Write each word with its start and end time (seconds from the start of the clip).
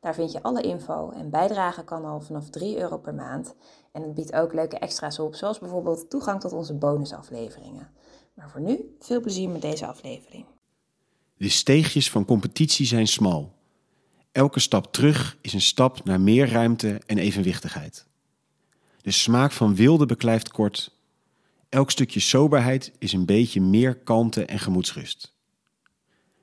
Daar 0.00 0.14
vind 0.14 0.32
je 0.32 0.42
alle 0.42 0.62
info 0.62 1.10
en 1.10 1.30
bijdragen 1.30 1.84
kan 1.84 2.04
al 2.04 2.20
vanaf 2.20 2.50
3 2.50 2.78
euro 2.78 2.98
per 2.98 3.14
maand. 3.14 3.54
En 3.92 4.02
het 4.02 4.14
biedt 4.14 4.32
ook 4.32 4.52
leuke 4.52 4.78
extra's 4.78 5.18
op, 5.18 5.34
zoals 5.34 5.58
bijvoorbeeld 5.58 6.10
toegang 6.10 6.40
tot 6.40 6.52
onze 6.52 6.74
bonusafleveringen. 6.74 7.88
Maar 8.34 8.50
voor 8.50 8.60
nu, 8.60 8.96
veel 8.98 9.20
plezier 9.20 9.48
met 9.48 9.62
deze 9.62 9.86
aflevering. 9.86 10.44
De 11.36 11.48
steegjes 11.48 12.10
van 12.10 12.24
competitie 12.24 12.86
zijn 12.86 13.06
smal. 13.06 13.52
Elke 14.32 14.60
stap 14.60 14.92
terug 14.92 15.36
is 15.40 15.52
een 15.52 15.60
stap 15.60 16.04
naar 16.04 16.20
meer 16.20 16.50
ruimte 16.50 17.00
en 17.06 17.18
evenwichtigheid. 17.18 18.06
De 19.02 19.10
smaak 19.10 19.52
van 19.52 19.74
wilde 19.74 20.06
beklijft 20.06 20.50
kort. 20.50 20.98
Elk 21.68 21.90
stukje 21.90 22.20
soberheid 22.20 22.92
is 22.98 23.12
een 23.12 23.26
beetje 23.26 23.60
meer 23.60 23.96
kalmte 23.96 24.44
en 24.44 24.58
gemoedsrust. 24.58 25.34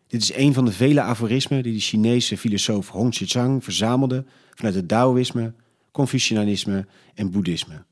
Dit 0.08 0.22
is 0.22 0.34
een 0.34 0.54
van 0.54 0.66
de 0.66 0.72
vele 0.72 1.02
aforismen 1.02 1.64
die 1.64 1.74
de 1.74 1.80
Chinese 1.80 2.38
filosoof 2.38 2.90
Hong 2.90 3.14
Zhichang 3.14 3.64
verzamelde 3.64 4.26
vanuit 4.54 4.76
het 4.76 4.88
Taoïsme, 4.88 5.54
Confucianisme 5.92 6.86
en 7.14 7.32
Boeddhisme. 7.32 7.84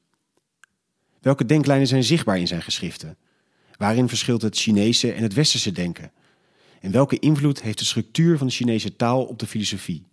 Welke 1.22 1.46
denklijnen 1.46 1.88
zijn 1.88 2.04
zichtbaar 2.04 2.40
in 2.40 2.48
zijn 2.48 2.62
geschriften? 2.62 3.18
Waarin 3.78 4.08
verschilt 4.08 4.42
het 4.42 4.58
Chinese 4.58 5.12
en 5.12 5.24
het 5.24 5.34
Westerse 5.34 5.72
denken? 5.72 6.12
En 6.80 6.92
welke 6.92 7.20
invloed 7.20 7.62
heeft 7.62 7.80
de 7.80 7.86
structuur 7.86 8.38
van 8.38 8.48
de 8.48 8.54
Chinese 8.54 8.96
taal 8.96 9.24
op 9.24 9.40
de 9.40 9.48
filosofie? 9.48 10.06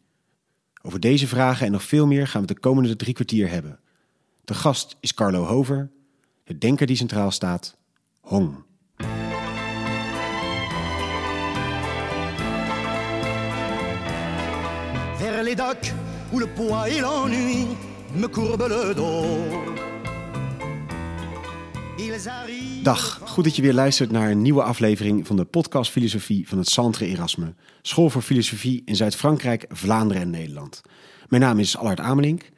Over 0.82 1.00
deze 1.00 1.26
vragen 1.26 1.66
en 1.66 1.72
nog 1.72 1.82
veel 1.82 2.06
meer 2.06 2.26
gaan 2.26 2.40
we 2.40 2.46
de 2.46 2.58
komende 2.58 2.96
drie 2.96 3.14
kwartier 3.14 3.50
hebben. 3.50 3.80
De 4.44 4.54
gast 4.54 4.96
is 5.00 5.14
Carlo 5.14 5.44
Hover, 5.44 5.90
de 6.44 6.58
denker 6.58 6.86
die 6.86 6.96
centraal 6.96 7.30
staat, 7.30 7.76
Hong. 8.20 8.64
Où 16.32 16.38
le 16.38 16.46
poids 16.46 16.88
et 16.88 17.00
l'ennui 17.00 17.66
me 18.14 18.26
le 18.26 18.94
dos. 18.94 19.26
Dag, 22.82 23.20
goed 23.24 23.44
dat 23.44 23.56
je 23.56 23.62
weer 23.62 23.72
luistert 23.72 24.10
naar 24.10 24.30
een 24.30 24.42
nieuwe 24.42 24.62
aflevering 24.62 25.26
van 25.26 25.36
de 25.36 25.44
podcast 25.44 25.90
Filosofie 25.90 26.48
van 26.48 26.58
het 26.58 26.68
Centre 26.68 27.06
Erasme, 27.06 27.54
School 27.82 28.10
voor 28.10 28.22
Filosofie 28.22 28.82
in 28.84 28.96
Zuid-Frankrijk, 28.96 29.64
Vlaanderen 29.68 30.22
en 30.22 30.30
Nederland. 30.30 30.80
Mijn 31.28 31.42
naam 31.42 31.58
is 31.58 31.76
Allard 31.76 32.00
Amelink. 32.00 32.50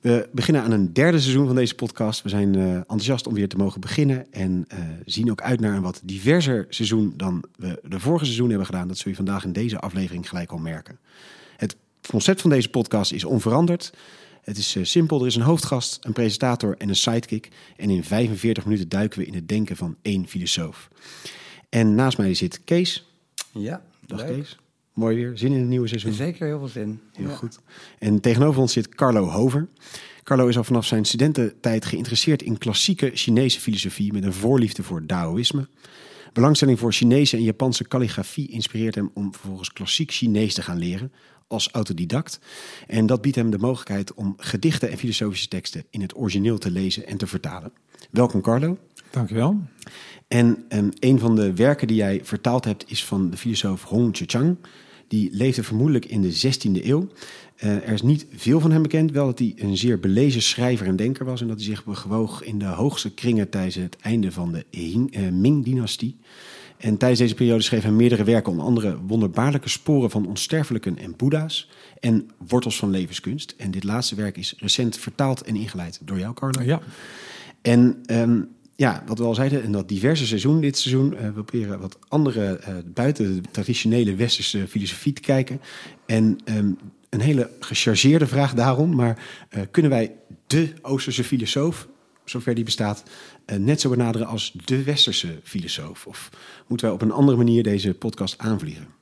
We 0.00 0.28
beginnen 0.32 0.62
aan 0.62 0.70
een 0.70 0.92
derde 0.92 1.20
seizoen 1.20 1.46
van 1.46 1.56
deze 1.56 1.74
podcast. 1.74 2.22
We 2.22 2.28
zijn 2.28 2.54
eh, 2.54 2.74
enthousiast 2.74 3.26
om 3.26 3.34
weer 3.34 3.48
te 3.48 3.56
mogen 3.56 3.80
beginnen 3.80 4.32
en 4.32 4.64
eh, 4.68 4.78
zien 5.04 5.30
ook 5.30 5.40
uit 5.40 5.60
naar 5.60 5.76
een 5.76 5.82
wat 5.82 6.00
diverser 6.04 6.66
seizoen 6.68 7.14
dan 7.16 7.44
we 7.56 7.80
de 7.82 8.00
vorige 8.00 8.24
seizoen 8.24 8.48
hebben 8.48 8.66
gedaan. 8.66 8.88
Dat 8.88 8.98
zul 8.98 9.10
je 9.10 9.16
vandaag 9.16 9.44
in 9.44 9.52
deze 9.52 9.78
aflevering 9.78 10.28
gelijk 10.28 10.50
al 10.50 10.58
merken. 10.58 10.98
Het 12.00 12.10
concept 12.10 12.40
van 12.40 12.50
deze 12.50 12.68
podcast 12.70 13.12
is 13.12 13.24
onveranderd. 13.24 13.92
Het 14.42 14.56
is 14.58 14.76
eh, 14.76 14.84
simpel, 14.84 15.20
er 15.20 15.26
is 15.26 15.34
een 15.34 15.42
hoofdgast, 15.42 15.98
een 16.00 16.12
presentator 16.12 16.74
en 16.78 16.88
een 16.88 16.96
sidekick. 16.96 17.48
En 17.76 17.90
in 17.90 18.04
45 18.04 18.64
minuten 18.64 18.88
duiken 18.88 19.18
we 19.18 19.26
in 19.26 19.34
het 19.34 19.48
denken 19.48 19.76
van 19.76 19.96
één 20.02 20.28
filosoof. 20.28 20.88
En 21.68 21.94
naast 21.94 22.18
mij 22.18 22.34
zit 22.34 22.64
Kees. 22.64 23.06
Ja, 23.52 23.82
Dag 24.06 24.18
leuk. 24.20 24.36
Kees. 24.36 24.58
Mooi 24.94 25.16
weer, 25.16 25.32
zin 25.38 25.52
in 25.52 25.58
het 25.58 25.68
nieuwe 25.68 25.88
seizoen. 25.88 26.12
Zeker 26.12 26.46
heel 26.46 26.58
veel 26.58 26.68
zin. 26.68 27.00
Heel 27.12 27.28
Ja. 27.28 27.34
goed. 27.34 27.58
En 27.98 28.20
tegenover 28.20 28.60
ons 28.60 28.72
zit 28.72 28.88
Carlo 28.94 29.28
Hover. 29.28 29.68
Carlo 30.22 30.46
is 30.46 30.56
al 30.56 30.64
vanaf 30.64 30.86
zijn 30.86 31.04
studententijd 31.04 31.84
geïnteresseerd 31.84 32.42
in 32.42 32.58
klassieke 32.58 33.10
Chinese 33.14 33.60
filosofie 33.60 34.12
met 34.12 34.24
een 34.24 34.32
voorliefde 34.32 34.82
voor 34.82 35.06
Taoïsme. 35.06 35.68
Belangstelling 36.32 36.78
voor 36.78 36.92
Chinese 36.92 37.36
en 37.36 37.42
Japanse 37.42 37.84
kalligrafie 37.84 38.48
inspireert 38.48 38.94
hem 38.94 39.10
om 39.14 39.32
vervolgens 39.32 39.72
klassiek 39.72 40.10
Chinees 40.10 40.54
te 40.54 40.62
gaan 40.62 40.78
leren 40.78 41.12
als 41.50 41.68
autodidact. 41.70 42.40
En 42.86 43.06
dat 43.06 43.20
biedt 43.20 43.36
hem 43.36 43.50
de 43.50 43.58
mogelijkheid 43.58 44.14
om 44.14 44.34
gedichten 44.36 44.90
en 44.90 44.98
filosofische 44.98 45.48
teksten 45.48 45.84
in 45.90 46.00
het 46.00 46.16
origineel 46.16 46.58
te 46.58 46.70
lezen 46.70 47.06
en 47.06 47.16
te 47.16 47.26
vertalen. 47.26 47.72
Welkom 48.10 48.40
Carlo. 48.40 48.78
Dankjewel. 49.10 49.60
En 50.28 50.64
ehm, 50.68 50.88
een 50.98 51.18
van 51.18 51.36
de 51.36 51.54
werken 51.54 51.86
die 51.86 51.96
jij 51.96 52.20
vertaald 52.22 52.64
hebt 52.64 52.90
is 52.90 53.04
van 53.04 53.30
de 53.30 53.36
filosoof 53.36 53.84
Hong 53.84 54.16
Zhichang. 54.16 54.56
Die 55.08 55.28
leefde 55.32 55.62
vermoedelijk 55.62 56.04
in 56.04 56.22
de 56.22 56.32
16e 56.32 56.84
eeuw. 56.84 57.08
Eh, 57.56 57.74
er 57.74 57.92
is 57.92 58.02
niet 58.02 58.26
veel 58.34 58.60
van 58.60 58.70
hem 58.70 58.82
bekend, 58.82 59.10
wel 59.10 59.26
dat 59.26 59.38
hij 59.38 59.52
een 59.56 59.76
zeer 59.76 60.00
belezen 60.00 60.42
schrijver 60.42 60.86
en 60.86 60.96
denker 60.96 61.24
was 61.24 61.40
en 61.40 61.48
dat 61.48 61.56
hij 61.56 61.66
zich 61.66 61.84
bewoog 61.84 62.42
in 62.42 62.58
de 62.58 62.64
hoogste 62.64 63.10
kringen 63.10 63.48
tijdens 63.48 63.74
het 63.74 63.96
einde 64.00 64.32
van 64.32 64.52
de 64.52 64.64
eh, 64.70 65.28
Ming-dynastie. 65.28 66.16
En 66.80 66.96
tijdens 66.96 67.20
deze 67.20 67.34
periode 67.34 67.62
schreef 67.62 67.82
hij 67.82 67.92
meerdere 67.92 68.24
werken, 68.24 68.52
onder 68.52 68.66
andere 68.66 68.98
wonderbaarlijke 69.06 69.68
sporen 69.68 70.10
van 70.10 70.26
onsterfelijken 70.26 70.98
en 70.98 71.16
boeddha's 71.16 71.68
en 72.00 72.30
wortels 72.48 72.78
van 72.78 72.90
levenskunst. 72.90 73.54
En 73.56 73.70
dit 73.70 73.84
laatste 73.84 74.14
werk 74.14 74.36
is 74.36 74.54
recent 74.58 74.98
vertaald 74.98 75.42
en 75.42 75.56
ingeleid 75.56 76.00
door 76.04 76.18
jou, 76.18 76.34
Carlo. 76.34 76.62
Ja, 76.62 76.80
En 77.62 77.98
ehm, 78.06 78.40
ja, 78.76 79.02
wat 79.06 79.18
we 79.18 79.24
al 79.24 79.34
zeiden, 79.34 79.62
in 79.62 79.72
dat 79.72 79.88
diverse 79.88 80.26
seizoen, 80.26 80.60
dit 80.60 80.78
seizoen, 80.78 81.16
eh, 81.16 81.24
we 81.24 81.42
proberen 81.42 81.80
wat 81.80 81.98
andere, 82.08 82.56
eh, 82.56 82.74
buiten 82.84 83.42
de 83.42 83.48
traditionele 83.50 84.14
westerse 84.14 84.68
filosofie 84.68 85.12
te 85.12 85.20
kijken. 85.20 85.60
En 86.06 86.38
ehm, 86.44 86.72
een 87.10 87.20
hele 87.20 87.50
gechargeerde 87.60 88.26
vraag 88.26 88.54
daarom, 88.54 88.94
maar 88.94 89.24
eh, 89.48 89.62
kunnen 89.70 89.90
wij 89.90 90.14
de 90.46 90.72
Oosterse 90.82 91.24
filosoof, 91.24 91.88
zover 92.30 92.54
die 92.54 92.64
bestaat, 92.64 93.02
eh, 93.44 93.56
net 93.56 93.80
zo 93.80 93.90
benaderen 93.90 94.26
als 94.26 94.52
de 94.64 94.82
westerse 94.82 95.38
filosoof? 95.42 96.06
Of 96.06 96.30
moeten 96.66 96.86
wij 96.86 96.94
op 96.94 97.02
een 97.02 97.12
andere 97.12 97.36
manier 97.36 97.62
deze 97.62 97.94
podcast 97.94 98.38
aanvliegen? 98.38 98.98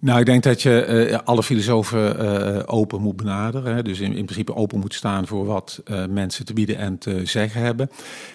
nou 0.00 0.20
ik 0.20 0.26
denk 0.26 0.42
dat 0.42 0.62
je 0.62 0.80
eh, 0.80 1.18
alle 1.24 1.42
filosofen 1.42 2.18
eh, 2.18 2.62
open 2.66 3.00
moet 3.00 3.16
benaderen. 3.16 3.74
Hè? 3.74 3.82
Dus 3.82 4.00
in, 4.00 4.16
in 4.16 4.24
principe 4.24 4.54
open 4.54 4.78
moet 4.78 4.94
staan 4.94 5.26
voor 5.26 5.46
wat 5.46 5.82
mensen 6.08 6.44
te 6.44 6.52
bieden 6.52 6.76
en 6.76 6.98
te 6.98 7.26
zeggen 7.26 7.60
hebben. 7.60 7.90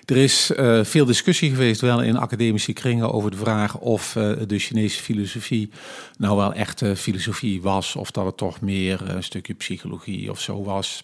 Er 0.06 0.18
is 0.18 0.52
veel 0.82 1.06
discussie 1.06 1.50
geweest, 1.50 1.82
wel 1.82 2.02
in 2.02 2.18
academische 2.18 2.74
kringen, 2.74 3.12
over 3.12 3.32
de 3.32 3.38
vraag 3.38 3.78
of 3.78 4.12
de 4.48 4.60
Chinese 4.60 5.02
filosofie 5.02 5.70
nou 6.18 6.38
wel 6.38 6.54
echte 6.54 6.96
filosofie 6.96 7.62
was, 7.62 7.96
of 7.96 8.12
dat 8.12 8.26
het 8.26 8.38
toch 8.38 8.62
meer 8.62 9.10
een 9.10 9.24
stukje 9.24 9.54
psychologie 9.54 10.32
of 10.32 10.40
zo 10.40 10.64
was. 10.64 11.04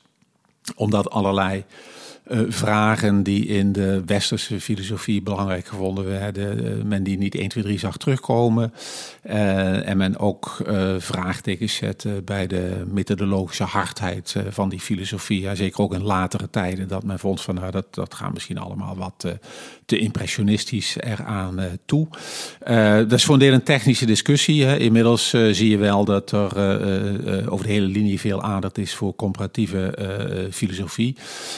Omdat 0.76 1.10
allerlei 1.10 1.66
eh, 2.30 2.40
vragen 2.48 3.24
die 3.24 3.46
in 3.46 3.72
de 3.72 4.02
westerse 4.06 4.62
filosofie 4.62 5.22
belangrijk 5.22 5.66
gevonden 5.68 6.06
werden, 6.06 6.66
eh, 6.66 6.84
men 6.84 7.04
die 7.04 7.18
niet 7.18 7.36
1, 7.36 7.50
2, 7.50 7.64
3 7.64 7.80
zag 7.80 7.98
terugkomen. 7.98 8.74
Eh, 9.22 9.88
en 9.88 9.98
men 9.98 10.20
ook 10.20 10.58
vraagtekens 10.98 11.76
zette 11.76 12.22
bij 12.26 12.48
de 12.48 12.84
methodologische 12.92 13.64
hardheid 13.64 14.36
van 14.50 14.70
die 14.70 14.80
filosofie. 14.80 15.42
Ja, 15.42 15.56
zeker 15.56 15.82
ook 15.82 15.94
in 15.94 16.04
latere 16.04 16.50
tijden, 16.50 16.88
dat 16.88 17.04
men 17.04 17.20
vond 17.20 17.42
van 17.42 17.56
nou, 17.56 17.72
dat, 17.72 17.96
dat 17.96 18.14
gaat 18.14 18.34
misschien 18.34 18.58
allemaal 18.58 18.96
wat 18.96 19.26
te 19.86 19.98
impressionistisch 19.98 20.98
eraan 21.00 21.60
toe. 21.86 22.08
Dat 23.08 23.12
is 23.12 23.26
voor 23.26 23.34
een 23.34 23.40
deel 23.40 23.54
een 23.54 23.64
technische 23.64 24.06
discussie. 24.06 24.66
Hè. 24.66 24.78
Inmiddels 24.78 25.30
zie 25.30 25.70
je 25.70 25.78
wel 25.78 26.06
dat 26.06 26.32
er 26.32 26.50
over 27.50 27.66
de 27.66 27.72
hele 27.72 27.88
linie 27.88 28.20
veel 28.20 28.42
aandacht 28.42 28.78
is 28.78 28.94
voor 28.94 29.16
comparatieve 29.16 30.50
filosofie. 30.52 31.16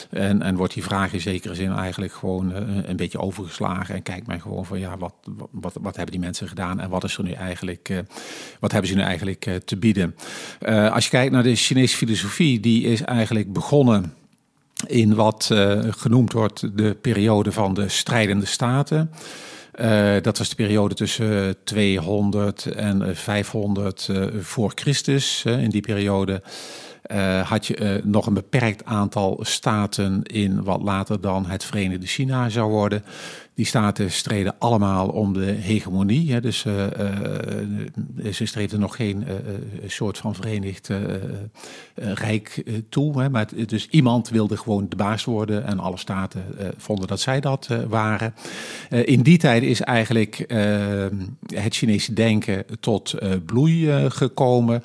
En, 0.10 0.42
en 0.42 0.56
wordt 0.62 0.76
die 0.76 0.84
vraag 0.84 1.14
in 1.14 1.22
zekere 1.22 1.56
zin 1.56 1.72
eigenlijk 1.72 2.14
gewoon 2.14 2.54
eh, 2.54 2.62
een 2.84 2.96
beetje 2.96 3.20
overgeslagen. 3.20 3.96
En 3.96 4.04
kijkt 4.04 4.28
men 4.28 4.42
gewoon 4.42 4.66
van 4.66 4.80
ja, 4.80 4.98
wat, 4.98 5.14
wat, 5.52 5.74
wat 5.82 5.96
hebben 5.96 6.12
die 6.12 6.24
mensen 6.24 6.48
gedaan 6.48 6.80
en 6.80 6.90
wat 6.90 7.04
is 7.04 7.18
er 7.18 7.24
nu 7.24 7.32
eigenlijk, 7.32 7.90
eh, 7.90 7.98
wat 8.60 8.72
hebben 8.72 8.90
ze 8.90 8.96
nu 8.96 9.02
eigenlijk 9.02 9.46
eh, 9.46 9.56
te 9.56 9.78
bieden? 9.78 10.16
Als 10.92 11.04
je 11.04 11.10
kijkt 11.10 11.32
naar 11.32 11.44
de 11.44 11.56
Chinese 11.56 11.98
filosofie, 11.98 12.60
die 12.60 12.84
is 12.84 13.02
eigenlijk 13.02 13.54
begonnen 13.54 14.14
in 14.88 15.16
wat 15.16 15.50
genoemd 15.90 16.34
wordt 16.34 16.78
de 16.78 16.98
periode 17.02 17.52
van 17.52 17.74
de 17.74 17.90
strijdende 17.90 18.46
staten. 18.46 19.12
Dat 20.22 20.38
was 20.38 20.50
de 20.50 20.56
periode 20.56 20.96
tussen 20.96 21.56
200 21.64 22.66
en 22.66 23.02
eh, 23.02 23.16
500 23.16 24.08
eh, 24.10 24.26
voor 24.40 24.72
Christus. 24.76 25.44
In 25.46 25.70
die 25.70 25.82
periode 25.82 26.42
eh, 27.02 27.50
had 27.50 27.68
je 27.68 27.76
eh, 27.76 28.04
nog 28.04 28.26
een 28.26 28.34
beperkt 28.34 28.86
aantal 28.86 29.40
staten 29.42 30.24
in 30.24 30.64
wat 30.64 30.82
later 30.82 31.22
dan 31.22 31.46
het 31.46 31.64
Verenigde 31.64 32.08
China 32.08 32.50
zou 32.50 32.72
worden. 32.72 33.04
Die 33.62 33.70
staten 33.70 34.12
streden 34.12 34.56
allemaal 34.60 35.08
om 35.08 35.34
de 35.34 35.46
hegemonie. 35.46 36.32
Hè, 36.32 36.42
dus 36.42 36.66
uh, 36.66 36.84
uh, 36.84 38.34
ze 38.34 38.46
streefden 38.46 38.80
nog 38.80 38.96
geen 38.96 39.26
soort 39.88 40.18
van 40.18 40.36
verenigd 40.36 40.90
rijk 41.96 42.64
toe. 42.90 43.22
Hè, 43.22 43.30
maar 43.30 43.48
dus 43.66 43.88
iemand 43.88 44.30
wilde 44.30 44.58
gewoon 44.58 44.90
de 44.90 44.96
baas 44.96 45.24
worden 45.24 45.66
en 45.66 45.80
alle 45.80 45.98
staten 45.98 46.44
vonden 46.78 47.08
dat 47.08 47.20
zij 47.20 47.40
dat 47.40 47.68
waren. 47.88 48.34
in 48.90 49.22
die 49.22 49.38
tijd 49.38 49.64
is 49.64 49.82
eigenlijk 49.82 50.46
het 51.54 51.76
Chinese 51.76 52.14
denken 52.14 52.66
tot 52.80 53.16
bloei 53.46 54.10
gekomen. 54.10 54.84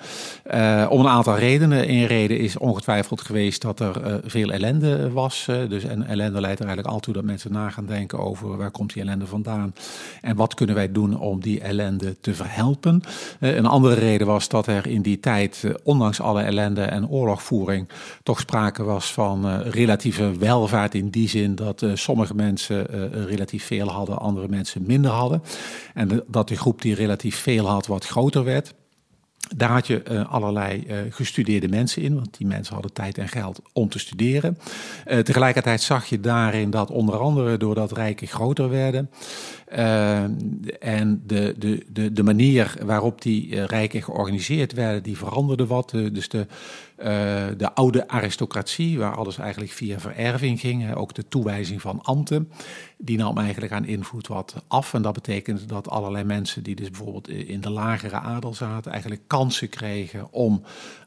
om 0.88 1.00
een 1.00 1.08
aantal 1.08 1.38
redenen. 1.38 1.90
Een 1.90 2.06
reden 2.06 2.38
is 2.38 2.58
ongetwijfeld 2.58 3.20
geweest 3.20 3.62
dat 3.62 3.80
er 3.80 4.20
veel 4.24 4.50
ellende 4.50 5.10
was. 5.10 5.44
dus 5.68 5.84
en 5.84 6.06
ellende 6.06 6.40
leidt 6.40 6.60
er 6.60 6.66
eigenlijk 6.66 6.94
al 6.94 7.00
toe 7.00 7.14
dat 7.14 7.24
mensen 7.24 7.52
na 7.52 7.70
gaan 7.70 7.86
denken 7.86 8.18
over 8.18 8.65
waar 8.66 8.74
komt 8.74 8.92
die 8.92 9.02
ellende 9.02 9.26
vandaan 9.26 9.74
en 10.20 10.36
wat 10.36 10.54
kunnen 10.54 10.74
wij 10.74 10.92
doen 10.92 11.18
om 11.18 11.40
die 11.40 11.60
ellende 11.60 12.16
te 12.20 12.34
verhelpen. 12.34 13.00
Uh, 13.40 13.54
een 13.56 13.66
andere 13.66 13.94
reden 13.94 14.26
was 14.26 14.48
dat 14.48 14.66
er 14.66 14.86
in 14.86 15.02
die 15.02 15.20
tijd, 15.20 15.62
uh, 15.64 15.74
ondanks 15.82 16.20
alle 16.20 16.42
ellende 16.42 16.82
en 16.82 17.08
oorlogvoering, 17.08 17.88
toch 18.22 18.40
sprake 18.40 18.82
was 18.82 19.12
van 19.12 19.46
uh, 19.46 19.58
relatieve 19.64 20.38
welvaart 20.38 20.94
in 20.94 21.08
die 21.08 21.28
zin 21.28 21.54
dat 21.54 21.84
sommige 21.94 22.34
mensen 22.34 22.86
relatief 23.26 23.64
veel 23.64 23.88
hadden, 23.88 24.18
andere 24.18 24.48
mensen 24.48 24.82
minder 24.86 25.10
hadden. 25.10 25.42
En 25.94 26.24
dat 26.26 26.48
de 26.48 26.56
groep 26.56 26.82
die 26.82 26.94
relatief 26.94 27.36
veel 27.36 27.66
had 27.66 27.86
wat 27.86 28.06
groter 28.06 28.44
werd. 28.44 28.74
Daar 29.56 29.70
had 29.70 29.86
je 29.86 30.02
uh, 30.10 30.32
allerlei 30.32 30.84
uh, 30.86 30.96
gestudeerde 31.10 31.68
mensen 31.68 32.02
in, 32.02 32.14
want 32.14 32.36
die 32.38 32.46
mensen 32.46 32.74
hadden 32.74 32.92
tijd 32.92 33.18
en 33.18 33.28
geld 33.28 33.60
om 33.72 33.88
te 33.88 33.98
studeren. 33.98 34.58
Uh, 35.06 35.18
tegelijkertijd 35.18 35.82
zag 35.82 36.06
je 36.06 36.20
daarin 36.20 36.70
dat 36.70 36.90
onder 36.90 37.18
andere 37.18 37.56
doordat 37.56 37.92
rijken 37.92 38.26
groter 38.26 38.68
werden, 38.70 39.10
uh, 39.72 40.22
en 40.80 41.22
de, 41.26 41.54
de, 41.58 41.86
de, 41.88 42.12
de 42.12 42.22
manier 42.22 42.74
waarop 42.84 43.22
die 43.22 43.46
uh, 43.46 43.64
rijken 43.64 44.02
georganiseerd 44.02 44.72
werden, 44.72 45.02
die 45.02 45.16
veranderde 45.16 45.66
wat. 45.66 45.92
Uh, 45.92 46.12
dus 46.12 46.28
de, 46.28 46.46
de 47.56 47.74
oude 47.74 48.08
aristocratie, 48.08 48.98
waar 48.98 49.16
alles 49.16 49.38
eigenlijk 49.38 49.72
via 49.72 49.98
vererving 49.98 50.60
ging, 50.60 50.94
ook 50.94 51.14
de 51.14 51.28
toewijzing 51.28 51.80
van 51.80 52.02
ambten, 52.02 52.50
die 52.96 53.18
nam 53.18 53.38
eigenlijk 53.38 53.72
aan 53.72 53.84
invloed 53.84 54.26
wat 54.26 54.54
af. 54.68 54.94
En 54.94 55.02
dat 55.02 55.12
betekent 55.12 55.68
dat 55.68 55.88
allerlei 55.88 56.24
mensen 56.24 56.62
die 56.62 56.74
dus 56.74 56.90
bijvoorbeeld 56.90 57.28
in 57.28 57.60
de 57.60 57.70
lagere 57.70 58.16
adel 58.16 58.54
zaten, 58.54 58.92
eigenlijk 58.92 59.22
kansen 59.26 59.68
kregen 59.68 60.32
om 60.32 60.62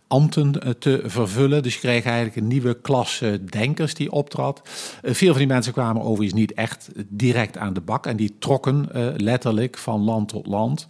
ambten 0.10 0.62
eh, 0.62 0.70
te 0.70 1.02
vervullen. 1.06 1.64
Dus 1.64 1.74
je 1.74 1.80
kreeg 1.80 2.04
eigenlijk 2.04 2.36
een 2.36 2.48
nieuwe 2.48 2.82
klasse 2.82 3.44
denkers 3.44 3.94
die 3.94 4.12
optrad. 4.12 4.62
Eh, 5.02 5.14
veel 5.14 5.30
van 5.30 5.38
die 5.38 5.48
mensen 5.48 5.74
kwamen 5.74 6.02
overigens 6.02 6.40
niet 6.40 6.54
echt 6.54 6.90
direct 7.08 7.58
aan 7.58 7.74
de 7.74 7.82
bak. 7.82 8.06
En 8.06 8.16
die 8.16 8.36
trokken 8.40 8.94
eh, 8.94 9.08
letterlijk 9.18 9.78
van 9.78 10.02
land 10.02 10.30
tot 10.30 10.48
land 10.48 10.86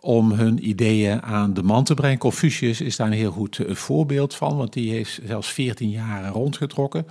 om 0.00 0.32
hun 0.32 0.68
ideeën 0.68 1.22
aan 1.22 1.54
de 1.54 1.62
man 1.62 1.84
te 1.84 1.94
brengen. 1.94 2.18
Confucius 2.18 2.80
is 2.80 2.96
daar 2.96 3.06
een 3.06 3.12
heel 3.12 3.30
goed 3.30 3.60
voorbeeld 3.68 4.34
van, 4.34 4.56
want 4.56 4.72
die 4.72 4.90
heeft 4.90 5.20
zelfs 5.26 5.48
14 5.48 5.90
jaar 5.90 6.28
rondgetrokken 6.28 7.06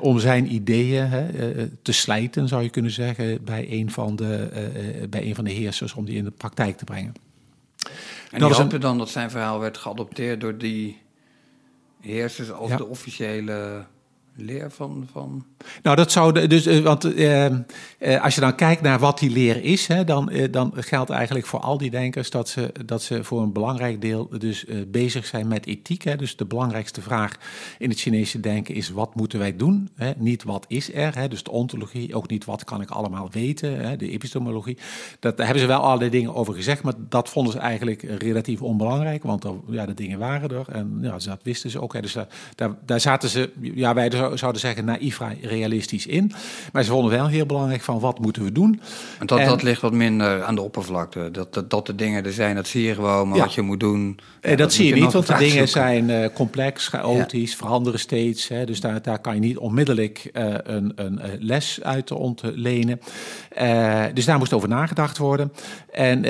om 0.00 0.18
zijn 0.18 0.54
ideeën 0.54 1.08
te 1.82 1.92
slijten, 1.92 2.48
zou 2.48 2.62
je 2.62 2.70
kunnen 2.70 2.90
zeggen, 2.90 3.44
bij 3.44 3.66
een, 3.70 3.90
van 3.90 4.16
de, 4.16 4.48
bij 5.10 5.26
een 5.26 5.34
van 5.34 5.44
de 5.44 5.50
heersers 5.50 5.94
om 5.94 6.04
die 6.04 6.16
in 6.16 6.24
de 6.24 6.30
praktijk 6.30 6.76
te 6.76 6.84
brengen. 6.84 7.25
En 8.30 8.38
dat 8.40 8.48
die 8.48 8.58
hoopte 8.58 8.74
een... 8.74 8.80
dan 8.80 8.98
dat 8.98 9.08
zijn 9.08 9.30
verhaal 9.30 9.60
werd 9.60 9.78
geadopteerd 9.78 10.40
door 10.40 10.58
die 10.58 11.02
heersers 12.00 12.52
als 12.52 12.70
ja. 12.70 12.76
de 12.76 12.86
officiële 12.86 13.86
leer 14.36 14.70
van, 14.70 15.08
van. 15.12 15.44
Nou, 15.82 15.96
dat 15.96 16.12
zou. 16.12 16.46
Dus, 16.46 16.66
uh, 16.66 16.78
want 16.78 17.04
uh, 17.04 17.44
uh, 17.44 18.22
als 18.22 18.34
je 18.34 18.40
dan 18.40 18.54
kijkt 18.54 18.82
naar 18.82 18.98
wat 18.98 19.18
die 19.18 19.30
leer 19.30 19.64
is, 19.64 19.86
hè, 19.86 20.04
dan, 20.04 20.32
dan 20.50 20.72
geldt 20.74 21.10
eigenlijk 21.10 21.46
voor 21.46 21.60
al 21.60 21.78
die 21.78 21.90
denkers 21.90 22.30
dat 22.30 22.48
ze, 22.48 22.72
dat 22.84 23.02
ze 23.02 23.24
voor 23.24 23.42
een 23.42 23.52
belangrijk 23.52 24.00
deel 24.00 24.28
dus 24.38 24.64
bezig 24.88 25.26
zijn 25.26 25.48
met 25.48 25.66
ethiek. 25.66 26.02
Hè. 26.02 26.16
Dus 26.16 26.36
de 26.36 26.44
belangrijkste 26.44 27.02
vraag 27.02 27.36
in 27.78 27.88
het 27.88 27.98
Chinese 27.98 28.40
denken 28.40 28.74
is: 28.74 28.90
wat 28.90 29.14
moeten 29.14 29.38
wij 29.38 29.56
doen? 29.56 29.88
Hè? 29.94 30.12
Niet 30.16 30.42
wat 30.42 30.64
is 30.68 30.94
er, 30.94 31.14
hè? 31.14 31.28
dus 31.28 31.42
de 31.42 31.50
ontologie, 31.50 32.14
ook 32.14 32.28
niet 32.28 32.44
wat 32.44 32.64
kan 32.64 32.80
ik 32.80 32.90
allemaal 32.90 33.28
weten, 33.30 33.80
hè? 33.80 33.96
de 33.96 34.10
epistemologie. 34.10 34.78
Dat, 35.20 35.36
daar 35.36 35.46
hebben 35.46 35.64
ze 35.64 35.68
wel 35.68 35.80
allerlei 35.80 36.10
dingen 36.10 36.34
over 36.34 36.54
gezegd, 36.54 36.82
maar 36.82 36.94
dat 37.08 37.28
vonden 37.28 37.52
ze 37.52 37.58
eigenlijk 37.58 38.02
relatief 38.02 38.62
onbelangrijk, 38.62 39.22
want 39.22 39.44
ja, 39.68 39.86
de 39.86 39.94
dingen 39.94 40.18
waren 40.18 40.50
er 40.50 40.68
en 40.68 40.98
ja, 41.02 41.10
dat 41.18 41.40
wisten 41.42 41.70
ze 41.70 41.80
ook. 41.80 41.92
Hè. 41.92 42.00
Dus 42.00 42.12
daar, 42.12 42.28
daar, 42.54 42.76
daar 42.86 43.00
zaten 43.00 43.28
ze, 43.28 43.50
ja, 43.60 43.94
wij 43.94 44.08
dus 44.08 44.20
zouden 44.34 44.60
zeggen, 44.60 44.84
naïef 44.84 45.20
realistisch 45.40 46.06
in. 46.06 46.32
Maar 46.72 46.82
ze 46.82 46.90
vonden 46.90 47.10
wel 47.10 47.26
heel 47.26 47.46
belangrijk 47.46 47.82
van 47.82 48.00
wat 48.00 48.18
moeten 48.18 48.44
we 48.44 48.52
doen. 48.52 48.80
En 49.18 49.26
dat, 49.26 49.38
en, 49.38 49.46
dat 49.46 49.62
ligt 49.62 49.80
wat 49.80 49.92
minder 49.92 50.42
aan 50.42 50.54
de 50.54 50.60
oppervlakte. 50.60 51.30
Dat, 51.30 51.54
dat, 51.54 51.70
dat 51.70 51.86
de 51.86 51.94
dingen 51.94 52.24
er 52.24 52.32
zijn, 52.32 52.54
dat 52.54 52.66
zie 52.66 52.82
je 52.82 52.94
gewoon. 52.94 53.28
Maar 53.28 53.36
ja. 53.36 53.44
wat 53.44 53.54
je 53.54 53.62
moet 53.62 53.80
doen... 53.80 54.18
Ja, 54.42 54.48
dat, 54.48 54.58
dat, 54.58 54.72
zie 54.72 54.86
je 54.86 54.94
niet, 54.94 55.12
want 55.12 55.26
de 55.26 55.36
dingen 55.36 55.68
zijn 55.68 56.08
uh, 56.08 56.26
complex, 56.34 56.88
chaotisch, 56.88 57.50
ja. 57.50 57.56
veranderen 57.56 58.00
steeds. 58.00 58.48
Hè, 58.48 58.64
dus 58.64 58.80
daar, 58.80 59.02
daar 59.02 59.18
kan 59.18 59.34
je 59.34 59.40
niet 59.40 59.58
onmiddellijk 59.58 60.30
uh, 60.32 60.54
een, 60.62 60.92
een 60.94 61.20
les 61.40 61.82
uit 61.82 62.10
ontlenen. 62.10 63.00
Uh, 63.60 64.04
dus 64.14 64.24
daar 64.24 64.38
moest 64.38 64.52
over 64.52 64.68
nagedacht 64.68 65.18
worden. 65.18 65.52
En 65.92 66.22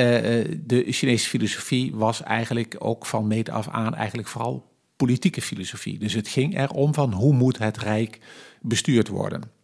de 0.67 0.85
Chinese 0.89 1.29
filosofie 1.29 1.95
was 1.95 2.23
eigenlijk 2.23 2.77
ook 2.79 3.07
van 3.07 3.27
meet 3.27 3.51
af 3.51 3.69
aan 3.69 3.95
eigenlijk 3.95 4.29
vooral 4.29 4.65
politieke 4.97 5.43
filosofie. 5.43 5.99
Dus 5.99 6.13
het 6.13 6.29
ging 6.29 6.59
erom 6.59 6.95
van 6.95 7.13
hoe 7.13 7.33
moet 7.33 7.59
het 7.59 7.79
Rijk 7.79 8.19
bestuurd 8.61 9.09
worden. 9.09 9.55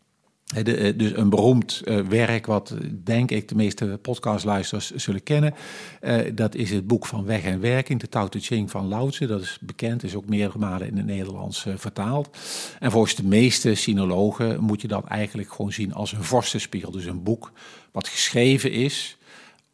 De, 0.62 0.76
eh, 0.76 0.98
dus 0.98 1.16
een 1.16 1.30
beroemd 1.30 1.82
uh, 1.84 2.00
werk, 2.00 2.46
wat 2.46 2.74
denk 3.04 3.30
ik 3.30 3.48
de 3.48 3.54
meeste 3.54 3.98
podcastluisters 4.02 4.90
zullen 4.90 5.22
kennen. 5.22 5.54
Dat 6.34 6.54
is 6.54 6.70
het 6.70 6.86
boek 6.86 7.06
van 7.06 7.24
Weg 7.24 7.42
en 7.42 7.60
Werking, 7.60 8.00
de 8.00 8.08
Tao 8.08 8.28
Te 8.28 8.38
Ching 8.38 8.70
van 8.70 8.88
Lao 8.88 9.08
Tzu. 9.08 9.26
Dat 9.26 9.40
is 9.40 9.58
bekend, 9.60 10.02
is 10.02 10.14
ook 10.14 10.28
meerdere 10.28 10.58
malen 10.58 10.86
in 10.86 10.96
het 10.96 11.06
Nederlands 11.06 11.66
vertaald. 11.76 12.36
En 12.78 12.90
volgens 12.90 13.14
de 13.14 13.24
meeste 13.24 13.74
sinologen 13.74 14.60
moet 14.60 14.80
je 14.80 14.88
dat 14.88 15.04
eigenlijk 15.04 15.52
gewoon 15.52 15.72
zien 15.72 15.94
als 15.94 16.12
een 16.12 16.24
vorstenspiegel. 16.24 16.90
Dus 16.90 17.04
een 17.04 17.22
boek 17.22 17.52
wat 17.92 18.08
geschreven 18.08 18.72
is 18.72 19.16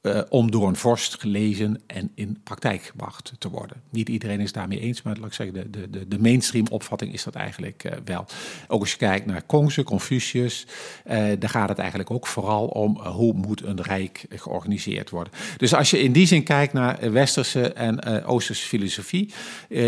uh, 0.08 0.20
om 0.28 0.50
door 0.50 0.68
een 0.68 0.76
vorst 0.76 1.20
gelezen 1.20 1.80
en 1.86 2.10
in 2.14 2.40
praktijk 2.44 2.82
gebracht 2.82 3.32
te 3.38 3.48
worden. 3.48 3.82
Niet 3.90 4.08
iedereen 4.08 4.40
is 4.40 4.52
daarmee 4.52 4.80
eens, 4.80 5.02
maar 5.02 5.16
laat 5.16 5.26
ik 5.26 5.32
zeggen, 5.32 5.70
de, 5.70 5.90
de, 5.90 6.08
de 6.08 6.18
mainstream 6.18 6.66
opvatting 6.70 7.12
is 7.12 7.24
dat 7.24 7.34
eigenlijk 7.34 7.84
uh, 7.84 7.92
wel. 8.04 8.26
Ook 8.68 8.80
als 8.80 8.90
je 8.90 8.96
kijkt 8.96 9.26
naar 9.26 9.42
Kongse, 9.42 9.82
Confucius, 9.82 10.66
uh, 11.06 11.12
daar 11.38 11.50
gaat 11.50 11.68
het 11.68 11.78
eigenlijk 11.78 12.10
ook 12.10 12.26
vooral 12.26 12.66
om 12.66 13.00
hoe 13.00 13.32
moet 13.32 13.62
een 13.62 13.82
rijk 13.82 14.26
georganiseerd 14.30 15.10
worden. 15.10 15.32
Dus 15.56 15.74
als 15.74 15.90
je 15.90 16.02
in 16.02 16.12
die 16.12 16.26
zin 16.26 16.42
kijkt 16.42 16.72
naar 16.72 17.12
westerse 17.12 17.72
en 17.72 18.24
oosterse 18.24 18.66
filosofie, 18.66 19.32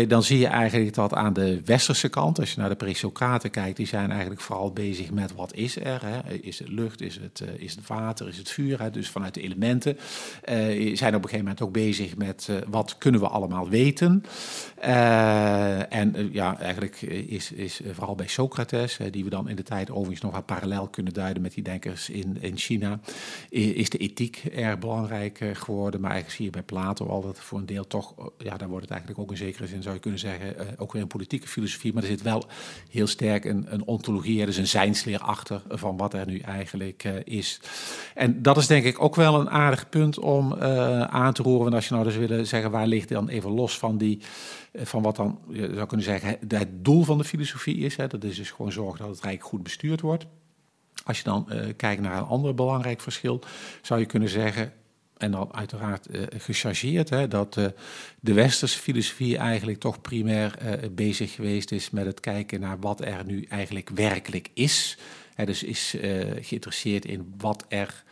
dan 0.07 0.23
zie 0.23 0.39
je 0.39 0.47
eigenlijk 0.47 0.93
dat 0.93 1.13
aan 1.13 1.33
de 1.33 1.61
westerse 1.65 2.09
kant, 2.09 2.39
als 2.39 2.53
je 2.53 2.59
naar 2.59 2.69
de 2.69 2.75
pre-Socraten 2.75 3.49
kijkt, 3.49 3.77
die 3.77 3.87
zijn 3.87 4.11
eigenlijk 4.11 4.41
vooral 4.41 4.71
bezig 4.71 5.11
met 5.11 5.33
wat 5.35 5.53
is 5.53 5.75
er. 5.75 6.01
Hè? 6.05 6.33
Is 6.33 6.59
het 6.59 6.67
lucht, 6.69 7.01
is 7.01 7.19
het, 7.21 7.43
is 7.57 7.75
het 7.75 7.87
water, 7.87 8.27
is 8.27 8.37
het 8.37 8.49
vuur? 8.49 8.81
Hè? 8.81 8.91
Dus 8.91 9.09
vanuit 9.09 9.33
de 9.33 9.41
elementen. 9.41 9.97
Uh, 10.49 10.95
zijn 10.95 11.15
op 11.15 11.23
een 11.23 11.29
gegeven 11.29 11.39
moment 11.39 11.61
ook 11.61 11.71
bezig 11.71 12.17
met 12.17 12.47
uh, 12.49 12.57
wat 12.67 12.97
kunnen 12.97 13.21
we 13.21 13.27
allemaal 13.27 13.69
weten. 13.69 14.23
Uh, 14.85 15.93
en 15.93 16.29
ja, 16.31 16.59
eigenlijk 16.59 17.01
is, 17.01 17.51
is 17.51 17.81
vooral 17.91 18.15
bij 18.15 18.27
Socrates, 18.27 18.97
die 19.11 19.23
we 19.23 19.29
dan 19.29 19.49
in 19.49 19.55
de 19.55 19.63
tijd 19.63 19.91
overigens 19.91 20.21
nog 20.21 20.31
wat 20.31 20.45
parallel 20.45 20.87
kunnen 20.87 21.13
duiden 21.13 21.41
met 21.41 21.53
die 21.53 21.63
denkers 21.63 22.09
in, 22.09 22.37
in 22.39 22.57
China, 22.57 22.99
is 23.49 23.89
de 23.89 23.97
ethiek 23.97 24.43
erg 24.55 24.79
belangrijk 24.79 25.39
geworden. 25.53 26.01
Maar 26.01 26.11
eigenlijk 26.11 26.39
zie 26.39 26.45
je 26.45 26.51
bij 26.51 26.63
Plato 26.63 27.05
al 27.05 27.21
dat 27.21 27.39
voor 27.39 27.59
een 27.59 27.65
deel 27.65 27.87
toch, 27.87 28.13
ja, 28.37 28.57
daar 28.57 28.67
wordt 28.67 28.83
het 28.83 28.91
eigenlijk 28.91 29.21
ook 29.21 29.31
in 29.31 29.37
zekere 29.37 29.67
zin, 29.67 29.81
zou 29.81 29.95
je 29.95 30.01
kunnen 30.01 30.19
zeggen, 30.19 30.55
ook 30.77 30.93
weer 30.93 31.01
een 31.01 31.07
politieke 31.07 31.47
filosofie. 31.47 31.93
Maar 31.93 32.03
er 32.03 32.09
zit 32.09 32.21
wel 32.21 32.45
heel 32.89 33.07
sterk 33.07 33.45
een, 33.45 33.65
een 33.69 33.85
ontologie, 33.85 34.45
dus 34.45 34.57
een 34.57 34.67
zijnsleer 34.67 35.19
achter 35.19 35.61
van 35.69 35.97
wat 35.97 36.13
er 36.13 36.25
nu 36.25 36.39
eigenlijk 36.39 37.03
is. 37.23 37.59
En 38.15 38.41
dat 38.41 38.57
is 38.57 38.67
denk 38.67 38.85
ik 38.85 39.01
ook 39.01 39.15
wel 39.15 39.39
een 39.39 39.49
aardig 39.49 39.89
punt 39.91 40.19
om 40.19 40.53
uh, 40.53 41.01
aan 41.01 41.33
te 41.33 41.43
roeren. 41.43 41.67
En 41.67 41.73
als 41.73 41.87
je 41.87 41.93
nou 41.93 42.05
dus 42.05 42.15
willen 42.15 42.47
zeggen, 42.47 42.71
waar 42.71 42.87
ligt 42.87 43.09
dan 43.09 43.29
even 43.29 43.51
los 43.51 43.77
van 43.77 43.97
die, 43.97 44.21
van 44.73 45.01
wat 45.01 45.15
dan, 45.15 45.39
je 45.49 45.71
zou 45.73 45.87
kunnen 45.87 46.05
zeggen, 46.05 46.37
het 46.47 46.85
doel 46.85 47.03
van 47.03 47.17
de 47.17 47.23
filosofie 47.23 47.77
is. 47.77 47.95
Hè, 47.95 48.07
dat 48.07 48.23
is 48.23 48.35
dus 48.35 48.51
gewoon 48.51 48.71
zorgen 48.71 48.99
dat 48.99 49.15
het 49.15 49.23
Rijk 49.23 49.43
goed 49.43 49.63
bestuurd 49.63 50.01
wordt. 50.01 50.25
Als 51.03 51.17
je 51.17 51.23
dan 51.23 51.47
uh, 51.49 51.65
kijkt 51.77 52.01
naar 52.01 52.17
een 52.17 52.23
ander 52.23 52.55
belangrijk 52.55 53.01
verschil, 53.01 53.41
zou 53.81 53.99
je 53.99 54.05
kunnen 54.05 54.29
zeggen, 54.29 54.73
en 55.17 55.31
dan 55.31 55.53
uiteraard 55.53 56.07
uh, 56.09 56.21
gechargeerd, 56.37 57.09
hè, 57.09 57.27
dat 57.27 57.53
de 58.19 58.33
westerse 58.33 58.79
filosofie 58.79 59.37
eigenlijk 59.37 59.79
toch 59.79 60.01
primair 60.01 60.57
bezig 60.91 61.33
geweest 61.33 61.71
is 61.71 61.89
met 61.89 62.05
het 62.05 62.19
kijken 62.19 62.59
naar 62.59 62.79
wat 62.79 63.01
er 63.01 63.25
nu 63.25 63.45
eigenlijk 63.49 63.89
werkelijk 63.89 64.49
is. 64.53 64.97
Hè, 65.35 65.45
dus 65.45 65.63
is 65.63 65.95
geïnteresseerd 66.41 67.05
in 67.05 67.33
wat 67.37 67.65
er 67.67 68.03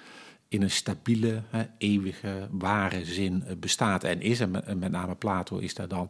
in 0.52 0.62
een 0.62 0.72
stabiele, 0.72 1.42
hè, 1.50 1.64
eeuwige, 1.78 2.48
ware 2.52 3.06
zin 3.06 3.44
eh, 3.48 3.56
bestaat 3.60 4.04
en 4.04 4.22
is. 4.22 4.40
En 4.40 4.52
met, 4.52 4.92
name 4.92 5.16
Plato 5.16 5.58
is 5.58 5.74
daar 5.74 5.88
dan 5.88 6.10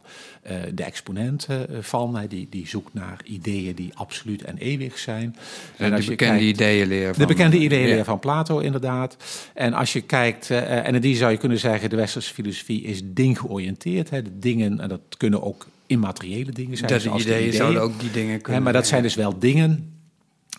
uh, 0.50 0.52
de 0.74 0.84
exponent 0.84 1.46
uh, 1.50 1.58
van. 1.80 2.16
Hè, 2.16 2.26
die, 2.26 2.46
die 2.50 2.68
zoekt 2.68 2.94
naar 2.94 3.20
ideeën 3.24 3.74
die 3.74 3.90
absoluut 3.94 4.44
en 4.44 4.56
eeuwig 4.56 4.98
zijn. 4.98 5.36
En, 5.76 5.92
als 5.92 6.04
de 6.04 6.10
bekende 6.10 6.40
ideeënleer 6.40 7.14
van... 7.14 7.22
De 7.22 7.26
bekende 7.26 7.58
ideeënleer 7.58 7.96
ja. 7.96 8.04
van 8.04 8.18
Plato, 8.18 8.58
inderdaad. 8.58 9.16
En 9.54 9.72
als 9.72 9.92
je 9.92 10.00
kijkt, 10.00 10.50
en 10.50 10.94
in 10.94 11.00
die 11.00 11.16
zou 11.16 11.30
je 11.30 11.38
kunnen 11.38 11.58
zeggen... 11.58 11.90
de 11.90 11.96
westerse 11.96 12.34
filosofie 12.34 12.82
is 12.82 13.00
dinggeoriënteerd. 13.04 14.10
Hè, 14.10 14.22
de 14.22 14.38
dingen, 14.38 14.80
en 14.80 14.88
dat 14.88 15.00
kunnen 15.16 15.42
ook 15.42 15.66
immateriële 15.86 16.52
dingen 16.52 16.76
zijn. 16.76 16.90
Dat 16.90 17.04
ideeën, 17.04 17.20
ideeën 17.20 17.52
zouden 17.52 17.82
ook 17.82 18.00
die 18.00 18.10
dingen 18.10 18.40
kunnen... 18.40 18.58
Hè, 18.58 18.64
maar 18.64 18.72
dat 18.72 18.86
zijn 18.86 19.02
dus 19.02 19.14
wel 19.14 19.38
dingen 19.38 19.99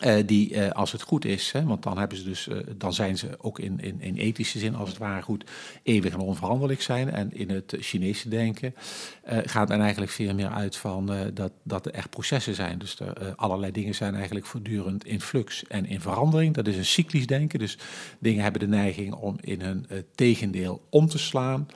uh, 0.05 0.15
die, 0.25 0.53
uh, 0.53 0.69
als 0.69 0.91
het 0.91 1.01
goed 1.01 1.25
is, 1.25 1.51
hè, 1.51 1.63
want 1.63 1.83
dan, 1.83 1.98
hebben 1.98 2.17
ze 2.17 2.24
dus, 2.24 2.48
uh, 2.48 2.57
dan 2.77 2.93
zijn 2.93 3.17
ze 3.17 3.27
ook 3.38 3.60
in, 3.60 3.79
in, 3.79 4.01
in, 4.01 4.15
ethische 4.15 4.60
zin, 4.60 4.75
als 4.75 4.89
het 4.89 4.98
ware 4.98 5.21
goed, 5.21 5.43
eeuwig 5.83 6.13
en 6.13 6.19
onveranderlijk 6.19 6.81
zijn. 6.81 7.12
En 7.12 7.33
in 7.33 7.50
het 7.50 7.75
Chinese 7.79 8.29
denken 8.29 8.75
gaat 9.25 9.67
men 9.69 9.79
eigenlijk 9.79 10.12
veel 10.12 10.33
meer 10.33 10.50
uit 10.50 10.75
van 10.75 11.12
dat, 11.33 11.51
dat 11.63 11.86
er 11.86 11.91
echt 11.91 12.10
processen 12.10 12.55
zijn. 12.55 12.79
Dus 12.79 13.00
er, 13.00 13.36
allerlei 13.36 13.71
dingen 13.71 13.95
zijn 13.95 14.15
eigenlijk 14.15 14.45
voortdurend 14.45 15.05
in 15.05 15.21
flux 15.21 15.63
en 15.67 15.86
in 15.86 16.01
verandering. 16.01 16.53
Dat 16.53 16.67
is 16.67 16.77
een 16.77 16.86
cyclisch 16.86 17.27
denken. 17.27 17.60
Dus 17.60 17.77
dingen 18.19 18.43
hebben 18.43 18.62
de 18.62 18.67
neiging 18.67 19.13
om 19.13 19.38
in 19.41 19.62
hun 19.62 19.86
tegendeel 20.15 20.81
om 20.89 21.07
te 21.07 21.17
slaan. 21.17 21.67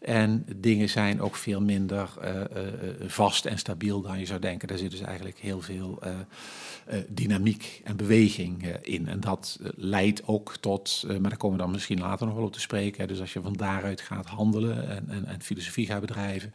En 0.00 0.46
dingen 0.56 0.88
zijn 0.88 1.20
ook 1.20 1.36
veel 1.36 1.60
minder 1.60 2.10
vast 3.06 3.44
en 3.44 3.58
stabiel 3.58 4.00
dan 4.00 4.18
je 4.18 4.26
zou 4.26 4.40
denken. 4.40 4.68
Daar 4.68 4.78
zit 4.78 4.90
dus 4.90 5.00
eigenlijk 5.00 5.38
heel 5.38 5.60
veel 5.60 6.02
dynamiek 7.08 7.63
en 7.84 7.96
beweging 7.96 8.62
eh, 8.62 8.94
in. 8.94 9.08
En 9.08 9.20
dat 9.20 9.58
eh, 9.62 9.68
leidt 9.74 10.26
ook 10.26 10.56
tot, 10.56 11.04
eh, 11.08 11.16
maar 11.16 11.30
daar 11.30 11.38
komen 11.38 11.56
we 11.56 11.62
dan 11.62 11.72
misschien 11.72 11.98
later 11.98 12.26
nog 12.26 12.34
wel 12.34 12.44
op 12.44 12.52
te 12.52 12.60
spreken. 12.60 13.08
Dus 13.08 13.20
als 13.20 13.32
je 13.32 13.40
van 13.40 13.52
daaruit 13.52 14.00
gaat 14.00 14.26
handelen 14.26 14.88
en, 14.88 15.08
en, 15.08 15.24
en 15.24 15.42
filosofie 15.42 15.86
gaat 15.86 16.00
bedrijven 16.00 16.52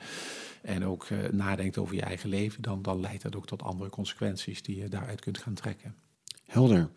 en 0.61 0.85
ook 0.85 1.07
nadenkt 1.31 1.77
over 1.77 1.95
je 1.95 2.01
eigen 2.01 2.29
leven, 2.29 2.61
dan, 2.61 2.81
dan 2.81 2.99
leidt 2.99 3.21
dat 3.21 3.35
ook 3.35 3.47
tot 3.47 3.63
andere 3.63 3.89
consequenties 3.89 4.61
die 4.61 4.77
je 4.77 4.87
daaruit 4.87 5.21
kunt 5.21 5.37
gaan 5.37 5.53
trekken. 5.53 5.95
Helder. 6.45 6.89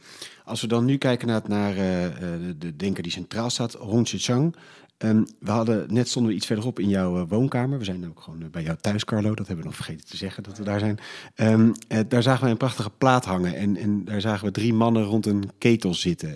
Als 0.44 0.60
we 0.60 0.66
dan 0.66 0.84
nu 0.84 0.96
kijken 0.96 1.28
naar, 1.28 1.42
naar 1.46 1.74
de, 1.74 2.54
de 2.58 2.76
denker 2.76 3.02
die 3.02 3.12
centraal 3.12 3.50
staat, 3.50 3.72
Hong 3.72 4.08
Chang. 4.08 4.56
Um, 5.04 5.26
we 5.38 5.50
hadden 5.50 5.94
net 5.94 6.08
stonden 6.08 6.30
we 6.30 6.36
iets 6.36 6.46
verderop 6.46 6.78
in 6.78 6.88
jouw 6.88 7.16
uh, 7.16 7.22
woonkamer. 7.28 7.78
We 7.78 7.84
zijn 7.84 8.08
ook 8.08 8.20
gewoon 8.20 8.42
uh, 8.42 8.48
bij 8.48 8.62
jou 8.62 8.76
thuis, 8.80 9.04
Carlo. 9.04 9.34
Dat 9.34 9.46
hebben 9.46 9.64
we 9.64 9.70
nog 9.70 9.74
vergeten 9.74 10.06
te 10.06 10.16
zeggen 10.16 10.42
dat 10.42 10.58
we 10.58 10.64
daar 10.64 10.78
zijn. 10.78 10.98
Um, 11.36 11.72
uh, 11.88 11.98
daar 12.08 12.22
zagen 12.22 12.44
we 12.44 12.50
een 12.50 12.56
prachtige 12.56 12.90
plaat 12.90 13.24
hangen. 13.24 13.54
En, 13.54 13.76
en 13.76 14.04
daar 14.04 14.20
zagen 14.20 14.46
we 14.46 14.52
drie 14.52 14.74
mannen 14.74 15.02
rond 15.02 15.26
een 15.26 15.50
ketel 15.58 15.94
zitten. 15.94 16.34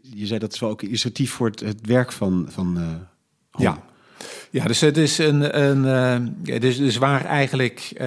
Je 0.00 0.26
zei 0.26 0.38
dat 0.38 0.52
is 0.52 0.60
wel 0.60 0.70
ook 0.70 0.82
illustratief 0.82 1.32
voor 1.32 1.46
het, 1.46 1.60
het 1.60 1.86
werk 1.86 2.12
van. 2.12 2.46
van 2.48 2.78
ja. 3.50 3.90
Ja, 4.50 4.64
dus 4.64 4.80
het 4.80 4.96
is 4.96 5.18
een. 5.18 5.60
een 5.60 6.36
dus, 6.42 6.76
dus 6.76 6.96
waar 6.96 7.24
eigenlijk 7.24 8.02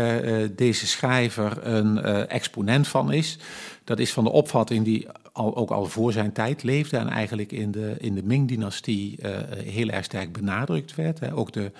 deze 0.56 0.88
schrijver 0.88 1.68
een 1.68 2.04
exponent 2.28 2.88
van 2.88 3.12
is. 3.12 3.38
Dat 3.84 4.00
is 4.00 4.14
van 4.14 4.24
de 4.24 4.32
opvatting 4.32 4.86
die 4.86 5.08
al, 5.32 5.56
ook 5.56 5.72
al 5.72 5.86
voor 5.86 6.12
zijn 6.12 6.32
tijd 6.32 6.64
leefde 6.64 6.98
en 6.98 7.10
eigenlijk 7.10 7.52
in 7.52 7.72
de, 7.72 7.96
in 8.00 8.16
de 8.16 8.24
Ming-dynastie 8.24 9.20
heel 9.64 9.90
erg 9.90 10.06
sterk 10.06 10.32
benadrukt 10.32 10.96
werd. 10.96 11.20
Hè. 11.20 11.36
Ook 11.36 11.52
de, 11.52 11.72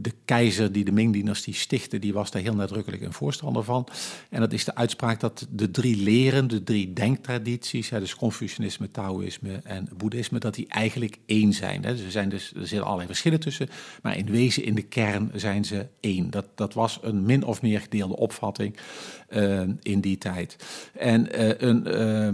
de 0.00 0.12
keizer 0.24 0.72
die 0.72 0.84
de 0.84 0.92
Ming-dynastie 0.92 1.54
stichtte, 1.54 1.98
die 1.98 2.12
was 2.12 2.30
daar 2.30 2.42
heel 2.42 2.54
nadrukkelijk 2.54 3.02
een 3.02 3.12
voorstander 3.12 3.64
van. 3.64 3.88
En 4.30 4.40
dat 4.40 4.52
is 4.52 4.64
de 4.64 4.74
uitspraak 4.74 5.20
dat 5.20 5.46
de 5.50 5.70
drie 5.70 5.96
leren, 5.96 6.48
de 6.48 6.62
drie 6.62 6.92
denktradities, 6.92 7.88
dus 7.88 8.14
Confucianisme, 8.14 8.90
Taoïsme 8.90 9.60
en 9.64 9.88
Boeddhisme, 9.96 10.38
dat 10.38 10.54
die 10.54 10.68
eigenlijk 10.68 11.18
één 11.26 11.52
zijn. 11.52 11.82
Dus 11.82 12.00
er, 12.00 12.10
zijn 12.10 12.28
dus, 12.28 12.52
er 12.54 12.66
zitten 12.66 12.84
allerlei 12.84 13.06
verschillen 13.06 13.40
tussen, 13.40 13.68
maar 14.02 14.16
in 14.16 14.30
wezen, 14.30 14.64
in 14.64 14.74
de 14.74 14.82
kern, 14.82 15.30
zijn 15.34 15.64
ze 15.64 15.86
één. 16.00 16.30
Dat, 16.30 16.46
dat 16.54 16.74
was 16.74 16.98
een 17.02 17.22
min 17.22 17.44
of 17.44 17.62
meer 17.62 17.80
gedeelde 17.80 18.16
opvatting 18.16 18.76
uh, 19.30 19.60
in 19.82 20.00
die 20.00 20.18
tijd. 20.18 20.56
En 20.92 21.40
uh, 21.40 21.50
een 21.58 21.88
uh, 21.88 22.28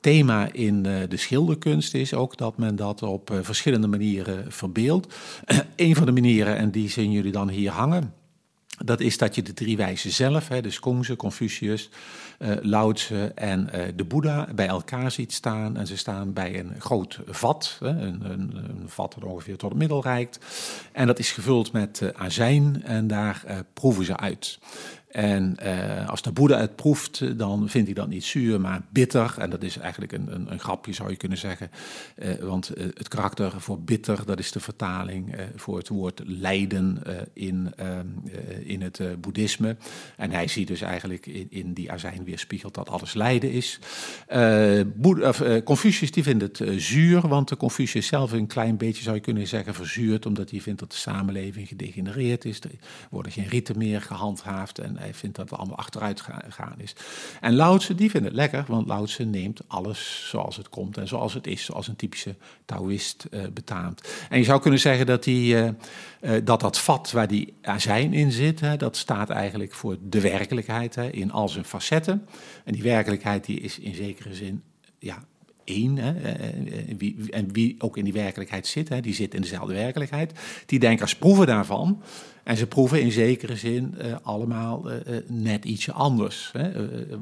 thema 0.00 0.52
in 0.52 0.84
uh, 0.86 0.96
de 1.08 1.16
schilderkunst 1.16 1.94
is 1.94 2.14
ook 2.14 2.36
dat 2.36 2.58
men 2.58 2.76
dat 2.76 3.02
op 3.02 3.30
uh, 3.30 3.38
verschillende 3.42 3.86
manieren 3.86 4.52
verbeeldt. 4.52 5.14
een 5.76 5.94
van 5.94 6.06
de 6.06 6.12
manieren, 6.12 6.56
en 6.56 6.70
die 6.70 6.88
zien 6.88 7.10
jullie 7.10 7.32
dan 7.32 7.48
hier 7.48 7.70
hangen, 7.70 8.12
dat 8.84 9.00
is 9.00 9.18
dat 9.18 9.34
je 9.34 9.42
de 9.42 9.54
drie 9.54 9.76
wijzen 9.76 10.10
zelf, 10.10 10.48
hè, 10.48 10.62
dus 10.62 10.80
Confucius, 11.16 11.90
Tse 12.92 13.32
en 13.34 13.68
de 13.96 14.04
Boeddha, 14.04 14.48
bij 14.54 14.66
elkaar 14.66 15.10
ziet 15.10 15.32
staan. 15.32 15.76
En 15.76 15.86
ze 15.86 15.96
staan 15.96 16.32
bij 16.32 16.58
een 16.58 16.80
groot 16.80 17.20
vat, 17.26 17.76
hè, 17.80 17.88
een, 17.88 18.30
een, 18.30 18.82
vat 18.86 19.14
dat 19.14 19.24
ongeveer 19.24 19.56
tot 19.56 19.70
het 19.70 19.78
middel 19.78 20.02
reikt. 20.02 20.38
En 20.92 21.06
dat 21.06 21.18
is 21.18 21.32
gevuld 21.32 21.72
met 21.72 22.12
azijn 22.14 22.82
en 22.82 23.06
daar 23.06 23.64
proeven 23.74 24.04
ze 24.04 24.16
uit. 24.16 24.58
En 25.14 25.56
uh, 25.62 26.08
als 26.08 26.22
de 26.22 26.32
Boeddha 26.32 26.58
het 26.58 26.76
proeft, 26.76 27.38
dan 27.38 27.68
vindt 27.68 27.86
hij 27.86 27.96
dat 27.96 28.08
niet 28.08 28.24
zuur, 28.24 28.60
maar 28.60 28.82
bitter. 28.90 29.34
En 29.38 29.50
dat 29.50 29.62
is 29.62 29.78
eigenlijk 29.78 30.12
een, 30.12 30.34
een, 30.34 30.52
een 30.52 30.60
grapje, 30.60 30.92
zou 30.92 31.10
je 31.10 31.16
kunnen 31.16 31.38
zeggen. 31.38 31.70
Uh, 32.16 32.34
want 32.34 32.68
het 32.76 33.08
karakter 33.08 33.60
voor 33.60 33.80
bitter, 33.80 34.26
dat 34.26 34.38
is 34.38 34.52
de 34.52 34.60
vertaling 34.60 35.36
voor 35.56 35.76
het 35.76 35.88
woord 35.88 36.22
lijden 36.24 37.02
in, 37.32 37.72
ehm, 37.76 38.06
in 38.64 38.82
het 38.82 39.00
boeddhisme. 39.20 39.76
En 40.16 40.30
hij 40.30 40.48
ziet 40.48 40.68
dus 40.68 40.80
eigenlijk 40.80 41.26
in, 41.26 41.46
in 41.50 41.72
die 41.72 41.92
azijn 41.92 42.24
weerspiegeld 42.24 42.74
dat 42.74 42.88
alles 42.88 43.14
lijden 43.14 43.50
is. 43.50 43.78
Confucius 45.64 46.10
die 46.10 46.22
vindt 46.22 46.42
het 46.42 46.62
zuur, 46.76 47.28
want 47.28 47.48
de 47.48 47.56
Confucius 47.56 48.06
zelf 48.06 48.32
een 48.32 48.46
klein 48.46 48.76
beetje, 48.76 49.02
zou 49.02 49.14
je 49.14 49.22
kunnen 49.22 49.46
zeggen, 49.46 49.74
verzuurd. 49.74 50.26
Omdat 50.26 50.50
hij 50.50 50.60
vindt 50.60 50.80
dat 50.80 50.90
de 50.90 50.96
samenleving 50.96 51.68
gedegenereerd 51.68 52.44
is. 52.44 52.60
Er 52.60 52.70
worden 53.10 53.32
geen 53.32 53.48
riten 53.48 53.78
meer 53.78 54.02
gehandhaafd 54.02 54.78
en 54.78 55.03
hij 55.04 55.14
vindt 55.14 55.36
dat 55.36 55.50
het 55.50 55.58
allemaal 55.58 55.76
achteruit 55.76 56.20
gegaan 56.20 56.74
is. 56.76 56.94
En 57.40 57.54
Lao 57.54 57.78
die 57.96 58.10
vindt 58.10 58.26
het 58.26 58.36
lekker, 58.36 58.64
want 58.66 58.86
Lao 58.86 59.06
neemt 59.18 59.60
alles 59.66 60.28
zoals 60.30 60.56
het 60.56 60.68
komt 60.68 60.98
en 60.98 61.08
zoals 61.08 61.34
het 61.34 61.46
is, 61.46 61.64
zoals 61.64 61.88
een 61.88 61.96
typische 61.96 62.34
Taoïst 62.64 63.26
uh, 63.30 63.42
betaamt. 63.52 64.08
En 64.28 64.38
je 64.38 64.44
zou 64.44 64.60
kunnen 64.60 64.80
zeggen 64.80 65.06
dat, 65.06 65.24
die, 65.24 65.54
uh, 65.54 65.68
uh, 66.20 66.32
dat 66.44 66.60
dat 66.60 66.78
vat 66.78 67.12
waar 67.12 67.28
die 67.28 67.54
azijn 67.62 68.12
in 68.12 68.32
zit, 68.32 68.60
hè, 68.60 68.76
dat 68.76 68.96
staat 68.96 69.30
eigenlijk 69.30 69.74
voor 69.74 69.96
de 70.02 70.20
werkelijkheid 70.20 70.94
hè, 70.94 71.10
in 71.10 71.32
al 71.32 71.48
zijn 71.48 71.64
facetten. 71.64 72.26
En 72.64 72.72
die 72.72 72.82
werkelijkheid 72.82 73.44
die 73.44 73.60
is 73.60 73.78
in 73.78 73.94
zekere 73.94 74.34
zin 74.34 74.62
ja, 74.98 75.24
één. 75.64 75.96
Hè, 75.98 76.30
en, 76.30 76.98
wie, 76.98 77.16
en 77.30 77.52
wie 77.52 77.74
ook 77.78 77.96
in 77.96 78.04
die 78.04 78.12
werkelijkheid 78.12 78.66
zit, 78.66 78.88
hè, 78.88 79.00
die 79.00 79.14
zit 79.14 79.34
in 79.34 79.40
dezelfde 79.40 79.74
werkelijkheid. 79.74 80.32
Die 80.66 80.78
denkers 80.78 81.16
proeven 81.16 81.46
daarvan. 81.46 82.02
En 82.42 82.56
ze 82.56 82.66
proeven 82.66 83.00
in 83.00 83.12
zekere 83.12 83.56
zin 83.56 83.94
allemaal 84.22 84.86
net 85.26 85.64
ietsje 85.64 85.92
anders. 85.92 86.50
Hè, 86.52 86.70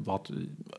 wat 0.03 0.31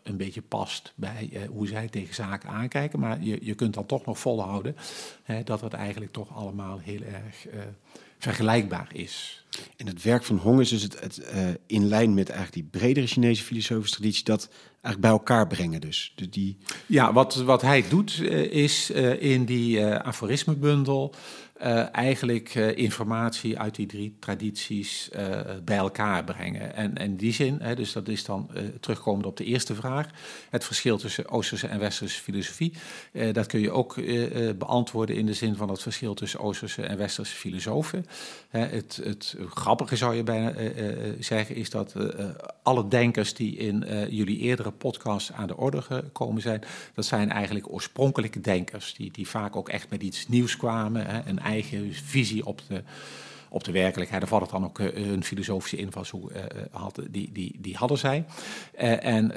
een 0.02 0.16
beetje 0.16 0.42
past 0.42 0.92
bij 0.94 1.30
hoe 1.50 1.66
zij 1.66 1.88
tegen 1.88 2.14
zaken 2.14 2.49
aankijken. 2.49 3.00
Maar 3.00 3.23
je, 3.23 3.38
je 3.42 3.54
kunt 3.54 3.75
dan 3.75 3.87
toch 3.87 4.04
nog 4.06 4.18
volhouden 4.18 4.76
hè, 5.23 5.42
dat 5.42 5.61
het 5.61 5.73
eigenlijk 5.73 6.12
toch 6.12 6.37
allemaal 6.37 6.78
heel 6.78 7.00
erg 7.02 7.47
vergelijkbaar 8.18 8.88
is. 8.92 9.44
En 9.76 9.87
het 9.87 10.02
werk 10.02 10.25
van 10.25 10.37
Hong 10.37 10.61
is 10.61 10.68
dus 10.68 10.82
het, 10.82 11.00
het 11.00 11.20
in 11.66 11.88
lijn 11.88 12.14
met 12.14 12.28
eigenlijk 12.28 12.70
die 12.70 12.80
bredere 12.80 13.06
Chinese 13.06 13.42
filosofische 13.42 13.96
traditie, 13.96 14.25
dat 14.25 14.49
eigenlijk 14.70 15.00
bij 15.00 15.11
elkaar 15.11 15.46
brengen 15.46 15.80
dus. 15.80 16.12
dus 16.16 16.30
die... 16.30 16.56
Ja, 16.87 17.12
wat, 17.12 17.34
wat 17.34 17.62
hij 17.62 17.84
doet 17.88 18.20
is 18.50 18.90
in 19.18 19.44
die 19.44 19.84
aforismenbundel 19.84 21.14
uh, 21.64 21.94
eigenlijk 21.94 22.54
uh, 22.54 22.76
informatie 22.76 23.59
uit 23.59 23.75
die 23.75 23.87
drie 23.87 24.16
tradities 24.18 25.11
uh, 25.16 25.40
bij 25.64 25.76
elkaar 25.76 26.25
brengen. 26.25 26.75
En 26.75 26.94
in 26.94 27.16
die 27.16 27.33
zin, 27.33 27.59
hè, 27.61 27.75
dus 27.75 27.92
dat 27.92 28.09
is 28.09 28.25
dan 28.25 28.50
terugkomend 28.80 29.26
op 29.26 29.37
de 29.37 29.44
eerste 29.44 29.75
vraag, 29.75 30.06
het 30.50 30.64
verschil 30.64 30.99
tussen 30.99 31.28
Oosterse 31.28 31.66
en 31.66 31.78
Westerse 31.78 32.21
filosofie, 32.21 32.73
dat 33.33 33.47
kun 33.47 33.61
je 33.61 33.71
ook 33.71 33.94
beantwoorden 34.59 35.16
in 35.16 35.26
de 35.26 35.35
zin 35.35 35.56
van 35.56 35.68
het 35.68 35.83
verschil 35.83 36.14
tussen 36.14 36.40
Oosterse 36.40 36.83
en 36.83 36.97
Westerse 36.97 37.37
filosofen. 37.37 38.06
het, 38.49 39.00
het 39.04 39.37
grappige 39.54 39.97
zou 39.97 40.14
je 40.14 40.23
bijna 40.23 40.52
zeggen 41.18 41.56
is 41.56 41.71
dat 41.71 41.94
alle 42.62 42.88
denkers 42.88 43.35
die 43.35 43.56
in 43.56 43.85
jullie 44.11 44.38
eerdere 44.38 44.71
podcast 44.71 45.33
aan 45.33 45.47
de 45.47 45.56
orde 45.56 45.83
gekomen 45.83 46.42
zijn, 46.42 46.62
dat 46.94 47.04
zijn 47.04 47.30
eigenlijk 47.30 47.73
oorspronkelijke 47.73 48.40
denkers, 48.40 48.94
die, 48.94 49.12
die 49.12 49.28
vaak 49.28 49.56
ook 49.56 49.68
echt 49.68 49.90
met 49.90 50.02
iets 50.02 50.28
nieuws 50.28 50.56
kwamen. 50.56 51.06
Hè, 51.06 51.18
en 51.18 51.38
eigen 51.54 51.92
visie 51.92 52.46
op 52.46 52.62
de, 52.68 52.82
op 53.49 53.64
de 53.64 53.73
werkelijkheid. 53.73 54.23
Of 54.23 54.40
het 54.40 54.50
dan 54.50 54.64
ook 54.64 54.78
een 54.78 55.25
filosofische 55.25 55.76
invalshoek 55.76 56.30
uh, 56.30 56.42
had, 56.70 57.00
die, 57.11 57.30
die, 57.32 57.56
die 57.58 57.76
hadden 57.76 57.99
zij. 57.99 58.25
Uh, 58.78 59.04
en 59.04 59.37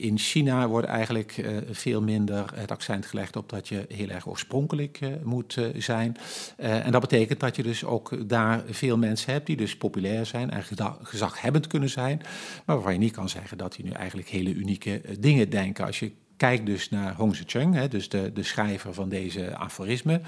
in 0.00 0.18
China 0.18 0.68
wordt 0.68 0.86
eigenlijk 0.86 1.44
veel 1.70 2.02
minder 2.02 2.52
het 2.54 2.70
accent 2.70 3.06
gelegd 3.06 3.36
op 3.36 3.48
dat 3.48 3.68
je 3.68 3.84
heel 3.88 4.08
erg 4.08 4.28
oorspronkelijk 4.28 5.00
moet 5.22 5.58
zijn. 5.76 6.16
en 6.56 6.92
dat 6.92 7.00
betekent 7.00 7.40
dat 7.40 7.56
je 7.56 7.62
dus 7.62 7.84
ook 7.84 8.28
daar 8.28 8.62
veel 8.70 8.98
mensen 8.98 9.32
hebt 9.32 9.46
die 9.46 9.56
dus 9.56 9.76
populair 9.76 10.26
zijn 10.26 10.50
en 10.50 10.64
gezaghebbend 11.02 11.66
kunnen 11.66 11.90
zijn. 11.90 12.22
Maar 12.64 12.76
waarvan 12.76 12.92
je 12.92 12.98
niet 12.98 13.12
kan 13.12 13.28
zeggen 13.28 13.58
dat 13.58 13.74
die 13.74 13.84
nu 13.84 13.90
eigenlijk 13.90 14.28
hele 14.28 14.54
unieke 14.54 15.00
dingen 15.18 15.50
denken. 15.50 15.86
Als 15.86 15.98
je 15.98 16.12
kijk 16.42 16.66
dus 16.66 16.90
naar 16.90 17.14
Hong 17.14 17.36
Zhe-cheng, 17.36 17.74
hè, 17.74 17.88
dus 17.88 18.08
de, 18.08 18.32
de 18.32 18.42
schrijver 18.42 18.94
van 18.94 19.08
deze 19.08 19.56
aforisme, 19.56 20.20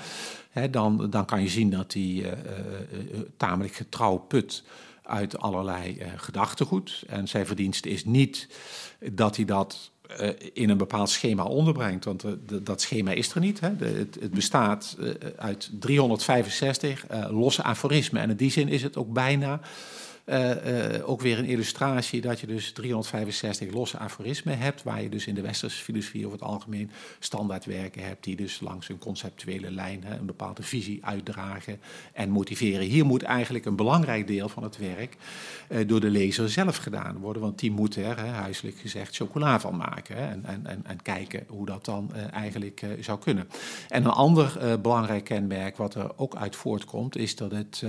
hè, 0.50 0.71
dan, 0.71 1.11
dan 1.11 1.25
kan 1.25 1.42
je 1.42 1.49
zien 1.49 1.71
dat 1.71 1.92
hij 1.92 2.37
tamelijk 3.37 3.75
getrouw 3.75 4.16
put 4.16 4.64
uit 5.02 5.38
allerlei 5.38 6.02
gedachtegoed. 6.16 7.04
En 7.06 7.28
zijn 7.28 7.47
verdienste 7.47 7.88
is 7.88 8.04
niet 8.04 8.49
dat 9.12 9.37
hij 9.37 9.44
dat 9.44 9.90
in 10.52 10.71
een 10.71 10.76
bepaald 10.76 11.11
schema 11.11 11.44
onderbrengt. 11.44 12.04
Want 12.04 12.25
dat 12.62 12.80
schema 12.80 13.11
is 13.11 13.35
er 13.35 13.40
niet. 13.40 13.61
Hè. 13.61 13.68
het, 13.78 14.16
het, 14.21 14.30
bestaat 14.30 14.97
uit 15.37 15.71
365 15.80 17.06
losse 17.30 17.62
aforismen. 17.62 18.23
En 18.23 18.30
in 18.30 18.37
die 18.37 18.50
zin 18.50 18.68
is 18.68 18.83
het 18.83 18.97
ook 18.97 19.12
bijna 19.12 19.61
ook 21.04 21.21
weer 21.21 21.38
een 21.38 21.45
illustratie 21.45 22.21
dat 22.21 22.40
je 22.40 22.47
dus 22.47 22.73
365 22.73 23.73
losse 23.73 23.99
aforismen 23.99 24.59
hebt, 24.59 24.83
waar 24.83 25.02
je 25.02 25.09
dus 25.09 25.26
in 25.26 25.35
de 25.35 25.40
westerse 25.40 25.83
filosofie 25.83 26.26
over 26.26 26.38
het 26.38 26.49
algemeen 26.49 26.90
standaardwerken 27.19 28.04
hebt, 28.04 28.25
die 28.25 28.37
dus 28.37 28.61
langs 28.61 28.88
een 28.88 28.99
conceptuele 28.99 29.71
lijn 29.71 30.04
hè, 30.04 30.19
een 30.19 30.26
bepaalde 30.26 30.62
visie 30.62 31.04
uitdragen 31.04 31.81
en 32.12 32.31
motiveren. 32.31 32.87
Hier 32.87 33.07
moet 33.07 33.23
eigenlijk 33.23 33.64
een 33.64 33.76
belangrijk 33.76 34.26
deel 34.26 34.49
van 34.49 34.62
het 34.62 34.76
werk 34.76 35.16
uh, 35.69 35.88
door 35.88 36.00
de 36.00 36.11
lezer 36.11 36.50
zelf 36.50 36.76
gedaan 36.76 37.19
worden, 37.19 37.43
want 37.43 37.59
die 37.59 37.71
moet 37.71 37.97
er, 37.97 38.19
hè, 38.19 38.26
huiselijk 38.26 38.76
gezegd, 38.76 39.16
chocola 39.16 39.61
van 39.61 39.76
maken 39.76 40.16
hè, 40.16 40.31
en, 40.31 40.45
en, 40.45 40.81
en, 40.85 41.02
kijken 41.02 41.45
hoe 41.49 41.66
dat 41.66 41.85
dan 41.85 42.14
eigenlijk 42.14 42.87
zou 43.00 43.19
kunnen. 43.19 43.49
En 43.88 44.04
een 44.04 44.11
ander 44.11 44.78
belangrijk 44.81 45.25
kenmerk 45.25 45.76
wat 45.76 45.95
er 45.95 46.19
ook 46.19 46.37
uit 46.37 46.57
voortkomt, 46.57 47.16
is 47.16 47.37
dat 47.37 47.50
het 47.50 47.83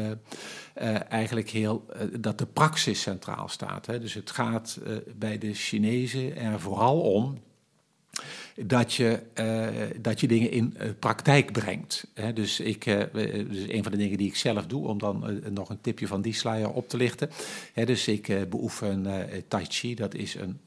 eigenlijk 1.09 1.49
heel 1.49 1.85
dat 2.19 2.37
de 2.37 2.45
praxis 2.45 3.01
centraal 3.01 3.47
staat. 3.47 3.85
Hè. 3.85 3.99
Dus 3.99 4.13
het 4.13 4.31
gaat 4.31 4.79
uh, 4.87 4.97
bij 5.15 5.37
de 5.37 5.53
Chinezen 5.53 6.37
er 6.37 6.59
vooral 6.59 7.01
om 7.01 7.37
dat 8.55 8.93
je, 8.93 9.19
dat 10.01 10.19
je 10.19 10.27
dingen 10.27 10.51
in 10.51 10.77
praktijk 10.99 11.51
brengt. 11.51 12.07
Hè. 12.13 12.33
Dus, 12.33 12.59
ik, 12.59 12.83
dus 13.13 13.67
een 13.67 13.83
van 13.83 13.91
de 13.91 13.97
dingen 13.97 14.17
die 14.17 14.27
ik 14.27 14.35
zelf 14.35 14.65
doe, 14.65 14.87
om 14.87 14.99
dan 14.99 15.41
nog 15.49 15.69
een 15.69 15.81
tipje 15.81 16.07
van 16.07 16.21
die 16.21 16.33
sluier 16.33 16.69
op 16.69 16.89
te 16.89 16.97
lichten. 16.97 17.29
Hè, 17.73 17.85
dus 17.85 18.07
ik 18.07 18.49
beoefen 18.49 19.07
Tai 19.47 19.65
Chi, 19.67 19.95
dat 19.95 20.13
is 20.13 20.35
een 20.35 20.59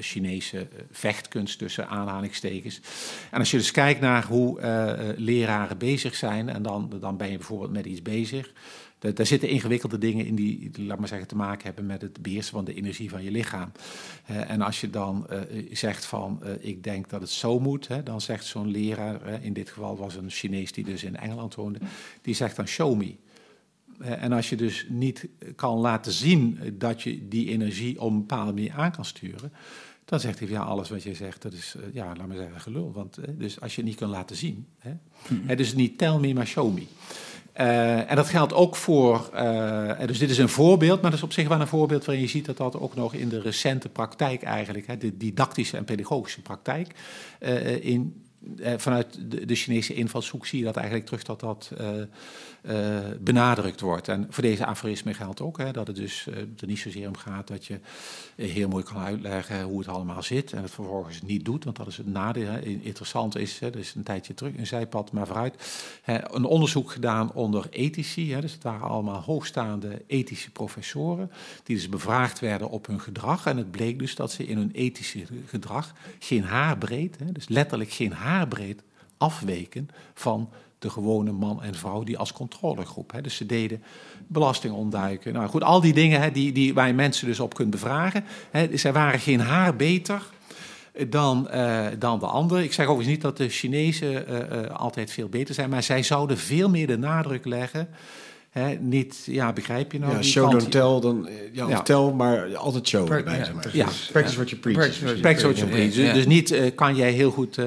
Chinese 0.00 0.68
vechtkunst 0.90 1.58
tussen 1.58 1.88
aanhalingstekens. 1.88 2.80
En 3.30 3.38
als 3.38 3.50
je 3.50 3.56
dus 3.56 3.70
kijkt 3.70 4.00
naar 4.00 4.26
hoe 4.26 4.60
leraren 5.16 5.78
bezig 5.78 6.14
zijn, 6.14 6.48
en 6.48 6.62
dan, 6.62 6.92
dan 7.00 7.16
ben 7.16 7.30
je 7.30 7.36
bijvoorbeeld 7.36 7.72
met 7.72 7.86
iets 7.86 8.02
bezig 8.02 8.52
daar, 9.10 9.26
zitten 9.26 9.48
ingewikkelde 9.48 9.98
dingen 9.98 10.26
in 10.26 10.34
die, 10.34 10.70
laat 10.76 10.98
maar 10.98 11.08
zeggen, 11.08 11.28
te 11.28 11.36
maken 11.36 11.64
hebben 11.64 11.86
met 11.86 12.02
het 12.02 12.22
beheersen 12.22 12.52
van 12.52 12.64
de 12.64 12.74
energie 12.74 13.10
van 13.10 13.22
je 13.22 13.30
lichaam. 13.30 13.72
en 14.26 14.60
als 14.60 14.80
je 14.80 14.90
dan 14.90 15.26
uh, 15.30 15.40
zegt 15.72 16.04
van, 16.04 16.40
uh, 16.44 16.50
ik 16.58 16.84
denk 16.84 17.08
dat 17.10 17.20
het 17.20 17.30
zo 17.30 17.60
moet, 17.60 17.88
hè, 17.88 18.02
dan 18.02 18.20
zegt 18.20 18.44
zo'n 18.44 18.70
leraar, 18.70 19.42
in 19.42 19.52
dit 19.52 19.70
geval 19.70 19.96
was 19.96 20.16
een 20.16 20.30
Chinees 20.30 20.72
die 20.72 20.84
dus 20.84 21.04
in 21.04 21.16
Engeland 21.16 21.54
woonde, 21.54 21.78
die 22.22 22.34
zegt 22.34 22.56
dan 22.56 22.66
show 22.66 22.96
me. 22.96 23.16
en 23.98 24.32
als 24.32 24.48
je 24.48 24.56
dus 24.56 24.86
niet 24.88 25.28
kan 25.56 25.78
laten 25.78 26.12
zien 26.12 26.58
dat 26.78 27.02
je 27.02 27.28
die 27.28 27.48
energie 27.48 28.00
op 28.00 28.10
een 28.10 28.18
bepaalde 28.18 28.52
manier 28.52 28.72
aan 28.72 28.92
kan 28.92 29.04
sturen, 29.04 29.52
dan 30.04 30.20
zegt 30.20 30.38
hij, 30.38 30.48
ja, 30.48 30.62
alles 30.62 30.88
wat 30.88 31.02
je 31.02 31.14
zegt, 31.14 31.42
dat 31.42 31.52
is, 31.52 31.76
ja, 31.92 32.14
laat 32.16 32.26
maar 32.26 32.36
zeggen, 32.36 32.60
gelul. 32.60 32.92
Want 32.92 33.18
dus 33.38 33.60
als 33.60 33.74
je 33.74 33.80
het 33.80 33.90
niet 33.90 33.98
kan 33.98 34.08
laten 34.08 34.36
zien, 34.36 34.66
hè, 34.78 34.92
mm 35.28 35.56
dus 35.56 35.74
niet 35.74 35.98
tell 35.98 36.18
me, 36.18 36.34
maar 36.34 36.46
show 36.46 36.74
me. 36.74 36.86
Uh, 37.60 38.10
en 38.10 38.16
dat 38.16 38.28
geldt 38.28 38.54
ook 38.54 38.76
voor, 38.76 39.30
uh, 39.34 39.90
dus 40.06 40.18
dit 40.18 40.30
is 40.30 40.38
een 40.38 40.48
voorbeeld, 40.48 41.00
maar 41.00 41.10
dat 41.10 41.18
is 41.18 41.24
op 41.24 41.32
zich 41.32 41.48
wel 41.48 41.60
een 41.60 41.66
voorbeeld 41.66 42.04
waarin 42.04 42.24
je 42.24 42.30
ziet 42.30 42.44
dat 42.44 42.56
dat 42.56 42.78
ook 42.78 42.94
nog 42.94 43.14
in 43.14 43.28
de 43.28 43.40
recente 43.40 43.88
praktijk 43.88 44.42
eigenlijk, 44.42 44.86
hè, 44.86 44.96
de 44.96 45.16
didactische 45.16 45.76
en 45.76 45.84
pedagogische 45.84 46.42
praktijk, 46.42 46.94
in, 47.80 48.22
vanuit 48.76 49.18
de, 49.30 49.44
de, 49.44 49.54
Chinese 49.54 49.94
invalshoek 49.94 50.46
zie 50.46 50.58
je 50.58 50.64
dat 50.64 50.76
eigenlijk 50.76 51.06
terug 51.06 51.22
dat 51.22 51.40
dat 51.40 51.72
uh, 52.62 52.98
benadrukt 53.20 53.80
wordt. 53.80 54.08
En 54.08 54.26
voor 54.30 54.42
deze 54.42 54.66
aforisme 54.66 55.14
geldt 55.14 55.40
ook 55.40 55.58
hè, 55.58 55.72
dat 55.72 55.86
het 55.86 55.96
dus 55.96 56.26
uh, 56.28 56.36
er 56.36 56.66
niet 56.66 56.78
zozeer 56.78 57.08
om 57.08 57.16
gaat 57.16 57.48
dat 57.48 57.66
je 57.66 57.80
heel 58.36 58.68
mooi 58.68 58.84
kan 58.84 58.96
uitleggen 58.96 59.62
hoe 59.62 59.78
het 59.78 59.88
allemaal 59.88 60.22
zit 60.22 60.52
en 60.52 60.62
het 60.62 60.70
vervolgens 60.70 61.22
niet 61.22 61.44
doet, 61.44 61.64
want 61.64 61.76
dat 61.76 61.86
is 61.86 61.96
het 61.96 62.06
nadeel. 62.06 62.50
Hè. 62.50 62.60
Interessant 62.60 63.36
is, 63.36 63.58
hè, 63.58 63.76
is 63.78 63.94
een 63.94 64.02
tijdje 64.02 64.34
terug, 64.34 64.56
een 64.56 64.66
zijpad, 64.66 65.12
maar 65.12 65.26
vooruit, 65.26 65.72
hè, 66.02 66.34
een 66.34 66.44
onderzoek 66.44 66.90
gedaan 66.90 67.32
onder 67.32 67.66
ethici. 67.70 68.32
Hè, 68.32 68.40
dus 68.40 68.52
het 68.52 68.62
waren 68.62 68.88
allemaal 68.88 69.20
hoogstaande 69.20 70.02
ethische 70.06 70.50
professoren 70.50 71.30
die 71.64 71.76
dus 71.76 71.88
bevraagd 71.88 72.40
werden 72.40 72.70
op 72.70 72.86
hun 72.86 73.00
gedrag. 73.00 73.46
En 73.46 73.56
het 73.56 73.70
bleek 73.70 73.98
dus 73.98 74.14
dat 74.14 74.32
ze 74.32 74.46
in 74.46 74.56
hun 74.56 74.72
ethische 74.72 75.24
gedrag 75.46 75.92
geen 76.18 76.44
haarbreed, 76.44 77.18
hè, 77.18 77.32
dus 77.32 77.48
letterlijk 77.48 77.90
geen 77.90 78.12
haarbreed 78.12 78.82
afweken 79.16 79.88
van 80.14 80.50
de 80.82 80.90
gewone 80.90 81.32
man 81.32 81.62
en 81.62 81.74
vrouw 81.74 82.02
die 82.02 82.18
als 82.18 82.32
controlegroep. 82.32 83.12
Hè. 83.12 83.20
Dus 83.20 83.36
ze 83.36 83.46
deden 83.46 83.82
belasting 84.26 84.74
ontduiken. 84.74 85.32
Nou 85.32 85.48
goed, 85.48 85.62
al 85.62 85.80
die 85.80 85.92
dingen 85.92 86.20
hè, 86.20 86.30
die, 86.30 86.52
die, 86.52 86.74
waar 86.74 86.86
je 86.86 86.94
mensen 86.94 87.26
dus 87.26 87.40
op 87.40 87.54
kunt 87.54 87.70
bevragen. 87.70 88.24
Hè, 88.50 88.76
zij 88.76 88.92
waren 88.92 89.20
geen 89.20 89.40
haar 89.40 89.76
beter 89.76 90.22
dan, 91.08 91.48
uh, 91.54 91.86
dan 91.98 92.18
de 92.18 92.26
anderen. 92.26 92.64
Ik 92.64 92.72
zeg 92.72 92.86
overigens 92.86 93.14
niet 93.14 93.22
dat 93.22 93.36
de 93.36 93.48
Chinezen 93.48 94.24
uh, 94.30 94.70
altijd 94.70 95.10
veel 95.10 95.28
beter 95.28 95.54
zijn, 95.54 95.70
maar 95.70 95.82
zij 95.82 96.02
zouden 96.02 96.38
veel 96.38 96.68
meer 96.68 96.86
de 96.86 96.98
nadruk 96.98 97.44
leggen 97.44 97.88
Hè, 98.52 98.74
niet, 98.74 99.22
ja, 99.26 99.52
begrijp 99.52 99.92
je 99.92 99.98
nou? 99.98 100.12
Ja, 100.12 100.22
show 100.22 100.50
don't 100.50 100.70
tell, 100.70 101.00
dan, 101.00 101.28
ja, 101.52 101.68
ja. 101.68 101.82
tel, 101.82 102.12
maar 102.12 102.56
altijd 102.56 102.88
show 102.88 103.04
pra 103.04 103.16
erbij, 103.16 103.44
zeg 103.44 103.54
maar. 103.54 103.76
Ja. 103.76 103.88
Practice 104.12 104.36
what 104.36 104.50
you 104.50 104.60
preach. 104.60 104.76
Practice 105.20 105.46
what 105.46 105.58
you 105.58 105.70
preach. 105.70 105.94
Dus, 105.94 106.14
dus 106.14 106.26
niet 106.26 106.50
uh, 106.50 106.74
kan 106.74 106.96
jij 106.96 107.12
heel 107.12 107.30
goed 107.30 107.58
uh, 107.58 107.66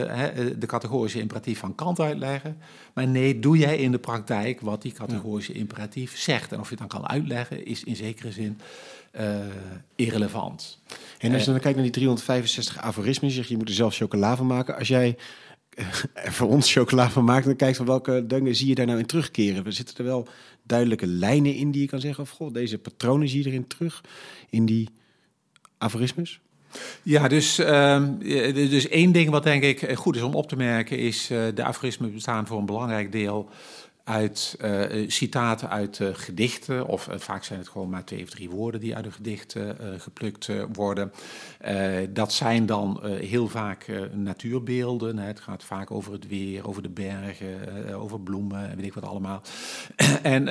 de 0.57 0.65
categorische 0.65 1.19
imperatief 1.19 1.59
van 1.59 1.75
Kant 1.75 1.99
uitleggen, 1.99 2.57
maar 2.93 3.07
nee, 3.07 3.39
doe 3.39 3.57
jij 3.57 3.77
in 3.77 3.91
de 3.91 3.99
praktijk 3.99 4.61
wat 4.61 4.81
die 4.81 4.91
categorische 4.91 5.53
imperatief 5.53 6.17
zegt. 6.17 6.51
En 6.51 6.59
of 6.59 6.69
je 6.69 6.75
het 6.75 6.89
dan 6.89 7.01
kan 7.01 7.09
uitleggen, 7.09 7.65
is 7.65 7.83
in 7.83 7.95
zekere 7.95 8.31
zin 8.31 8.59
uh, 9.19 9.35
irrelevant. 9.95 10.79
En 11.17 11.33
als 11.33 11.43
je 11.43 11.51
dan 11.51 11.59
kijkt 11.59 11.75
naar 11.75 11.85
die 11.85 11.93
365 11.93 12.77
aforismen, 12.77 13.31
zeg 13.31 13.45
je, 13.45 13.51
je 13.51 13.57
moet 13.57 13.69
er 13.69 13.75
zelf 13.75 13.95
chocola 13.95 14.35
van 14.35 14.47
maken. 14.47 14.77
Als 14.77 14.87
jij 14.87 15.17
er 15.75 16.31
voor 16.37 16.49
ons 16.49 16.71
chocola 16.71 17.09
van 17.09 17.23
maakt, 17.23 17.45
dan 17.45 17.55
kijkt 17.55 17.77
van 17.77 17.85
welke 17.85 18.25
dingen 18.27 18.55
zie 18.55 18.67
je 18.67 18.75
daar 18.75 18.85
nou 18.85 18.99
in 18.99 19.05
terugkeren. 19.05 19.65
Er 19.65 19.73
zitten 19.73 19.97
er 19.97 20.03
wel 20.03 20.27
duidelijke 20.65 21.07
lijnen 21.07 21.55
in 21.55 21.71
die 21.71 21.81
je 21.81 21.87
kan 21.87 21.99
zeggen, 21.99 22.23
of 22.23 22.29
goh, 22.29 22.53
deze 22.53 22.77
patronen 22.77 23.29
zie 23.29 23.43
je 23.43 23.49
erin 23.49 23.67
terug 23.67 24.03
in 24.49 24.65
die 24.65 24.89
aforismes? 25.77 26.39
Ja, 27.03 27.27
dus, 27.27 27.55
dus 28.53 28.87
één 28.87 29.11
ding 29.11 29.29
wat 29.29 29.43
denk 29.43 29.63
ik 29.63 29.93
goed 29.93 30.15
is 30.15 30.21
om 30.21 30.35
op 30.35 30.47
te 30.47 30.55
merken 30.55 30.97
is 30.97 31.31
uh, 31.31 31.43
de 31.53 31.63
aforismen 31.63 32.13
bestaan 32.13 32.47
voor 32.47 32.57
een 32.57 32.65
belangrijk 32.65 33.11
deel 33.11 33.49
uit 34.05 34.57
uh, 34.61 35.09
citaten 35.09 35.69
uit 35.69 35.99
uh, 35.99 36.07
gedichten, 36.13 36.87
of 36.87 37.07
vaak 37.11 37.43
zijn 37.43 37.59
het 37.59 37.67
gewoon 37.67 37.89
maar 37.89 38.03
twee 38.03 38.23
of 38.23 38.29
drie 38.29 38.49
woorden 38.49 38.79
die 38.79 38.95
uit 38.95 39.05
een 39.05 39.11
gedicht 39.11 39.55
geplukt 39.97 40.49
worden. 40.73 41.11
dat 42.13 42.33
zijn 42.33 42.65
dan 42.65 42.99
heel 43.05 43.47
vaak 43.47 43.85
natuurbeelden. 44.13 45.17
Hè. 45.17 45.27
Het 45.27 45.39
gaat 45.39 45.63
vaak 45.63 45.91
over 45.91 46.11
het 46.11 46.27
weer, 46.27 46.67
over 46.67 46.81
de 46.81 46.89
bergen, 46.89 47.93
over 47.93 48.19
bloemen 48.19 48.69
en 48.69 48.75
weet 48.75 48.85
ik 48.85 48.93
wat 48.93 49.03
allemaal. 49.03 49.41
en 50.21 50.45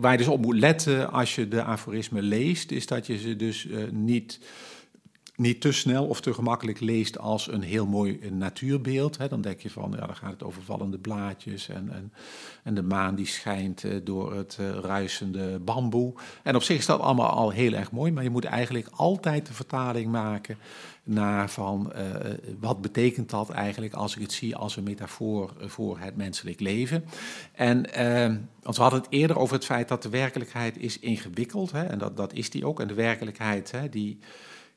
waar 0.00 0.12
je 0.12 0.18
dus 0.18 0.26
op 0.26 0.40
moet 0.40 0.58
letten 0.58 1.12
als 1.12 1.34
je 1.34 1.48
de 1.48 1.62
aforismen 1.62 2.22
leest, 2.22 2.70
is 2.70 2.86
dat 2.86 3.06
je 3.06 3.18
ze 3.18 3.36
dus 3.36 3.68
niet 3.90 4.38
niet 5.36 5.60
te 5.60 5.72
snel 5.72 6.06
of 6.06 6.20
te 6.20 6.34
gemakkelijk 6.34 6.80
leest 6.80 7.18
als 7.18 7.52
een 7.52 7.62
heel 7.62 7.86
mooi 7.86 8.30
natuurbeeld. 8.30 9.18
Hè, 9.18 9.28
dan 9.28 9.40
denk 9.40 9.60
je 9.60 9.70
van, 9.70 9.92
ja, 9.98 10.06
dan 10.06 10.16
gaat 10.16 10.30
het 10.30 10.42
over 10.42 10.62
vallende 10.62 10.98
blaadjes 10.98 11.68
en, 11.68 11.92
en, 11.92 12.12
en 12.62 12.74
de 12.74 12.82
maan 12.82 13.14
die 13.14 13.26
schijnt 13.26 13.84
uh, 13.84 13.94
door 14.04 14.34
het 14.34 14.58
uh, 14.60 14.70
ruisende 14.70 15.58
bamboe. 15.58 16.14
En 16.42 16.54
op 16.54 16.62
zich 16.62 16.78
is 16.78 16.86
dat 16.86 17.00
allemaal 17.00 17.30
al 17.30 17.50
heel 17.50 17.72
erg 17.72 17.90
mooi, 17.90 18.12
maar 18.12 18.22
je 18.22 18.30
moet 18.30 18.44
eigenlijk 18.44 18.88
altijd 18.90 19.46
de 19.46 19.54
vertaling 19.54 20.10
maken 20.10 20.58
naar 21.02 21.50
van 21.50 21.92
uh, 21.96 22.00
wat 22.60 22.80
betekent 22.80 23.30
dat 23.30 23.50
eigenlijk 23.50 23.94
als 23.94 24.16
ik 24.16 24.22
het 24.22 24.32
zie 24.32 24.56
als 24.56 24.76
een 24.76 24.84
metafoor 24.84 25.52
voor 25.60 25.98
het 25.98 26.16
menselijk 26.16 26.60
leven. 26.60 27.04
En 27.52 27.86
want 28.62 28.76
we 28.76 28.82
hadden 28.82 29.00
het 29.00 29.10
eerder 29.10 29.38
over 29.38 29.54
het 29.54 29.64
feit 29.64 29.88
dat 29.88 30.02
de 30.02 30.08
werkelijkheid 30.08 30.78
is 30.78 30.98
ingewikkeld, 30.98 31.72
hè, 31.72 31.82
en 31.82 31.98
dat, 31.98 32.16
dat 32.16 32.32
is 32.32 32.50
die 32.50 32.66
ook. 32.66 32.80
En 32.80 32.88
de 32.88 32.94
werkelijkheid 32.94 33.70
hè, 33.70 33.88
die 33.88 34.18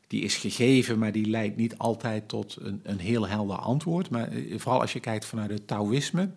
die 0.07 0.21
is 0.21 0.35
gegeven, 0.35 0.99
maar 0.99 1.11
die 1.11 1.25
leidt 1.25 1.55
niet 1.55 1.77
altijd 1.77 2.27
tot 2.27 2.57
een, 2.59 2.79
een 2.83 2.99
heel 2.99 3.27
helder 3.27 3.57
antwoord. 3.57 4.09
Maar 4.09 4.27
eh, 4.27 4.59
vooral 4.59 4.81
als 4.81 4.93
je 4.93 4.99
kijkt 4.99 5.25
vanuit 5.25 5.49
het 5.49 5.67
Taoïsme, 5.67 6.29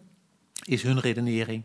is 0.64 0.82
hun 0.82 1.00
redenering 1.00 1.64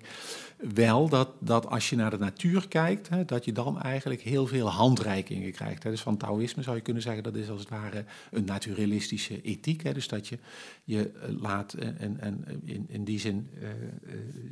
wel 0.73 1.09
dat, 1.09 1.29
dat 1.39 1.67
als 1.67 1.89
je 1.89 1.95
naar 1.95 2.09
de 2.09 2.17
natuur 2.17 2.67
kijkt, 2.67 3.09
hè, 3.09 3.25
dat 3.25 3.45
je 3.45 3.51
dan 3.51 3.81
eigenlijk 3.81 4.21
heel 4.21 4.47
veel 4.47 4.69
handreikingen 4.69 5.51
krijgt. 5.51 5.83
Hè. 5.83 5.89
Dus 5.89 6.01
van 6.01 6.17
Taoïsme 6.17 6.63
zou 6.63 6.75
je 6.75 6.81
kunnen 6.81 7.01
zeggen 7.01 7.23
dat 7.23 7.35
is 7.35 7.49
als 7.49 7.59
het 7.59 7.69
ware 7.69 8.05
een 8.31 8.45
naturalistische 8.45 9.41
ethiek. 9.41 9.83
Hè. 9.83 9.93
Dus 9.93 10.07
dat 10.07 10.27
je 10.27 10.39
je 10.83 11.09
eh, 11.09 11.29
laat, 11.41 11.73
en, 11.73 12.19
en 12.19 12.45
in, 12.63 12.85
in 12.89 13.03
die 13.03 13.19
zin 13.19 13.49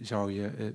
zou 0.01 0.31
je 0.31 0.73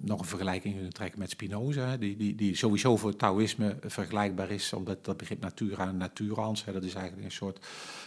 nog 0.00 0.20
een 0.20 0.26
vergelijking 0.26 0.74
kunnen 0.74 0.92
trekken 0.92 1.18
met 1.18 1.30
Spinoza, 1.30 1.96
die, 1.96 2.16
die, 2.16 2.34
die 2.34 2.56
sowieso 2.56 2.96
voor 2.96 3.16
Taoïsme 3.16 3.76
vergelijkbaar 3.80 4.50
is, 4.50 4.72
omdat 4.72 5.04
dat 5.04 5.16
begrip 5.16 5.40
natura 5.40 5.92
naturans, 5.92 6.64
hè, 6.64 6.72
dat 6.72 6.84
is 6.84 6.94
eigenlijk 6.94 7.24
een 7.24 7.32
soort 7.32 7.66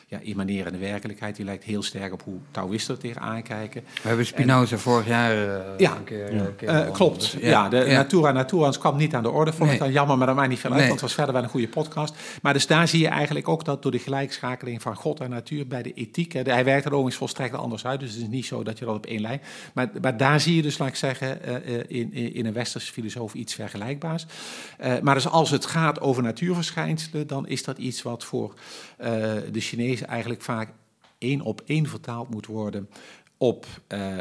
ja, 0.10 0.20
immanerende 0.22 0.78
werkelijkheid. 0.78 1.36
Die 1.36 1.46
lijkt 1.46 1.63
heel 1.63 1.84
sterk 1.84 2.13
op 2.13 2.24
hoe 2.24 2.38
Taoïsten 2.52 2.96
er 2.96 3.02
tegenaan 3.02 3.43
kijken. 3.43 3.84
We 4.02 4.08
hebben 4.08 4.26
Spinoza 4.26 4.78
vorig 4.78 5.08
jaar 5.08 5.36
uh, 5.36 5.60
ja, 5.78 5.96
een 5.96 6.04
keer... 6.04 6.36
Ja. 6.36 6.46
keer 6.58 6.70
uh, 6.70 6.91
klopt, 6.91 7.20
dus, 7.20 7.32
ja. 7.32 7.50
ja. 7.50 7.70
de 7.70 7.86
natura 7.86 8.32
naturans 8.32 8.78
kwam 8.78 8.98
niet 8.98 9.15
aan 9.15 9.24
de 9.24 9.30
orde. 9.32 9.54
Vond 9.54 9.63
nee. 9.63 9.74
ik 9.74 9.80
dan 9.80 9.91
jammer, 9.91 10.17
maar 10.17 10.28
dat 10.28 10.36
maakt 10.36 10.50
niet 10.50 10.60
veel 10.60 10.70
uit, 10.70 10.80
nee. 10.80 10.89
want 10.89 11.02
het 11.02 11.10
was 11.10 11.17
verder 11.17 11.34
wel 11.34 11.43
een 11.43 11.50
goede 11.50 11.67
podcast. 11.67 12.15
Maar 12.41 12.54
dus 12.54 12.67
daar 12.67 12.88
zie 12.88 13.00
je 13.00 13.08
eigenlijk 13.08 13.48
ook 13.48 13.65
dat 13.65 13.82
door 13.82 13.91
de 13.91 14.00
gelijkschakeling 14.00 14.82
van 14.82 14.96
God 14.96 15.20
en 15.20 15.30
natuur 15.30 15.67
bij 15.67 15.84
de 15.84 15.93
ethiek, 15.93 16.34
hè, 16.34 16.41
hij 16.41 16.63
werkt 16.63 16.86
er 16.86 16.91
overigens 16.91 17.17
volstrekt 17.17 17.56
anders 17.56 17.86
uit, 17.86 18.00
dus 18.00 18.13
het 18.13 18.22
is 18.22 18.28
niet 18.28 18.46
zo 18.46 18.63
dat 18.63 18.80
je 18.80 18.86
dat 18.86 18.96
op 18.96 19.06
één 19.06 19.22
lijn... 19.22 19.41
Maar, 19.74 19.89
maar 20.02 20.17
daar 20.17 20.39
zie 20.39 20.56
je 20.56 20.62
dus, 20.62 20.78
laat 20.78 20.88
ik 20.88 20.96
zeggen, 20.96 21.39
uh, 21.48 21.78
in, 21.88 22.13
in 22.13 22.46
een 22.46 22.54
westerse 22.54 22.91
filosoof 22.91 23.34
iets 23.34 23.54
vergelijkbaars. 23.54 24.26
Maar 25.02 25.13
dus 25.13 25.28
als 25.28 25.50
het 25.50 25.65
gaat 25.65 26.00
over 26.00 26.24
natuurverschijnselen, 26.24 27.28
dan 27.28 27.48
is 27.48 27.63
dat 27.63 27.78
iets 27.78 28.02
wat 28.02 28.24
voor 28.24 28.54
de 29.52 29.60
Chinezen 29.60 29.97
eigenlijk 30.02 30.42
vaak 30.42 30.74
één 31.18 31.42
op 31.42 31.62
één 31.66 31.88
vertaald 31.88 32.30
moet 32.30 32.46
worden 32.46 32.90
op 33.38 33.66
uh, 33.88 34.18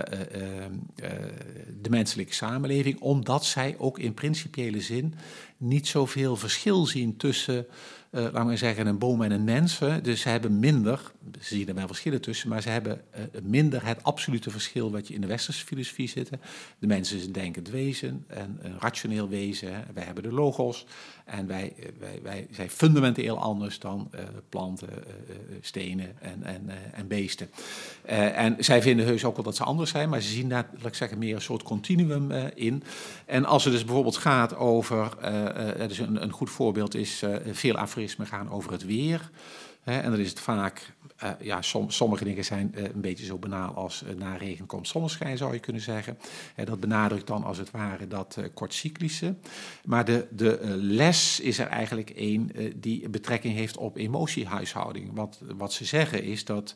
de 1.80 1.90
menselijke 1.90 2.34
samenleving, 2.34 3.00
omdat 3.00 3.44
zij 3.44 3.74
ook 3.78 3.98
in 3.98 4.14
principiële 4.14 4.80
zin 4.80 5.14
niet 5.56 5.86
zoveel 5.86 6.36
verschil 6.36 6.86
zien 6.86 7.16
tussen 7.16 7.66
uh, 8.16 8.22
laten 8.22 8.46
we 8.46 8.56
zeggen, 8.56 8.86
een 8.86 8.98
boom 8.98 9.22
en 9.22 9.30
een 9.30 9.44
mens. 9.44 9.78
Dus 10.02 10.20
ze 10.20 10.28
hebben 10.28 10.58
minder, 10.58 11.12
ze 11.40 11.54
zien 11.54 11.68
er 11.68 11.74
wel 11.74 11.86
verschillen 11.86 12.20
tussen, 12.20 12.48
maar 12.48 12.62
ze 12.62 12.68
hebben 12.68 13.00
uh, 13.16 13.22
minder 13.42 13.86
het 13.86 14.02
absolute 14.02 14.50
verschil 14.50 14.90
wat 14.90 15.08
je 15.08 15.14
in 15.14 15.20
de 15.20 15.26
westerse 15.26 15.66
filosofie 15.66 16.08
zit. 16.08 16.30
De 16.78 16.86
mens 16.86 17.12
is 17.12 17.24
een 17.24 17.32
denkend 17.32 17.68
wezen 17.68 18.24
en 18.26 18.58
een 18.62 18.76
rationeel 18.78 19.28
wezen. 19.28 19.84
Wij 19.94 20.04
hebben 20.04 20.22
de 20.22 20.32
logos 20.32 20.86
en 21.24 21.46
wij, 21.46 21.72
wij, 21.98 22.20
wij 22.22 22.46
zijn 22.50 22.70
fundamenteel 22.70 23.38
anders 23.38 23.78
dan 23.78 24.10
planten, 24.48 24.88
stenen 25.60 26.20
en, 26.20 26.42
en, 26.42 26.70
en 26.92 27.08
beesten. 27.08 27.50
en 28.34 28.56
zij 28.58 28.82
vinden 28.82 29.06
heus 29.06 29.24
ook 29.24 29.34
wel 29.34 29.44
dat 29.44 29.56
ze 29.56 29.64
anders 29.64 29.90
zijn, 29.90 30.08
maar 30.08 30.20
ze 30.20 30.28
zien 30.28 30.48
daar, 30.48 30.68
laat 30.72 30.86
ik 30.86 30.94
zeggen, 30.94 31.18
meer 31.18 31.34
een 31.34 31.40
soort 31.40 31.62
continuum 31.62 32.30
in. 32.54 32.82
En 33.24 33.44
als 33.44 33.64
het 33.64 33.72
dus 33.72 33.84
bijvoorbeeld 33.84 34.16
gaat 34.16 34.56
over, 34.56 35.08
dus 35.88 35.98
een, 35.98 36.22
een 36.22 36.32
goed 36.32 36.50
voorbeeld 36.50 36.94
is 36.94 37.22
veel 37.52 37.76
Afrikaanse 37.76 37.96
gaan 38.14 38.50
over 38.50 38.72
het 38.72 38.84
weer. 38.84 39.30
Hè, 39.86 40.00
en 40.00 40.10
dan 40.10 40.20
is 40.20 40.28
het 40.28 40.40
vaak, 40.40 40.92
uh, 41.22 41.30
ja, 41.40 41.62
som, 41.62 41.90
sommige 41.90 42.24
dingen 42.24 42.44
zijn 42.44 42.72
uh, 42.74 42.84
een 42.84 43.00
beetje 43.00 43.24
zo 43.24 43.38
banaal 43.38 43.74
als 43.74 44.02
uh, 44.02 44.14
na 44.14 44.36
regen 44.36 44.66
komt 44.66 44.88
zonneschijn, 44.88 45.36
zou 45.36 45.52
je 45.52 45.58
kunnen 45.58 45.82
zeggen. 45.82 46.18
dat 46.64 46.80
benadrukt 46.80 47.26
dan 47.26 47.44
als 47.44 47.58
het 47.58 47.70
ware 47.70 48.06
dat 48.08 48.38
kortcyclische. 48.54 49.34
Maar 49.84 50.04
de, 50.04 50.26
de 50.30 50.58
les 50.80 51.40
is 51.40 51.58
er 51.58 51.66
eigenlijk 51.66 52.10
één 52.10 52.50
die 52.76 53.08
betrekking 53.08 53.54
heeft 53.54 53.76
op 53.76 53.96
emotiehuishouding. 53.96 55.10
Want 55.14 55.38
wat 55.56 55.72
ze 55.72 55.84
zeggen 55.84 56.22
is 56.22 56.44
dat 56.44 56.74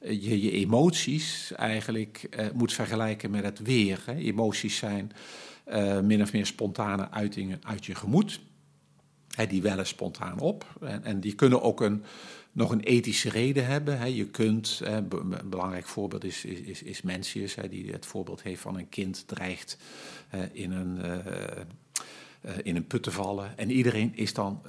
je 0.00 0.42
je 0.42 0.50
emoties 0.50 1.52
eigenlijk 1.52 2.28
moet 2.54 2.72
vergelijken 2.72 3.30
met 3.30 3.44
het 3.44 3.58
weer. 3.58 4.04
Emoties 4.06 4.76
zijn 4.76 5.12
min 6.02 6.22
of 6.22 6.32
meer 6.32 6.46
spontane 6.46 7.10
uitingen 7.10 7.60
uit 7.62 7.86
je 7.86 7.94
gemoed 7.94 8.40
die 9.46 9.62
wellen 9.62 9.86
spontaan 9.86 10.40
op. 10.40 10.66
En, 10.80 11.04
en, 11.04 11.20
die 11.20 11.34
kunnen 11.34 11.62
ook 11.62 11.80
een, 11.80 12.04
nog 12.52 12.70
een 12.70 12.80
ethische 12.80 13.30
reden 13.30 13.66
hebben. 13.66 14.14
Je 14.14 14.26
kunt, 14.26 14.80
een 14.84 15.08
belangrijk 15.44 15.86
voorbeeld 15.86 16.24
is, 16.24 16.44
is, 16.44 16.82
is 16.82 17.02
Mencius, 17.02 17.56
die 17.70 17.92
het 17.92 18.06
voorbeeld 18.06 18.42
heeft 18.42 18.60
van 18.60 18.78
een 18.78 18.88
kind 18.88 19.26
dreigt 19.26 19.78
in 20.52 20.72
een, 20.72 20.98
uh, 20.98 22.52
in 22.62 22.76
een 22.76 22.86
put 22.86 23.02
te 23.02 23.10
vallen. 23.10 23.58
En 23.58 23.70
iedereen 23.70 24.16
is 24.16 24.34
dan, 24.34 24.62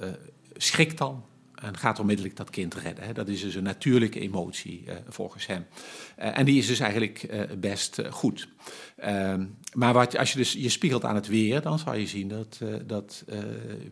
schrikt 0.56 0.98
dan 0.98 1.24
en 1.60 1.76
gaat 1.76 1.98
onmiddellijk 1.98 2.36
dat 2.36 2.50
kind 2.50 2.74
redden. 2.74 3.04
Hè. 3.04 3.12
Dat 3.12 3.28
is 3.28 3.40
dus 3.40 3.54
een 3.54 3.62
natuurlijke 3.62 4.20
emotie 4.20 4.84
uh, 4.86 4.94
volgens 5.08 5.46
hem. 5.46 5.66
Uh, 6.18 6.38
en 6.38 6.44
die 6.44 6.58
is 6.58 6.66
dus 6.66 6.80
eigenlijk 6.80 7.26
uh, 7.30 7.42
best 7.58 8.02
goed. 8.10 8.48
Ehm, 8.96 9.46
maar 9.74 9.92
wat, 9.92 10.16
als 10.16 10.32
je 10.32 10.38
dus 10.38 10.52
je 10.52 10.68
spiegelt 10.68 11.04
aan 11.04 11.14
het 11.14 11.26
weer, 11.26 11.62
dan 11.62 11.78
zal 11.78 11.94
je 11.94 12.06
zien 12.06 12.28
dat, 12.28 12.60
dat 12.86 13.24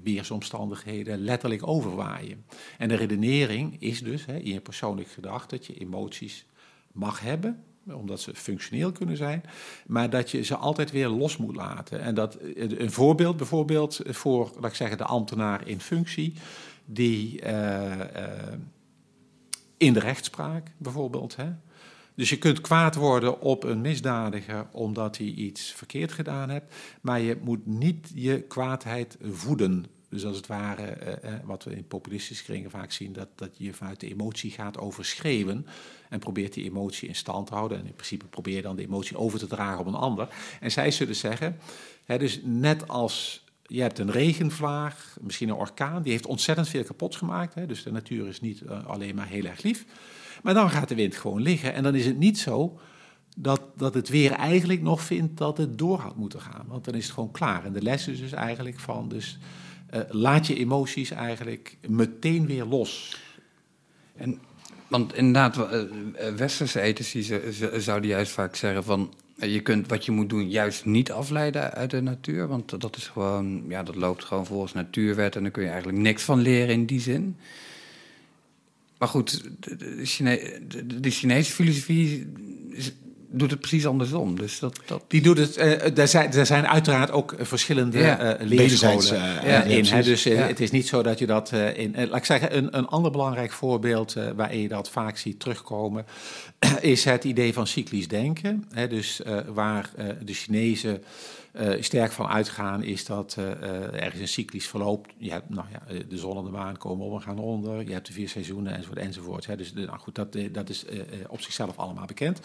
weersomstandigheden 0.03 1.19
letterlijk 1.19 1.67
overwaaien. 1.67 2.45
En 2.79 2.89
de 2.89 2.95
redenering 2.95 3.77
is 3.79 4.03
dus 4.03 4.27
hè, 4.27 4.37
in 4.37 4.53
je 4.53 4.61
persoonlijk 4.61 5.09
gedacht 5.09 5.51
dat 5.51 5.67
je 5.67 5.81
emoties 5.81 6.47
mag 6.93 7.21
hebben, 7.21 7.65
omdat 7.95 8.21
ze 8.21 8.35
functioneel 8.35 8.93
kunnen 8.93 9.17
zijn, 9.17 9.43
maar 9.87 10.11
dat 10.11 10.31
je 10.31 10.43
ze 10.43 10.57
altijd 10.57 10.91
weer 10.91 11.09
los 11.09 11.37
moet 11.37 11.57
laten. 11.57 12.01
En 12.01 12.15
dat 12.15 12.39
een 12.55 12.93
voorbeeld 12.93 13.37
bijvoorbeeld 13.37 14.01
voor, 14.05 14.51
laat 14.61 14.71
ik 14.71 14.77
zeggen, 14.77 14.99
de 14.99 15.05
ambtenaar 15.05 15.69
in 15.69 15.81
functie 15.81 16.35
die 16.85 17.43
uh, 17.43 17.51
uh, 17.51 18.03
in 19.77 19.93
de 19.93 20.01
rechtspraak 20.01 20.71
bijvoorbeeld. 20.77 21.37
Hè? 21.37 21.53
Dus 22.15 22.29
je 22.29 22.39
kunt 22.39 22.61
kwaad 22.61 22.95
worden 22.95 23.41
op 23.41 23.65
een 23.65 23.81
misdadiger 23.81 24.67
omdat 24.73 25.17
hij 25.17 25.27
iets 25.27 25.73
verkeerd 25.73 26.13
gedaan 26.13 26.51
hebt, 26.51 26.75
maar 27.01 27.21
je 27.21 27.39
moet 27.43 27.67
niet 27.67 28.11
je 28.15 28.43
kwaadheid 28.43 29.17
voeden. 29.23 29.87
Dus 30.09 30.25
als 30.25 30.37
het 30.37 30.47
ware, 30.47 31.19
uh, 31.25 31.33
wat 31.45 31.65
we 31.65 31.77
in 31.77 31.87
populistische 31.87 32.45
kringen 32.45 32.71
vaak 32.71 32.93
zien, 32.93 33.13
dat, 33.13 33.29
dat 33.35 33.51
je 33.57 33.75
vanuit 33.75 34.01
de 34.01 34.09
emotie 34.09 34.51
gaat 34.51 34.79
overschreeuwen 34.79 35.67
en 36.09 36.19
probeert 36.19 36.53
die 36.53 36.65
emotie 36.65 37.09
in 37.09 37.15
stand 37.15 37.47
te 37.47 37.55
houden. 37.55 37.79
En 37.79 37.87
in 37.87 37.95
principe 37.95 38.27
probeer 38.27 38.57
je 38.57 38.63
dan 38.63 38.77
de 38.77 38.83
emotie 38.83 39.17
over 39.17 39.39
te 39.39 39.47
dragen 39.47 39.81
op 39.81 39.87
een 39.87 39.95
ander. 39.95 40.29
En 40.61 40.71
zij 40.71 40.91
zullen 40.91 41.17
zeggen, 41.17 41.59
hè, 42.05 42.19
dus 42.19 42.41
net 42.43 42.89
als 42.89 43.45
je 43.67 43.81
hebt 43.81 43.99
een 43.99 44.11
regenvlaag, 44.11 45.17
misschien 45.21 45.49
een 45.49 45.55
orkaan, 45.55 46.03
die 46.03 46.13
heeft 46.13 46.27
ontzettend 46.27 46.69
veel 46.69 46.85
kapot 46.85 47.17
gemaakt. 47.17 47.55
Hè? 47.55 47.67
Dus 47.67 47.83
de 47.83 47.93
natuur 47.93 48.27
is 48.27 48.41
niet 48.41 48.61
uh, 48.61 48.87
alleen 48.87 49.15
maar 49.15 49.29
heel 49.29 49.45
erg 49.45 49.63
lief. 49.63 49.85
Maar 50.43 50.55
dan 50.55 50.71
gaat 50.71 50.89
de 50.89 50.95
wind 50.95 51.17
gewoon 51.17 51.43
liggen. 51.43 51.75
En 51.75 51.83
dan 51.83 51.95
is 51.95 52.07
het 52.07 52.19
niet 52.19 52.39
zo 52.39 52.81
dat, 53.37 53.63
dat 53.77 53.95
het 53.95 54.09
weer 54.09 54.33
eigenlijk 54.33 54.83
nog 54.83 55.03
vindt 55.03 55.37
dat 55.37 55.59
het 55.59 55.79
door 55.79 55.99
had 55.99 56.17
moeten 56.17 56.41
gaan. 56.41 56.65
Want 56.67 56.85
dan 56.85 56.95
is 56.95 57.05
het 57.05 57.15
gewoon 57.15 57.31
klaar. 57.31 57.65
En 57.65 57.73
de 57.73 57.83
les 57.83 58.09
is 58.09 58.21
dus 58.21 58.33
eigenlijk 58.33 58.81
van, 58.81 59.09
dus 59.09 59.39
uh, 59.95 60.01
laat 60.09 60.47
je 60.47 60.57
emoties 60.57 61.11
eigenlijk 61.11 61.77
meteen 61.89 62.47
weer 62.47 62.65
los. 62.65 63.21
En, 64.17 64.41
want 64.89 65.15
inderdaad, 65.15 65.57
uh, 65.57 65.83
westerse 66.37 66.81
ethici 66.81 67.23
zouden 67.77 68.11
juist 68.11 68.33
vaak 68.33 68.57
zeggen 68.57 68.85
van 68.85 69.15
je 69.35 69.61
kunt 69.61 69.89
wat 69.89 70.05
je 70.05 70.13
moet 70.13 70.29
doen 70.29 70.51
juist 70.51 70.85
niet 70.85 71.13
afleiden 71.13 71.73
uit 71.73 71.91
de 71.91 72.03
natuur. 72.03 72.47
Want 72.47 72.81
dat 72.81 72.97
is 72.97 73.07
gewoon, 73.07 73.65
ja, 73.69 73.83
dat 73.83 73.95
loopt 73.95 74.25
gewoon 74.25 74.47
volgens 74.47 74.73
natuurwet 74.73 75.37
en 75.37 75.43
daar 75.43 75.51
kun 75.51 75.63
je 75.63 75.69
eigenlijk 75.69 75.99
niks 75.99 76.23
van 76.23 76.41
leren 76.41 76.75
in 76.75 76.87
die 76.87 77.01
zin. 77.01 77.37
Maar 78.99 79.09
goed, 79.09 79.51
de, 79.61 81.01
de 81.01 81.11
Chinese 81.11 81.53
filosofie 81.53 82.27
doet 83.31 83.51
het 83.51 83.61
precies 83.61 83.87
andersom. 83.87 84.39
Dus 84.39 84.59
dat, 84.59 84.81
dat... 84.87 85.05
Die 85.09 85.23
doet 85.23 85.39
het. 85.39 85.57
Uh, 85.57 85.99
er, 85.99 86.09
zijn, 86.09 86.33
er 86.33 86.47
zijn 86.47 86.67
uiteraard 86.67 87.11
ook 87.11 87.35
verschillende 87.39 87.99
ja. 87.99 88.41
uh, 88.41 88.47
leerscholen 88.49 89.15
uh, 89.15 89.43
ja, 89.45 89.63
in. 89.63 89.85
Hè? 89.85 90.03
Dus 90.03 90.25
het 90.25 90.61
is 90.61 90.71
niet 90.71 90.89
zo 90.89 91.03
dat 91.03 91.19
je 91.19 91.27
dat 91.27 91.53
in. 91.53 91.95
laat 92.09 92.17
ik 92.17 92.25
zeggen, 92.25 92.57
een, 92.57 92.77
een 92.77 92.87
ander 92.87 93.11
belangrijk 93.11 93.53
voorbeeld 93.53 94.17
waarin 94.37 94.61
je 94.61 94.69
dat 94.69 94.91
vaak 94.91 95.17
ziet 95.17 95.41
terugkomen, 95.41 96.07
is 96.81 97.05
het 97.05 97.25
idee 97.25 97.53
van 97.53 97.67
cyclisch 97.67 98.09
denken. 98.09 98.65
Hè? 98.73 98.89
Dus 98.89 99.21
waar 99.47 99.91
de 100.25 100.33
Chinezen 100.33 101.03
sterk 101.81 102.13
van 102.13 102.27
uitgaan 102.27 102.83
is 102.83 103.05
dat 103.05 103.37
uh, 103.39 104.05
er 104.05 104.15
is 104.15 104.21
een 104.21 104.29
cyclisch 104.29 104.69
verloop. 104.69 105.07
Je 105.17 105.31
hebt, 105.31 105.49
nou 105.49 105.67
ja, 105.73 106.03
de 106.09 106.19
zon 106.19 106.37
en 106.39 106.45
de 106.45 106.51
maan 106.51 106.77
komen 106.77 107.07
op 107.07 107.13
en 107.15 107.23
gaan 107.23 107.39
onder. 107.39 107.87
Je 107.87 107.93
hebt 107.93 108.07
de 108.07 108.13
vier 108.13 108.29
seizoenen 108.29 108.75
enzovoort 108.75 108.99
enzovoort. 108.99 109.47
Hè. 109.47 109.57
Dus 109.57 109.73
nou 109.73 109.99
goed, 109.99 110.15
dat, 110.15 110.39
dat 110.53 110.69
is 110.69 110.85
op 111.29 111.41
zichzelf 111.41 111.77
allemaal 111.77 112.07
bekend. 112.07 112.41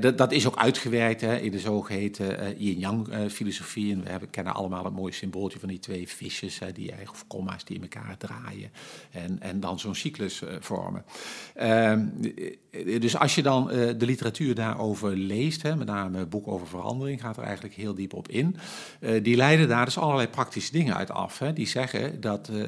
Dat, 0.00 0.18
dat, 0.18 0.32
is 0.32 0.46
ook 0.46 0.56
uitgewerkt 0.56 1.20
hè, 1.20 1.36
in 1.36 1.50
de 1.50 1.58
zogeheten 1.58 2.58
yin-yang 2.58 3.08
filosofie. 3.30 3.92
En 3.92 4.02
we 4.02 4.10
hebben, 4.10 4.30
kennen 4.30 4.54
allemaal 4.54 4.84
het 4.84 4.94
mooie 4.94 5.12
symbooltje 5.12 5.58
van 5.58 5.68
die 5.68 5.78
twee 5.78 6.08
visjes, 6.08 6.58
hè, 6.58 6.72
die, 6.72 6.92
of 7.10 7.26
komma's 7.26 7.64
die 7.64 7.76
in 7.76 7.82
elkaar 7.82 8.16
draaien. 8.16 8.70
En, 9.10 9.40
en 9.40 9.60
dan 9.60 9.78
zo'n 9.78 9.94
cyclus 9.94 10.42
vormen. 10.60 11.04
Ehm, 11.54 12.06
dus 13.00 13.16
als 13.16 13.34
je 13.34 13.42
dan 13.42 13.66
de 13.66 14.06
literatuur 14.06 14.54
daarover 14.54 15.16
leest, 15.16 15.62
hè, 15.62 15.76
met 15.76 15.86
name 15.86 16.26
boek 16.26 16.48
over 16.48 16.66
verandering, 16.66 17.20
gaat 17.20 17.36
er 17.36 17.42
eigenlijk 17.42 17.74
heel 17.76 17.94
diep 17.94 18.12
op 18.12 18.28
in. 18.28 18.56
Uh, 19.00 19.24
die 19.24 19.36
leiden 19.36 19.68
daar 19.68 19.84
dus 19.84 19.98
allerlei 19.98 20.28
praktische 20.28 20.72
dingen 20.72 20.96
uit 20.96 21.10
af. 21.10 21.38
Hè. 21.38 21.52
Die 21.52 21.66
zeggen 21.66 22.20
dat 22.20 22.50
uh, 22.52 22.62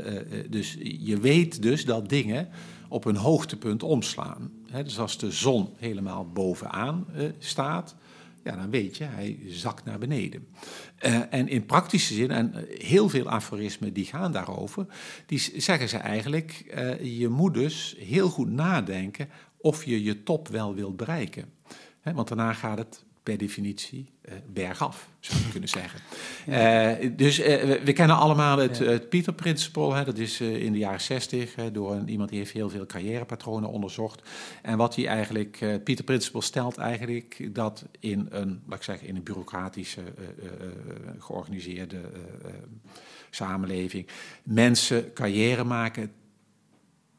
dus 0.49 0.77
je 0.81 1.21
weet 1.21 1.63
dus 1.63 1.85
dat 1.85 2.09
dingen 2.09 2.49
op 2.89 3.05
een 3.05 3.17
hoogtepunt 3.17 3.83
omslaan. 3.83 4.51
Hè. 4.71 4.83
Dus 4.83 4.99
als 4.99 5.19
de 5.19 5.31
zon 5.31 5.69
helemaal 5.77 6.29
bovenaan 6.33 7.07
staat, 7.39 7.97
ja, 8.45 8.57
dan 8.57 8.71
weet 8.71 8.97
je, 8.97 9.05
hij 9.05 9.39
zakt 9.47 9.85
naar 9.85 9.99
beneden. 9.99 10.47
En 11.31 11.49
in 11.49 11.67
praktische 11.67 12.15
zin, 12.15 12.31
en 12.31 12.67
heel 12.79 13.09
veel 13.09 13.29
aforismen 13.29 13.93
die 13.93 14.05
gaan 14.05 14.33
daarover, 14.33 14.87
die 15.27 15.39
zeggen 15.57 15.89
ze 15.89 15.97
eigenlijk, 15.97 16.65
je 17.03 17.29
moet 17.29 17.55
dus 17.55 17.97
heel 17.99 18.29
goed 18.29 18.51
nadenken 18.51 19.29
of 19.57 19.85
je 19.85 20.03
je 20.03 20.23
top 20.23 20.49
wel 20.49 20.75
wilt 20.75 20.97
bereiken. 20.97 21.53
want 22.03 22.29
daarna 22.29 22.53
gaat 22.53 22.79
het 22.79 23.05
per 23.29 23.39
definitie 23.39 24.11
uh, 24.29 24.35
bergaf, 24.53 25.09
zou 25.21 25.41
je 25.41 25.51
kunnen 25.57 25.69
zeggen. 25.69 26.01
Uh, 26.49 27.17
dus 27.17 27.39
uh, 27.39 27.47
we, 27.85 27.93
kennen 27.93 28.17
allemaal 28.17 28.59
het, 28.59 28.79
het 28.79 29.09
Peter 29.09 29.33
Principle. 29.33 30.05
Dat 30.05 30.19
is 30.19 30.41
in 30.41 30.73
de 30.73 30.79
jaren 30.79 31.01
zestig 31.01 31.55
door 31.73 31.93
een, 31.93 32.09
iemand 32.09 32.29
die 32.29 32.39
heeft 32.39 32.53
heel 32.53 32.71
veel 32.71 32.87
carrièrepatronen 32.87 33.69
onderzocht. 33.69 34.29
En 34.63 34.77
wat 34.77 34.95
hij 34.95 35.07
eigenlijk, 35.07 35.59
Peter 35.85 36.05
Principle 36.05 36.43
stelt 36.43 36.77
eigenlijk 36.77 37.55
dat 37.55 37.85
in 38.01 38.27
een, 38.31 38.63
laat 38.67 38.79
ik 38.79 38.85
zeggen, 38.85 39.09
in 39.09 39.17
een 39.17 39.23
bureaucratische, 39.23 40.03
georganiseerde 41.19 42.01
samenleving 43.31 44.07
mensen 44.43 45.13
carrière 45.13 45.65
maken 45.65 46.13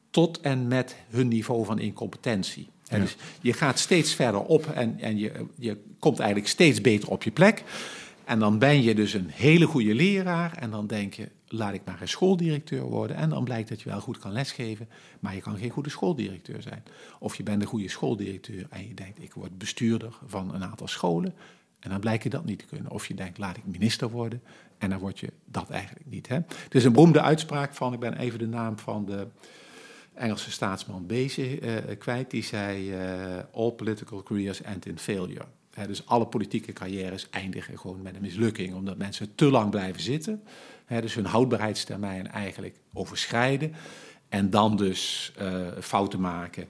tot 0.09 0.39
en 0.39 0.67
met 0.67 0.95
hun 1.09 1.27
niveau 1.27 1.65
van 1.65 1.79
incompetentie. 1.79 2.69
En 2.89 3.01
dus 3.01 3.15
je 3.41 3.53
gaat 3.53 3.79
steeds 3.79 4.13
verder 4.13 4.41
op 4.41 4.65
en, 4.65 4.99
en 4.99 5.17
je, 5.17 5.31
je 5.55 5.77
komt 5.99 6.19
eigenlijk 6.19 6.49
steeds 6.49 6.81
beter 6.81 7.09
op 7.09 7.23
je 7.23 7.31
plek. 7.31 7.63
En 8.25 8.39
dan 8.39 8.59
ben 8.59 8.81
je 8.81 8.95
dus 8.95 9.13
een 9.13 9.29
hele 9.29 9.65
goede 9.65 9.95
leraar. 9.95 10.57
En 10.57 10.71
dan 10.71 10.87
denk 10.87 11.13
je, 11.13 11.29
laat 11.47 11.73
ik 11.73 11.81
maar 11.85 12.01
een 12.01 12.07
schooldirecteur 12.07 12.83
worden. 12.83 13.15
En 13.15 13.29
dan 13.29 13.43
blijkt 13.43 13.69
dat 13.69 13.81
je 13.81 13.89
wel 13.89 14.01
goed 14.01 14.17
kan 14.17 14.31
lesgeven, 14.31 14.87
maar 15.19 15.35
je 15.35 15.41
kan 15.41 15.57
geen 15.57 15.69
goede 15.69 15.89
schooldirecteur 15.89 16.61
zijn. 16.61 16.83
Of 17.19 17.35
je 17.35 17.43
bent 17.43 17.61
een 17.61 17.67
goede 17.67 17.89
schooldirecteur 17.89 18.65
en 18.69 18.87
je 18.87 18.93
denkt, 18.93 19.21
ik 19.21 19.33
word 19.33 19.57
bestuurder 19.57 20.13
van 20.25 20.53
een 20.53 20.63
aantal 20.63 20.87
scholen. 20.87 21.33
En 21.79 21.89
dan 21.89 21.99
blijkt 21.99 22.23
je 22.23 22.29
dat 22.29 22.45
niet 22.45 22.59
te 22.59 22.65
kunnen. 22.65 22.91
Of 22.91 23.07
je 23.07 23.13
denkt, 23.13 23.37
laat 23.37 23.57
ik 23.57 23.65
minister 23.65 24.09
worden. 24.09 24.41
En 24.77 24.89
dan 24.89 24.99
word 24.99 25.19
je 25.19 25.31
dat 25.45 25.69
eigenlijk 25.69 26.05
niet. 26.09 26.27
Hè? 26.27 26.35
Het 26.35 26.75
is 26.75 26.83
een 26.83 26.93
beroemde 26.93 27.21
uitspraak 27.21 27.73
van, 27.73 27.93
ik 27.93 27.99
ben 27.99 28.17
even 28.17 28.39
de 28.39 28.47
naam 28.47 28.77
van 28.77 29.05
de 29.05 29.27
Engelse 30.19 30.51
staatsman 30.51 31.05
Bezig 31.05 31.61
uh, 31.61 31.75
kwijt. 31.97 32.31
Die 32.31 32.43
zei, 32.43 32.91
uh, 32.91 33.43
all 33.53 33.71
political 33.71 34.23
careers 34.23 34.61
end 34.61 34.85
in 34.85 34.99
failure. 34.99 35.45
dus 35.87 36.05
alle 36.05 36.27
politieke 36.27 36.73
carrières 36.73 37.29
eindigen 37.29 37.79
gewoon 37.79 38.01
met 38.01 38.15
een 38.15 38.21
mislukking, 38.21 38.73
omdat 38.73 38.97
mensen 38.97 39.35
te 39.35 39.45
lang 39.45 39.69
blijven 39.69 40.01
zitten. 40.01 40.41
dus 40.87 41.13
hun 41.13 41.25
houdbaarheidstermijn 41.25 42.27
eigenlijk 42.27 42.75
overschrijden. 42.93 43.73
En 44.29 44.49
dan 44.49 44.77
dus 44.77 45.33
uh, 45.41 45.67
fouten 45.81 46.19
maken. 46.19 46.67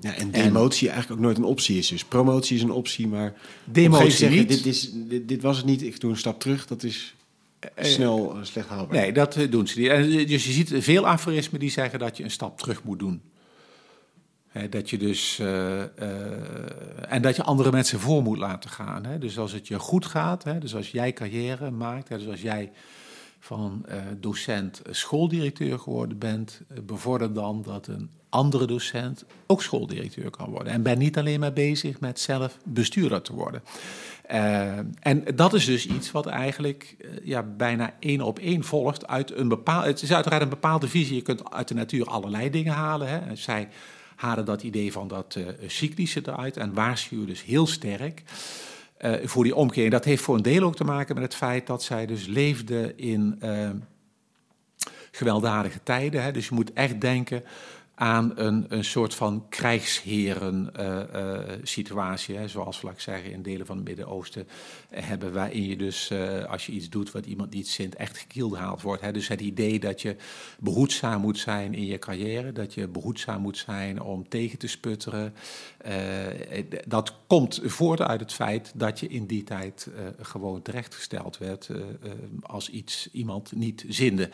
Ja, 0.00 0.14
en 0.14 0.30
demotie 0.30 0.88
en, 0.88 0.92
eigenlijk 0.92 1.20
ook 1.20 1.26
nooit 1.26 1.38
een 1.38 1.50
optie 1.50 1.78
is. 1.78 1.88
Dus 1.88 2.04
promotie 2.04 2.56
is 2.56 2.62
een 2.62 2.70
optie, 2.70 3.08
maar 3.08 3.34
demotie 3.64 4.10
zeggen, 4.10 4.38
niet. 4.38 4.48
Dit, 4.48 4.66
is, 4.66 4.90
dit, 4.92 5.28
dit, 5.28 5.42
was 5.42 5.56
het 5.56 5.66
niet, 5.66 5.82
ik 5.82 6.00
doe 6.00 6.10
een 6.10 6.16
stap 6.16 6.40
terug. 6.40 6.66
Dat 6.66 6.82
is 6.82 7.14
snel 7.76 8.36
uh, 8.36 8.44
slecht 8.44 8.68
haalbaar. 8.68 9.00
Nee, 9.00 9.12
dat 9.12 9.38
doen 9.50 9.66
ze 9.66 9.80
niet. 9.80 10.28
Dus 10.28 10.44
je 10.44 10.52
ziet 10.52 10.72
veel 10.74 11.06
aforismen 11.06 11.60
die 11.60 11.70
zeggen 11.70 11.98
dat 11.98 12.16
je 12.16 12.24
een 12.24 12.30
stap 12.30 12.58
terug 12.58 12.82
moet 12.82 12.98
doen. 12.98 13.22
dat 14.70 14.90
je 14.90 14.98
dus. 14.98 15.38
Uh, 15.40 15.46
uh, 15.48 15.84
en 17.08 17.22
dat 17.22 17.36
je 17.36 17.42
andere 17.42 17.70
mensen 17.70 18.00
voor 18.00 18.22
moet 18.22 18.38
laten 18.38 18.70
gaan. 18.70 19.02
Dus 19.18 19.38
als 19.38 19.52
het 19.52 19.68
je 19.68 19.78
goed 19.78 20.06
gaat, 20.06 20.44
dus 20.60 20.74
als 20.74 20.90
jij 20.90 21.12
carrière 21.12 21.70
maakt, 21.70 22.08
dus 22.08 22.28
als 22.28 22.42
jij 22.42 22.72
van 23.44 23.86
docent 24.20 24.82
schooldirecteur 24.90 25.78
geworden 25.78 26.18
bent, 26.18 26.60
bevorder 26.86 27.32
dan 27.32 27.62
dat 27.62 27.86
een 27.86 28.10
andere 28.28 28.66
docent 28.66 29.24
ook 29.46 29.62
schooldirecteur 29.62 30.30
kan 30.30 30.50
worden. 30.50 30.72
En 30.72 30.82
ben 30.82 30.98
niet 30.98 31.18
alleen 31.18 31.40
maar 31.40 31.52
bezig 31.52 32.00
met 32.00 32.20
zelf 32.20 32.58
bestuurder 32.64 33.22
te 33.22 33.34
worden. 33.34 33.62
En 35.00 35.24
dat 35.34 35.54
is 35.54 35.64
dus 35.64 35.86
iets 35.86 36.10
wat 36.10 36.26
eigenlijk 36.26 36.96
ja, 37.22 37.42
bijna 37.42 37.94
één 37.98 38.20
op 38.20 38.38
één 38.38 38.64
volgt 38.64 39.06
uit 39.06 39.30
een 39.36 39.48
bepaalde. 39.48 39.86
Het 39.86 40.02
is 40.02 40.12
uiteraard 40.12 40.42
een 40.42 40.48
bepaalde 40.48 40.88
visie. 40.88 41.14
Je 41.14 41.22
kunt 41.22 41.50
uit 41.50 41.68
de 41.68 41.74
natuur 41.74 42.06
allerlei 42.06 42.50
dingen 42.50 42.72
halen. 42.72 43.08
Hè. 43.08 43.36
Zij 43.36 43.68
halen 44.16 44.44
dat 44.44 44.62
idee 44.62 44.92
van 44.92 45.08
dat 45.08 45.38
cyclische 45.66 46.22
eruit 46.24 46.56
en 46.56 46.74
waarschuwen 46.74 47.26
dus 47.26 47.44
heel 47.44 47.66
sterk 47.66 48.22
voor 49.24 49.44
die 49.44 49.54
omkering. 49.54 49.92
Dat 49.92 50.04
heeft 50.04 50.22
voor 50.22 50.34
een 50.34 50.42
deel 50.42 50.62
ook 50.62 50.76
te 50.76 50.84
maken 50.84 51.14
met 51.14 51.24
het 51.24 51.34
feit 51.34 51.66
dat 51.66 51.82
zij 51.82 52.06
dus 52.06 52.26
leefden 52.26 52.98
in 52.98 53.42
gewelddadige 55.10 55.82
tijden. 55.82 56.22
Hè. 56.22 56.30
Dus 56.30 56.48
je 56.48 56.54
moet 56.54 56.72
echt 56.72 57.00
denken 57.00 57.44
aan 57.94 58.32
een, 58.34 58.64
een 58.68 58.84
soort 58.84 59.14
van 59.14 59.46
krijgsheren-situatie. 59.48 62.34
Uh, 62.34 62.42
uh, 62.42 62.48
zoals, 62.48 62.82
ik 62.82 63.00
zeggen, 63.00 63.32
in 63.32 63.42
delen 63.42 63.66
van 63.66 63.76
het 63.76 63.84
Midden-Oosten 63.84 64.48
hebben, 64.90 65.32
waarin 65.32 65.64
je 65.64 65.76
dus, 65.76 66.12
als 66.48 66.66
je 66.66 66.72
iets 66.72 66.88
doet 66.88 67.12
wat 67.12 67.26
iemand 67.26 67.50
niet 67.50 67.68
zint, 67.68 67.94
echt 67.94 68.18
gekielhaald 68.18 68.82
wordt. 68.82 69.02
Hè. 69.02 69.12
Dus 69.12 69.28
het 69.28 69.40
idee 69.40 69.80
dat 69.80 70.02
je 70.02 70.16
behoedzaam 70.58 71.20
moet 71.20 71.38
zijn 71.38 71.74
in 71.74 71.86
je 71.86 71.98
carrière, 71.98 72.52
dat 72.52 72.74
je 72.74 72.88
behoedzaam 72.88 73.40
moet 73.40 73.58
zijn 73.58 74.02
om 74.02 74.28
tegen 74.28 74.58
te 74.58 74.66
sputteren, 74.66 75.34
dat 76.86 77.14
komt 77.26 77.60
voort 77.64 78.00
uit 78.00 78.20
het 78.20 78.32
feit 78.32 78.72
dat 78.74 79.00
je 79.00 79.08
in 79.08 79.26
die 79.26 79.44
tijd 79.44 79.88
gewoon 80.20 80.62
terechtgesteld 80.62 81.38
werd 81.38 81.68
als 82.42 82.68
iets, 82.68 83.08
iemand 83.12 83.52
niet 83.54 83.84
zinde. 83.88 84.30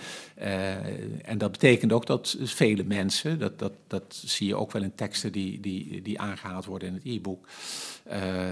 en 1.22 1.38
dat 1.38 1.52
betekent 1.52 1.92
ook 1.92 2.06
dat 2.06 2.36
vele 2.40 2.84
mensen, 2.84 3.38
dat, 3.56 3.72
dat 3.86 4.22
zie 4.24 4.46
je 4.46 4.56
ook 4.56 4.72
wel 4.72 4.82
in 4.82 4.94
teksten 4.94 5.32
die, 5.32 5.60
die, 5.60 6.02
die 6.02 6.20
aangehaald 6.20 6.64
worden 6.64 6.88
in 6.88 6.94
het 6.94 7.04
e-book. 7.04 7.48
Uh, 8.06 8.50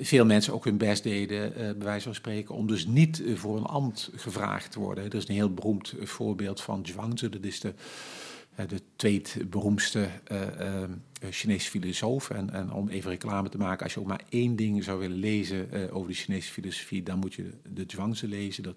veel 0.00 0.24
mensen 0.24 0.52
ook 0.52 0.64
hun 0.64 0.76
best 0.76 1.02
deden, 1.02 1.50
uh, 1.50 1.56
bij 1.56 1.74
wijze 1.78 2.04
van 2.04 2.14
spreken, 2.14 2.54
om 2.54 2.66
dus 2.66 2.86
niet 2.86 3.22
voor 3.34 3.56
een 3.56 3.64
ambt 3.64 4.10
gevraagd 4.14 4.72
te 4.72 4.78
worden. 4.78 5.04
Er 5.04 5.14
is 5.14 5.28
een 5.28 5.34
heel 5.34 5.54
beroemd 5.54 5.94
voorbeeld 6.02 6.60
van 6.60 6.86
Zhuangzi, 6.86 7.28
dat 7.28 7.44
is 7.44 7.60
de, 7.60 7.74
de 8.68 8.80
tweede 8.96 9.30
uh, 10.32 10.82
Chinese 11.30 11.70
filosoof. 11.70 12.30
En, 12.30 12.52
en, 12.52 12.72
om 12.72 12.88
even 12.88 13.10
reclame 13.10 13.48
te 13.48 13.58
maken, 13.58 13.84
als 13.84 13.94
je 13.94 14.00
ook 14.00 14.06
maar 14.06 14.24
één 14.28 14.56
ding 14.56 14.84
zou 14.84 14.98
willen 14.98 15.18
lezen 15.18 15.90
over 15.92 16.08
de 16.08 16.16
Chinese 16.16 16.52
filosofie, 16.52 17.02
dan 17.02 17.18
moet 17.18 17.34
je 17.34 17.50
de 17.72 17.84
Zhuangzi 17.86 18.28
lezen. 18.28 18.62
Dat 18.62 18.76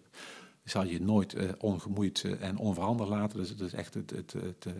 zal 0.69 0.85
je 0.85 1.01
nooit 1.01 1.35
ongemoeid 1.57 2.25
en 2.39 2.57
onveranderd 2.57 3.09
laten. 3.09 3.37
Dus 3.37 3.55
dat 3.55 3.67
is 3.67 3.73
echt 3.73 3.93
het, 3.93 4.09
het, 4.09 4.33
het 4.33 4.65
eh, 4.65 4.71
eh, 4.71 4.79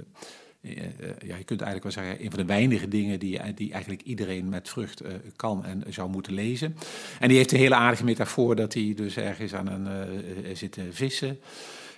ja, 0.61 1.35
je 1.37 1.43
kunt 1.43 1.61
eigenlijk 1.61 1.83
wel 1.83 1.91
zeggen, 1.91 2.23
een 2.23 2.29
van 2.29 2.39
de 2.39 2.45
weinige 2.45 2.87
dingen 2.87 3.19
die, 3.19 3.53
die 3.53 3.71
eigenlijk 3.71 4.01
iedereen 4.01 4.49
met 4.49 4.69
vrucht 4.69 5.01
kan 5.35 5.65
en 5.65 5.83
zou 5.89 6.09
moeten 6.09 6.33
lezen. 6.33 6.75
En 7.19 7.27
die 7.27 7.37
heeft 7.37 7.51
een 7.51 7.57
hele 7.57 7.75
aardige 7.75 8.03
metafoor 8.03 8.55
dat 8.55 8.73
hij 8.73 8.93
dus 8.95 9.17
ergens 9.17 9.53
aan 9.53 9.67
een 9.67 10.57
zit 10.57 10.71
te 10.71 10.87
vissen. 10.91 11.39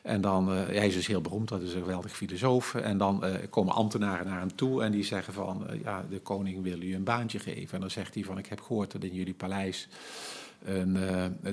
En 0.02 0.22
dan, 0.22 0.48
hij 0.50 0.88
is 0.88 0.94
dus 0.94 1.08
heel 1.08 1.22
beroemd, 1.22 1.50
dat 1.50 1.62
is 1.62 1.74
een 1.74 1.82
geweldig 1.82 2.16
filosoof. 2.16 2.76
En 2.76 2.98
dan 2.98 3.24
komen 3.50 3.74
ambtenaren 3.74 4.26
naar 4.26 4.40
hem 4.40 4.56
toe 4.56 4.84
en 4.84 4.92
die 4.92 5.04
zeggen 5.04 5.34
van, 5.34 5.68
ja, 5.84 6.06
de 6.10 6.20
koning 6.20 6.64
wil 6.64 6.82
u 6.82 6.96
een 6.96 7.04
baantje 7.04 7.40
geven. 7.40 7.74
En 7.74 7.80
dan 7.80 7.92
zegt 7.92 8.14
hij 8.14 8.24
van, 8.24 8.38
ik 8.38 8.48
heb 8.48 8.62
gehoord 8.62 8.92
dat 8.92 9.04
in 9.04 9.14
jullie 9.14 9.34
paleis 9.34 9.88
een, 10.66 10.94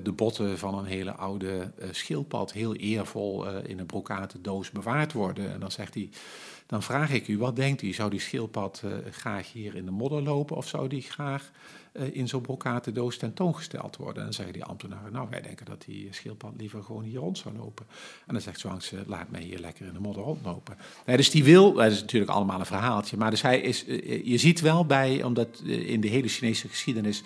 de 0.03 0.13
botten 0.13 0.59
van 0.59 0.79
een 0.79 0.85
hele 0.85 1.13
oude 1.13 1.71
schildpad 1.91 2.53
heel 2.53 2.75
eervol 2.75 3.47
in 3.57 3.79
een 3.79 3.87
brokaten 3.87 4.43
doos 4.43 4.71
bewaard 4.71 5.13
worden. 5.13 5.53
En 5.53 5.61
dan 5.61 5.71
zegt 5.71 5.95
hij, 5.95 6.09
dan 6.69 6.83
vraag 6.83 7.11
ik 7.11 7.29
u, 7.29 7.39
wat 7.39 7.57
denkt 7.57 7.83
u? 7.83 7.93
Zou 7.93 8.11
die 8.11 8.21
schildpad 8.21 8.83
uh, 8.85 8.93
graag 9.11 9.53
hier 9.53 9.75
in 9.75 9.85
de 9.85 9.91
modder 9.91 10.23
lopen 10.23 10.57
of 10.57 10.69
zou 10.69 10.89
die 10.89 11.03
graag 11.03 11.51
uh, 11.93 12.15
in 12.15 12.29
zo'n 12.29 12.41
brokaten 12.41 12.95
doos 12.95 13.17
tentoongesteld 13.17 13.97
worden? 13.97 14.17
En 14.17 14.25
dan 14.25 14.33
zeggen 14.33 14.55
die 14.55 14.65
ambtenaren, 14.65 15.13
nou 15.13 15.29
wij 15.31 15.41
denken 15.41 15.67
dat 15.67 15.83
die 15.87 16.09
schildpad 16.11 16.53
liever 16.57 16.83
gewoon 16.83 17.03
hier 17.03 17.19
rond 17.19 17.39
zou 17.39 17.57
lopen. 17.57 17.87
En 18.27 18.33
dan 18.33 18.43
zegt 18.43 18.61
Zwangs, 18.61 18.93
uh, 18.93 19.01
laat 19.07 19.31
mij 19.31 19.43
hier 19.43 19.59
lekker 19.59 19.87
in 19.87 19.93
de 19.93 20.01
modder 20.01 20.23
rondlopen. 20.23 20.77
Dus 21.05 21.31
die 21.31 21.45
wil, 21.45 21.73
dat 21.73 21.93
is 21.93 22.01
natuurlijk 22.01 22.33
allemaal 22.33 22.61
een 22.61 22.67
verhaaltje, 22.67 23.17
maar 23.17 23.31
dus 23.31 23.43
hij 23.43 23.61
is, 23.61 23.85
je 24.25 24.39
ziet 24.39 24.61
wel 24.61 24.87
bij, 24.87 25.23
omdat 25.23 25.61
in 25.65 26.01
de 26.01 26.09
hele 26.09 26.29
Chinese 26.29 26.69
geschiedenis 26.69 27.23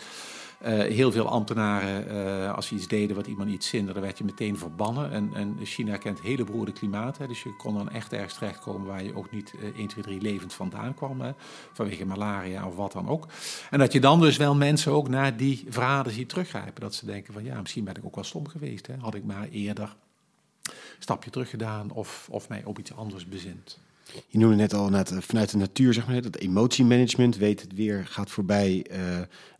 heel 0.70 1.12
veel 1.12 1.28
ambtenaren, 1.28 2.14
uh, 2.14 2.54
als 2.54 2.66
ze 2.66 2.74
iets 2.74 2.88
deden 2.88 3.16
wat 3.16 3.26
iemand 3.26 3.48
niet 3.48 3.64
zinde, 3.64 3.92
dan 3.92 4.02
werd 4.02 4.18
je 4.18 4.24
meteen 4.24 4.58
verbannen. 4.58 5.10
En, 5.10 5.30
en 5.34 5.56
China 5.62 5.96
kent 5.96 6.20
hele 6.20 6.44
beroerde 6.44 6.72
klimaat, 6.72 7.18
hè, 7.18 7.26
dus 7.26 7.42
je 7.42 7.56
kon 7.56 7.74
dan 7.74 7.90
echt 7.90 8.12
ergens 8.12 8.34
terechtkomen 8.34 8.86
waar 8.86 9.04
je 9.04 9.16
ook 9.16 9.30
niet 9.30 9.52
uh, 9.56 9.78
1, 9.78 9.88
2, 9.88 10.04
3 10.04 10.20
levend 10.20 10.52
vandaan 10.52 10.94
kwam, 10.94 11.34
vanwege 11.72 12.06
malaria 12.06 12.66
of 12.66 12.76
wat 12.76 12.92
dan 12.92 13.08
ook. 13.08 13.26
En 13.70 13.78
dat 13.78 13.92
je 13.92 14.00
dan 14.00 14.20
dus 14.20 14.36
wel 14.36 14.54
mensen 14.54 14.92
ook 14.92 15.08
naar 15.08 15.36
die 15.36 15.64
verhalen 15.68 16.12
ziet 16.12 16.28
teruggrijpen. 16.28 16.80
Dat 16.80 16.94
ze 16.94 17.06
denken 17.06 17.32
van 17.32 17.44
ja, 17.44 17.60
misschien 17.60 17.84
ben 17.84 17.96
ik 17.96 18.04
ook 18.04 18.14
wel 18.14 18.24
stom 18.24 18.48
geweest. 18.48 18.86
Hè. 18.86 18.94
Had 18.98 19.14
ik 19.14 19.24
maar 19.24 19.48
eerder 19.48 19.96
een 20.62 20.72
stapje 20.98 21.30
terug 21.30 21.50
gedaan 21.50 21.90
of, 21.90 22.28
of 22.30 22.48
mij 22.48 22.64
op 22.64 22.78
iets 22.78 22.94
anders 22.94 23.26
bezint. 23.26 23.78
Je 24.28 24.38
noemde 24.38 24.56
net 24.56 24.74
al 24.74 24.88
net, 24.88 25.12
vanuit 25.18 25.50
de 25.50 25.56
natuur, 25.56 25.94
zeg 25.94 26.06
maar, 26.06 26.22
dat 26.22 26.36
emotiemanagement, 26.36 27.36
weet 27.36 27.60
het 27.60 27.74
weer 27.74 28.06
gaat 28.06 28.30
voorbij. 28.30 28.86
Uh, 28.90 28.98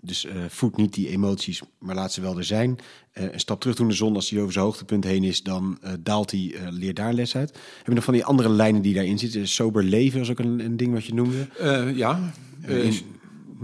dus 0.02 0.24
uh, 0.24 0.32
voed 0.48 0.76
niet 0.76 0.94
die 0.94 1.08
emoties, 1.08 1.62
maar 1.78 1.94
laat 1.94 2.12
ze 2.12 2.20
wel 2.20 2.36
er 2.36 2.44
zijn. 2.44 2.78
Uh, 3.14 3.32
een 3.32 3.40
stap 3.40 3.60
terug 3.60 3.76
doen 3.76 3.88
de 3.88 3.94
zon, 3.94 4.14
als 4.14 4.30
hij 4.30 4.40
over 4.40 4.52
zijn 4.52 4.64
hoogtepunt 4.64 5.04
heen 5.04 5.24
is, 5.24 5.42
dan 5.42 5.78
daalt 6.00 6.30
hij, 6.30 6.54
leer 6.70 6.94
daar 6.94 7.12
les 7.12 7.36
uit. 7.36 7.50
Heb 7.50 7.86
je 7.86 7.92
nog 7.92 8.04
van 8.04 8.14
die 8.14 8.24
andere 8.24 8.48
lijnen 8.48 8.82
die 8.82 8.94
daarin 8.94 9.18
zitten? 9.18 9.48
Sober 9.48 9.84
leven 9.84 10.20
is 10.20 10.30
ook 10.30 10.38
een, 10.38 10.64
een 10.64 10.76
ding 10.76 10.92
wat 10.92 11.04
je 11.04 11.14
noemde. 11.14 11.48
ja. 11.94 12.32
In, 12.66 12.94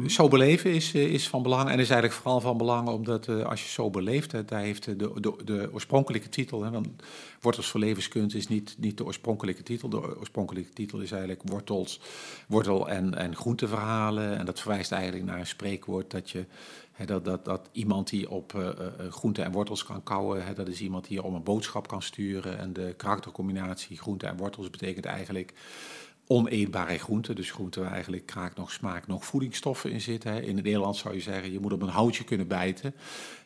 Zo 0.06 0.28
beleven 0.28 0.72
is, 0.72 0.94
eh, 0.94 1.12
is 1.12 1.28
van 1.28 1.42
belang 1.42 1.68
en 1.68 1.78
is 1.78 1.90
eigenlijk 1.90 2.12
vooral 2.12 2.40
van 2.40 2.56
belang 2.56 2.88
omdat 2.88 3.26
uh, 3.26 3.44
als 3.44 3.62
je 3.62 3.68
zo 3.68 3.90
beleeft, 3.90 4.48
daar 4.48 4.60
heeft 4.60 4.84
de, 4.84 4.96
de, 4.96 5.34
de 5.44 5.68
oorspronkelijke 5.72 6.28
titel, 6.28 6.62
hè, 6.62 6.70
want 6.70 6.88
Wortels 7.40 7.66
voor 7.66 7.80
Levenskunst 7.80 8.36
is 8.36 8.48
niet, 8.48 8.76
niet 8.78 8.96
de 8.96 9.04
oorspronkelijke 9.04 9.62
titel. 9.62 9.88
De 9.88 10.18
oorspronkelijke 10.18 10.72
titel 10.72 11.00
is 11.00 11.10
eigenlijk 11.10 11.42
wortels, 11.44 12.00
wortel- 12.48 12.88
en, 12.88 13.14
en 13.14 13.36
groenteverhalen. 13.36 14.38
En 14.38 14.46
dat 14.46 14.60
verwijst 14.60 14.92
eigenlijk 14.92 15.24
naar 15.24 15.38
een 15.38 15.46
spreekwoord 15.46 16.10
dat 16.10 16.30
je 16.30 16.44
dat, 17.04 17.24
dat, 17.24 17.44
dat 17.44 17.68
iemand 17.72 18.08
die 18.08 18.30
op 18.30 18.52
uh, 18.52 18.68
groenten 19.10 19.44
en 19.44 19.52
wortels 19.52 19.84
kan 19.84 20.02
kouwen, 20.02 20.54
dat 20.54 20.68
is 20.68 20.80
iemand 20.80 21.06
die 21.08 21.22
om 21.22 21.34
een 21.34 21.42
boodschap 21.42 21.88
kan 21.88 22.02
sturen. 22.02 22.58
En 22.58 22.72
de 22.72 22.94
karaktercombinatie 22.96 23.96
groenten 23.96 24.28
en 24.28 24.36
wortels 24.36 24.70
betekent 24.70 25.04
eigenlijk 25.04 25.52
oneetbare 26.28 26.98
groenten. 26.98 27.36
Dus 27.36 27.50
groenten 27.50 27.82
waar 27.82 27.92
eigenlijk 27.92 28.26
kraak 28.26 28.56
nog 28.56 28.72
smaak, 28.72 29.06
nog 29.06 29.24
voedingsstoffen 29.24 29.90
in 29.90 30.00
zitten. 30.00 30.44
In 30.44 30.54
het 30.56 30.64
Nederland 30.64 30.96
zou 30.96 31.14
je 31.14 31.20
zeggen, 31.20 31.52
je 31.52 31.60
moet 31.60 31.72
op 31.72 31.82
een 31.82 31.88
houtje 31.88 32.24
kunnen 32.24 32.46
bijten. 32.46 32.94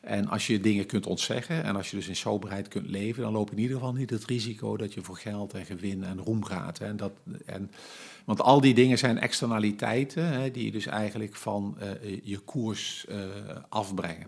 En 0.03 0.29
als 0.29 0.47
je 0.47 0.61
dingen 0.61 0.87
kunt 0.87 1.07
ontzeggen 1.07 1.65
en 1.65 1.77
als 1.77 1.91
je 1.91 1.97
dus 1.97 2.09
in 2.09 2.17
soberheid 2.17 2.69
kunt 2.69 2.89
leven, 2.89 3.23
dan 3.23 3.33
loop 3.33 3.49
je 3.49 3.57
in 3.57 3.63
ieder 3.63 3.77
geval 3.77 3.93
niet 3.93 4.11
het 4.11 4.25
risico 4.25 4.77
dat 4.77 4.95
je 4.95 5.03
voor 5.03 5.17
geld 5.17 5.55
en 5.55 5.65
gewin 5.65 6.05
en 6.05 6.19
roem 6.19 6.45
gaat. 6.45 6.79
En 6.79 6.97
dat, 6.97 7.13
en, 7.47 7.71
want 8.25 8.41
al 8.41 8.61
die 8.61 8.75
dingen 8.75 8.99
zijn 8.99 9.19
externaliteiten 9.19 10.27
hè, 10.27 10.51
die 10.51 10.65
je 10.65 10.71
dus 10.71 10.87
eigenlijk 10.87 11.37
van 11.37 11.77
uh, 11.83 12.19
je 12.23 12.39
koers 12.39 13.07
uh, 13.09 13.17
afbrengen. 13.69 14.27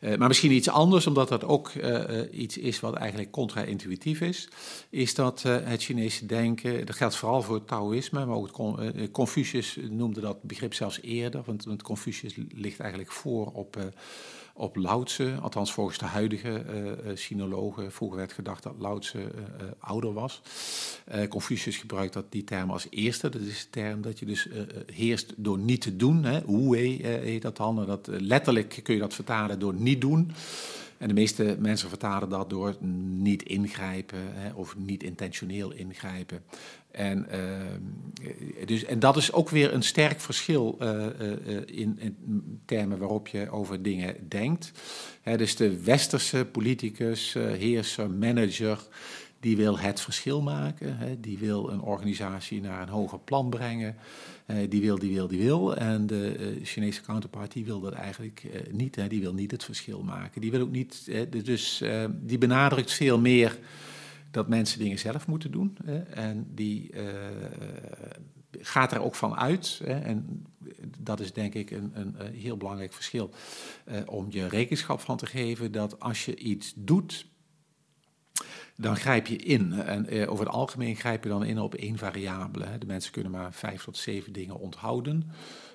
Uh, 0.00 0.16
maar 0.16 0.28
misschien 0.28 0.52
iets 0.52 0.68
anders, 0.68 1.06
omdat 1.06 1.28
dat 1.28 1.44
ook 1.44 1.72
iets 2.30 2.58
is 2.58 2.80
wat 2.80 2.94
eigenlijk 2.94 3.30
contra-intuïtief 3.30 4.20
is, 4.20 4.48
is 4.90 5.14
dat 5.14 5.42
het 5.42 5.82
Chinese 5.82 6.26
denken, 6.26 6.86
dat 6.86 6.96
geldt 6.96 7.16
vooral 7.16 7.42
voor 7.42 7.64
Taoïsme, 7.64 8.26
maar 8.26 8.36
ook 8.36 8.50
Confucius 9.12 9.78
noemde 9.90 10.20
dat 10.20 10.42
begrip 10.42 10.74
zelfs 10.74 11.00
eerder, 11.00 11.42
want, 11.44 11.64
want 11.64 11.82
Confucius 11.82 12.34
ligt 12.54 12.80
eigenlijk 12.80 13.12
voor 13.12 13.46
op 13.52 13.76
op 14.56 14.76
Lao 14.76 15.02
Tse, 15.02 15.34
althans 15.42 15.72
volgens 15.72 15.98
de 15.98 16.04
huidige 16.04 16.64
uh, 17.04 17.10
sinologen. 17.14 17.92
Vroeger 17.92 18.18
werd 18.18 18.32
gedacht 18.32 18.62
dat 18.62 18.74
Lao 18.78 18.98
Tse 18.98 19.18
uh, 19.18 19.28
ouder 19.78 20.12
was. 20.12 20.42
Confucius 21.28 21.76
gebruikt 21.76 22.12
dat, 22.12 22.24
die 22.28 22.44
term 22.44 22.70
als 22.70 22.86
eerste. 22.90 23.28
Dat 23.28 23.40
is 23.40 23.62
de 23.62 23.70
term 23.70 24.02
dat 24.02 24.18
je 24.18 24.26
dus 24.26 24.48
heerst 24.92 25.32
door 25.36 25.58
niet 25.58 25.80
te 25.80 25.96
doen. 25.96 26.26
Wu 26.46 26.76
heet 26.76 27.42
dat 27.42 27.56
dan. 27.56 27.86
Dat, 27.86 28.08
letterlijk 28.10 28.80
kun 28.82 28.94
je 28.94 29.00
dat 29.00 29.14
vertalen 29.14 29.58
door 29.58 29.74
niet 29.74 30.00
doen. 30.00 30.30
En 30.98 31.08
de 31.08 31.14
meeste 31.14 31.56
mensen 31.58 31.88
vertalen 31.88 32.28
dat 32.28 32.50
door 32.50 32.76
niet 32.80 33.42
ingrijpen 33.42 34.18
hè, 34.34 34.52
of 34.52 34.76
niet 34.76 35.02
intentioneel 35.02 35.72
ingrijpen. 35.72 36.42
En, 36.94 37.26
uh, 37.32 38.66
dus, 38.66 38.84
en 38.84 38.98
dat 38.98 39.16
is 39.16 39.32
ook 39.32 39.48
weer 39.48 39.74
een 39.74 39.82
sterk 39.82 40.20
verschil 40.20 40.78
uh, 40.82 40.88
uh, 40.90 41.56
in, 41.66 41.98
in, 41.98 42.16
termen 42.64 42.98
waarop 42.98 43.28
je 43.28 43.50
over 43.50 43.82
dingen 43.82 44.16
denkt. 44.28 44.72
Dus 45.36 45.56
de 45.56 45.82
westerse 45.82 46.44
politicus, 46.44 47.32
heerser, 47.32 48.10
manager, 48.10 48.78
die 49.40 49.56
wil 49.56 49.78
het 49.78 50.00
verschil 50.00 50.42
maken. 50.42 51.18
Die 51.20 51.38
wil 51.38 51.70
een 51.70 51.80
organisatie 51.80 52.60
naar 52.60 52.82
een 52.82 52.88
hoger 52.88 53.18
plan 53.18 53.50
brengen. 53.50 53.96
die 54.68 54.80
wil, 54.80 54.98
die 54.98 55.14
wil, 55.14 55.28
die 55.28 55.42
wil. 55.42 55.76
En 55.76 56.06
de 56.06 56.58
Chinese 56.62 57.02
counterpart 57.02 57.52
die 57.52 57.64
wil 57.64 57.80
dat 57.80 57.92
eigenlijk 57.92 58.42
niet. 58.70 58.98
Die 59.08 59.20
wil 59.20 59.34
niet 59.34 59.50
het 59.50 59.64
verschil 59.64 60.02
maken. 60.02 60.40
Die 60.40 60.50
wil 60.50 60.60
ook 60.60 60.70
niet. 60.70 61.10
dus 61.44 61.82
die 62.10 62.38
benadrukt 62.38 62.92
veel 62.92 63.18
meer 63.18 63.58
dat 64.34 64.48
mensen 64.48 64.78
dingen 64.78 64.98
zelf 64.98 65.26
moeten 65.26 65.50
doen. 65.50 65.76
Hè, 65.84 65.98
en 65.98 66.46
die 66.54 66.92
uh, 66.92 67.02
gaat 68.50 68.92
er 68.92 69.02
ook 69.02 69.14
van 69.14 69.36
uit. 69.36 69.80
Hè, 69.84 69.98
en 69.98 70.46
dat 70.98 71.20
is 71.20 71.32
denk 71.32 71.54
ik 71.54 71.70
een, 71.70 71.90
een, 71.94 72.16
heel 72.32 72.56
belangrijk 72.56 72.92
verschil. 72.92 73.30
Uh, 73.88 73.96
om 74.06 74.26
je 74.30 74.48
rekenschap 74.48 75.00
van 75.00 75.16
te 75.16 75.26
geven 75.26 75.72
dat 75.72 76.00
als 76.00 76.24
je 76.24 76.36
iets 76.36 76.72
doet, 76.76 77.26
dan 78.76 78.96
grijp 78.96 79.26
je 79.26 79.36
in. 79.36 79.72
En 79.72 80.14
uh, 80.14 80.30
over 80.30 80.44
het 80.44 80.54
algemeen 80.54 80.96
grijp 80.96 81.22
je 81.22 81.28
dan 81.28 81.44
in 81.44 81.58
op 81.58 81.74
één 81.74 81.98
variabele. 81.98 82.78
De 82.78 82.86
mensen 82.86 83.12
kunnen 83.12 83.32
maar 83.32 83.52
vijf 83.52 83.84
tot 83.84 83.96
zeven 83.96 84.32
dingen 84.32 84.58
onthouden. 84.58 85.30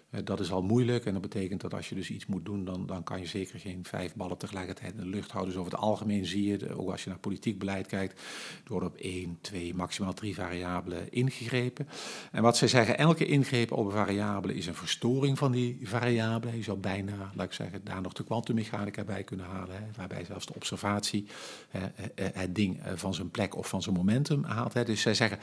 Eh, 0.09 0.21
dat 0.23 0.39
is 0.39 0.51
al 0.51 0.61
moeilijk 0.61 1.05
en 1.05 1.13
dat 1.13 1.21
betekent 1.21 1.61
dat 1.61 1.73
als 1.73 1.89
je 1.89 1.95
dus 1.95 2.09
iets 2.09 2.25
moet 2.25 2.45
doen, 2.45 2.65
dan, 2.65 2.85
dan 2.85 3.03
kan 3.03 3.19
je 3.19 3.25
zeker 3.25 3.59
geen 3.59 3.85
vijf 3.85 4.15
ballen 4.15 4.37
tegelijkertijd 4.37 4.93
in 4.93 4.99
de 4.99 5.05
lucht 5.05 5.31
houden. 5.31 5.53
Dus 5.53 5.61
over 5.61 5.73
het 5.73 5.81
algemeen 5.81 6.25
zie 6.25 6.45
je, 6.45 6.77
ook 6.77 6.91
als 6.91 7.03
je 7.03 7.09
naar 7.09 7.19
politiek 7.19 7.59
beleid 7.59 7.87
kijkt, 7.87 8.21
door 8.63 8.83
op 8.83 8.95
één, 8.95 9.37
twee, 9.41 9.75
maximaal 9.75 10.13
drie 10.13 10.35
variabelen 10.35 11.11
ingegrepen. 11.11 11.87
En 12.31 12.43
wat 12.43 12.57
zij 12.57 12.67
zeggen, 12.67 12.97
elke 12.97 13.25
ingreep 13.25 13.71
op 13.71 13.85
een 13.85 13.91
variabele 13.91 14.53
is 14.53 14.67
een 14.67 14.75
verstoring 14.75 15.37
van 15.37 15.51
die 15.51 15.79
variabele. 15.83 16.57
Je 16.57 16.63
zou 16.63 16.77
bijna, 16.77 17.31
laat 17.35 17.45
ik 17.45 17.53
zeggen, 17.53 17.83
daar 17.83 18.01
nog 18.01 18.13
de 18.13 18.23
kwantummechanica 18.23 19.03
bij 19.03 19.23
kunnen 19.23 19.45
halen, 19.45 19.75
hè, 19.75 19.83
waarbij 19.97 20.25
zelfs 20.25 20.45
de 20.45 20.55
observatie 20.55 21.27
hè, 21.69 21.87
het 22.21 22.55
ding 22.55 22.81
van 22.95 23.13
zijn 23.13 23.29
plek 23.29 23.55
of 23.55 23.67
van 23.67 23.81
zijn 23.81 23.95
momentum 23.95 24.43
haalt. 24.43 24.73
Hè. 24.73 24.83
Dus 24.83 25.01
zij 25.01 25.13
zeggen, 25.13 25.39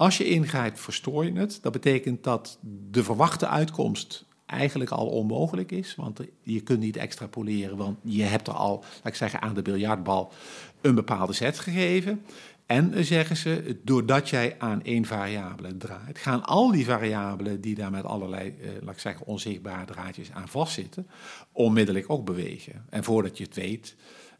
als 0.00 0.18
je 0.18 0.24
ingrijpt, 0.24 0.80
verstoor 0.80 1.24
je 1.24 1.32
het. 1.32 1.58
Dat 1.62 1.72
betekent 1.72 2.24
dat 2.24 2.58
de 2.90 3.04
verwachte 3.04 3.46
uitkomst 3.46 4.24
eigenlijk 4.46 4.90
al 4.90 5.06
onmogelijk 5.06 5.72
is. 5.72 5.94
Want 5.96 6.20
je 6.42 6.60
kunt 6.60 6.80
niet 6.80 6.96
extrapoleren, 6.96 7.76
want 7.76 7.98
je 8.02 8.22
hebt 8.22 8.48
er 8.48 8.54
al, 8.54 8.84
laat 8.94 9.06
ik 9.06 9.14
zeggen, 9.14 9.40
aan 9.40 9.54
de 9.54 9.62
biljartbal 9.62 10.32
een 10.80 10.94
bepaalde 10.94 11.32
set 11.32 11.58
gegeven. 11.58 12.22
En 12.66 13.04
zeggen 13.04 13.36
ze, 13.36 13.78
doordat 13.82 14.28
jij 14.28 14.56
aan 14.58 14.82
één 14.82 15.04
variabele 15.04 15.76
draait, 15.76 16.18
gaan 16.18 16.44
al 16.44 16.70
die 16.70 16.84
variabelen 16.84 17.60
die 17.60 17.74
daar 17.74 17.90
met 17.90 18.04
allerlei, 18.04 18.54
eh, 18.60 18.68
laat 18.82 18.94
ik 18.94 19.00
zeggen, 19.00 19.26
onzichtbare 19.26 19.84
draadjes 19.84 20.32
aan 20.32 20.48
vastzitten, 20.48 21.06
onmiddellijk 21.52 22.10
ook 22.10 22.24
bewegen. 22.24 22.84
En 22.90 23.04
voordat 23.04 23.38
je 23.38 23.44
het 23.44 23.54
weet, 23.54 23.96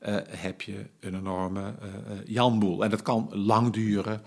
uh, 0.08 0.16
heb 0.28 0.62
je 0.62 0.86
een 1.00 1.14
enorme 1.14 1.60
uh, 1.60 2.18
janboel. 2.24 2.84
En 2.84 2.90
dat 2.90 3.02
kan 3.02 3.28
lang 3.32 3.72
duren 3.72 4.22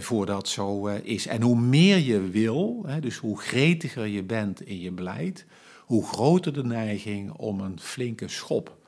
voordat 0.00 0.48
zo 0.48 0.86
is. 0.86 1.26
En 1.26 1.42
hoe 1.42 1.60
meer 1.60 1.98
je 1.98 2.20
wil, 2.20 2.82
hè, 2.86 3.00
dus 3.00 3.16
hoe 3.16 3.40
gretiger 3.40 4.06
je 4.06 4.22
bent 4.22 4.60
in 4.60 4.80
je 4.80 4.92
beleid, 4.92 5.46
hoe 5.84 6.06
groter 6.06 6.52
de 6.52 6.64
neiging 6.64 7.32
om 7.32 7.60
een 7.60 7.80
flinke 7.80 8.28
schop 8.28 8.78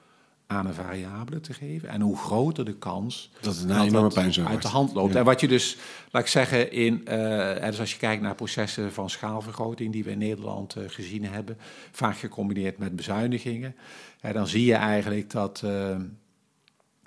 aan 0.50 0.66
een 0.66 0.74
variabele 0.74 1.40
te 1.40 1.52
geven. 1.52 1.88
En 1.88 2.00
hoe 2.00 2.16
groter 2.16 2.64
de 2.64 2.74
kans 2.74 3.30
dat 3.40 3.56
het 3.56 3.70
enorme 3.70 4.08
pijn 4.08 4.26
uit 4.26 4.48
wordt. 4.48 4.62
de 4.62 4.68
hand 4.68 4.94
loopt. 4.94 5.12
Ja. 5.12 5.18
En 5.18 5.24
wat 5.24 5.40
je 5.40 5.48
dus, 5.48 5.76
laat 6.10 6.22
ik 6.22 6.28
zeggen, 6.28 6.72
in, 6.72 7.04
uh, 7.08 7.64
dus 7.64 7.80
als 7.80 7.92
je 7.92 7.98
kijkt 7.98 8.22
naar 8.22 8.34
processen 8.34 8.92
van 8.92 9.10
schaalvergroting 9.10 9.92
die 9.92 10.04
we 10.04 10.10
in 10.10 10.18
Nederland 10.18 10.76
uh, 10.76 10.84
gezien 10.86 11.24
hebben, 11.24 11.58
vaak 11.90 12.16
gecombineerd 12.16 12.78
met 12.78 12.96
bezuinigingen, 12.96 13.76
uh, 14.24 14.32
dan 14.32 14.46
zie 14.46 14.64
je 14.64 14.74
eigenlijk 14.74 15.30
dat. 15.30 15.64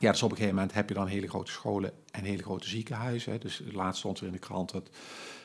Ja, 0.04 0.12
dus 0.12 0.24
op 0.24 0.32
een 0.32 0.38
gegeven 0.38 0.58
moment 0.58 0.74
heb 0.74 0.90
je 0.90 0.96
dan 0.96 1.08
hele 1.08 1.28
grote 1.28 1.52
scholen 1.52 1.92
en 2.12 2.24
hele 2.24 2.44
grote 2.44 2.68
ziekenhuizen. 2.68 3.40
Dus 3.40 3.62
laatst 3.72 4.00
stond 4.00 4.20
er 4.20 4.26
in 4.26 4.32
de 4.32 4.40
krant 4.40 4.72
dat 4.72 4.90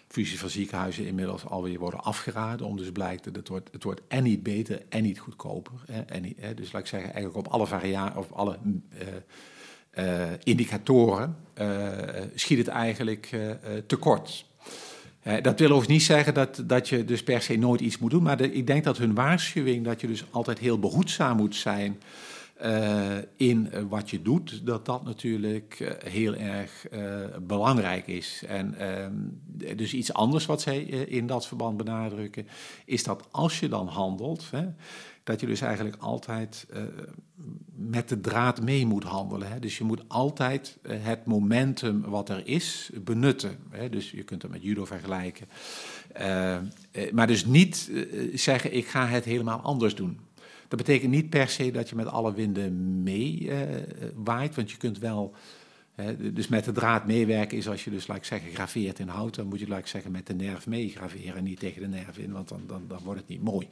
fusie 0.09 0.39
van 0.39 0.49
ziekenhuizen 0.49 1.07
inmiddels 1.07 1.45
alweer 1.45 1.79
worden 1.79 2.01
afgeraden. 2.01 2.67
Om 2.67 2.77
dus 2.77 2.93
blijkt 2.93 3.25
dat 3.25 3.37
het 3.37 3.49
wordt, 3.49 3.69
het 3.73 3.85
wordt 3.85 4.01
en 4.09 4.23
niet 4.23 4.43
beter 4.43 4.83
en 4.89 5.03
niet 5.03 5.19
goedkoper. 5.19 5.73
Hè, 5.87 6.01
en 6.01 6.35
hè, 6.37 6.55
dus 6.55 6.73
laat 6.73 6.83
ik 6.83 6.89
zeggen, 6.89 7.13
eigenlijk 7.13 7.47
op 7.47 7.53
alle 7.53 7.67
variabelen 7.67 8.19
of 8.19 8.33
alle 8.33 8.59
uh, 8.65 10.05
uh, 10.05 10.31
indicatoren 10.43 11.37
uh, 11.59 11.89
schiet 12.35 12.59
het 12.59 12.69
eigenlijk 12.69 13.37
tekort. 13.87 14.47
dat 15.23 15.59
wil 15.59 15.69
overigens 15.69 15.89
niet 15.89 16.03
zeggen 16.03 16.35
dat, 16.35 16.63
dat 16.65 16.89
je 16.89 17.05
dus 17.05 17.23
per 17.23 17.43
se 17.43 17.57
nooit 17.57 17.81
iets 17.81 17.99
moet 17.99 18.11
doen. 18.11 18.23
Maar 18.23 18.41
ik 18.41 18.67
denk 18.67 18.85
dat 18.85 18.99
hun 18.99 19.15
waarschuwing 19.15 19.85
dat 19.85 20.01
je 20.01 20.07
dus 20.07 20.25
altijd 20.31 20.59
heel 20.59 20.79
behoedzaam 20.79 21.37
moet 21.37 21.57
zijn 21.57 21.99
uh, 22.65 23.17
in 23.37 23.71
uh, 23.75 23.83
wat 23.89 24.11
je 24.11 24.23
doet, 24.23 24.67
dat 24.67 24.87
dat 24.87 25.05
natuurlijk 25.05 25.81
uh, 25.81 25.91
heel 26.05 26.35
erg 26.35 26.87
belangrijk 27.43 28.07
is. 28.07 28.43
En 28.47 28.75
ehm, 28.75 29.15
dus 29.77 29.95
iets 29.95 30.13
anders 30.13 30.47
wat 30.47 30.61
zij 30.61 30.83
in 30.83 31.27
dat 31.27 31.47
verband 31.47 31.77
benadrukken, 31.77 32.47
is 32.85 33.05
dat 33.05 33.29
als 33.31 33.61
je 33.61 33.69
dan 33.69 33.87
handelt, 33.87 34.51
hè, 34.51 34.67
dat 35.25 35.41
je 35.41 35.47
dus 35.47 35.61
eigenlijk 35.61 35.97
altijd 35.97 36.67
met 37.75 38.09
de 38.09 38.21
draad 38.21 38.63
mee 38.63 38.87
moet 38.87 39.05
handelen. 39.05 39.53
Hè. 39.53 39.59
Dus 39.59 39.79
je 39.79 39.85
moet 39.85 40.03
altijd 40.09 40.79
het 40.89 41.25
momentum 41.25 42.01
wat 42.01 42.29
er 42.29 42.47
is 42.47 42.91
benutten. 43.05 43.59
Hè. 43.71 43.89
Dus 43.89 44.11
je 44.11 44.23
kunt 44.23 44.43
het 44.43 44.51
met 44.51 44.63
judo 44.63 44.85
vergelijken. 44.85 45.49
maar 47.13 47.27
dus 47.27 47.45
niet 47.45 47.91
zeggen, 48.35 48.77
ik 48.77 48.87
ga 48.87 49.07
het 49.07 49.25
helemaal 49.25 49.61
anders 49.61 49.95
doen. 49.95 50.28
Dat 50.69 50.79
betekent 50.79 51.11
niet 51.11 51.31
per 51.31 51.49
se 51.49 51.71
dat 51.71 51.89
je 51.89 51.97
met 51.97 52.07
alle 52.07 52.35
winden 52.35 53.03
mee 53.03 53.41
uh, 53.41 53.59
waait, 54.15 54.55
want 54.55 54.71
je 54.71 54.77
kunt 54.77 54.99
wel. 54.99 55.35
dus 56.33 56.49
met 56.49 56.65
de 56.65 56.73
draad 56.73 57.07
meewerken 57.07 57.59
is 57.59 57.69
als 57.69 57.85
je 57.85 57.91
dus, 57.91 58.07
laat 58.07 58.17
ik 58.17 58.25
zeggen, 58.25 58.55
graveert 58.55 58.99
in 58.99 59.09
hout, 59.09 59.35
dan 59.35 59.47
moet 59.47 59.61
je, 59.61 59.69
laat 59.69 59.79
ik 59.79 59.87
zeggen, 59.87 60.11
met 60.11 60.27
de 60.27 60.35
nerf 60.35 60.67
mee 60.67 60.89
graveren, 60.89 61.45
niet 61.45 61.59
tegen 61.59 61.83
de 61.83 61.89
nerf 61.89 62.19
in, 62.19 62.33
want 62.33 62.49
dan, 62.49 62.63
dan, 62.67 62.83
dan 62.89 63.01
wordt 63.05 63.21
het 63.21 63.29
niet 63.29 63.43
mooi. 63.43 63.69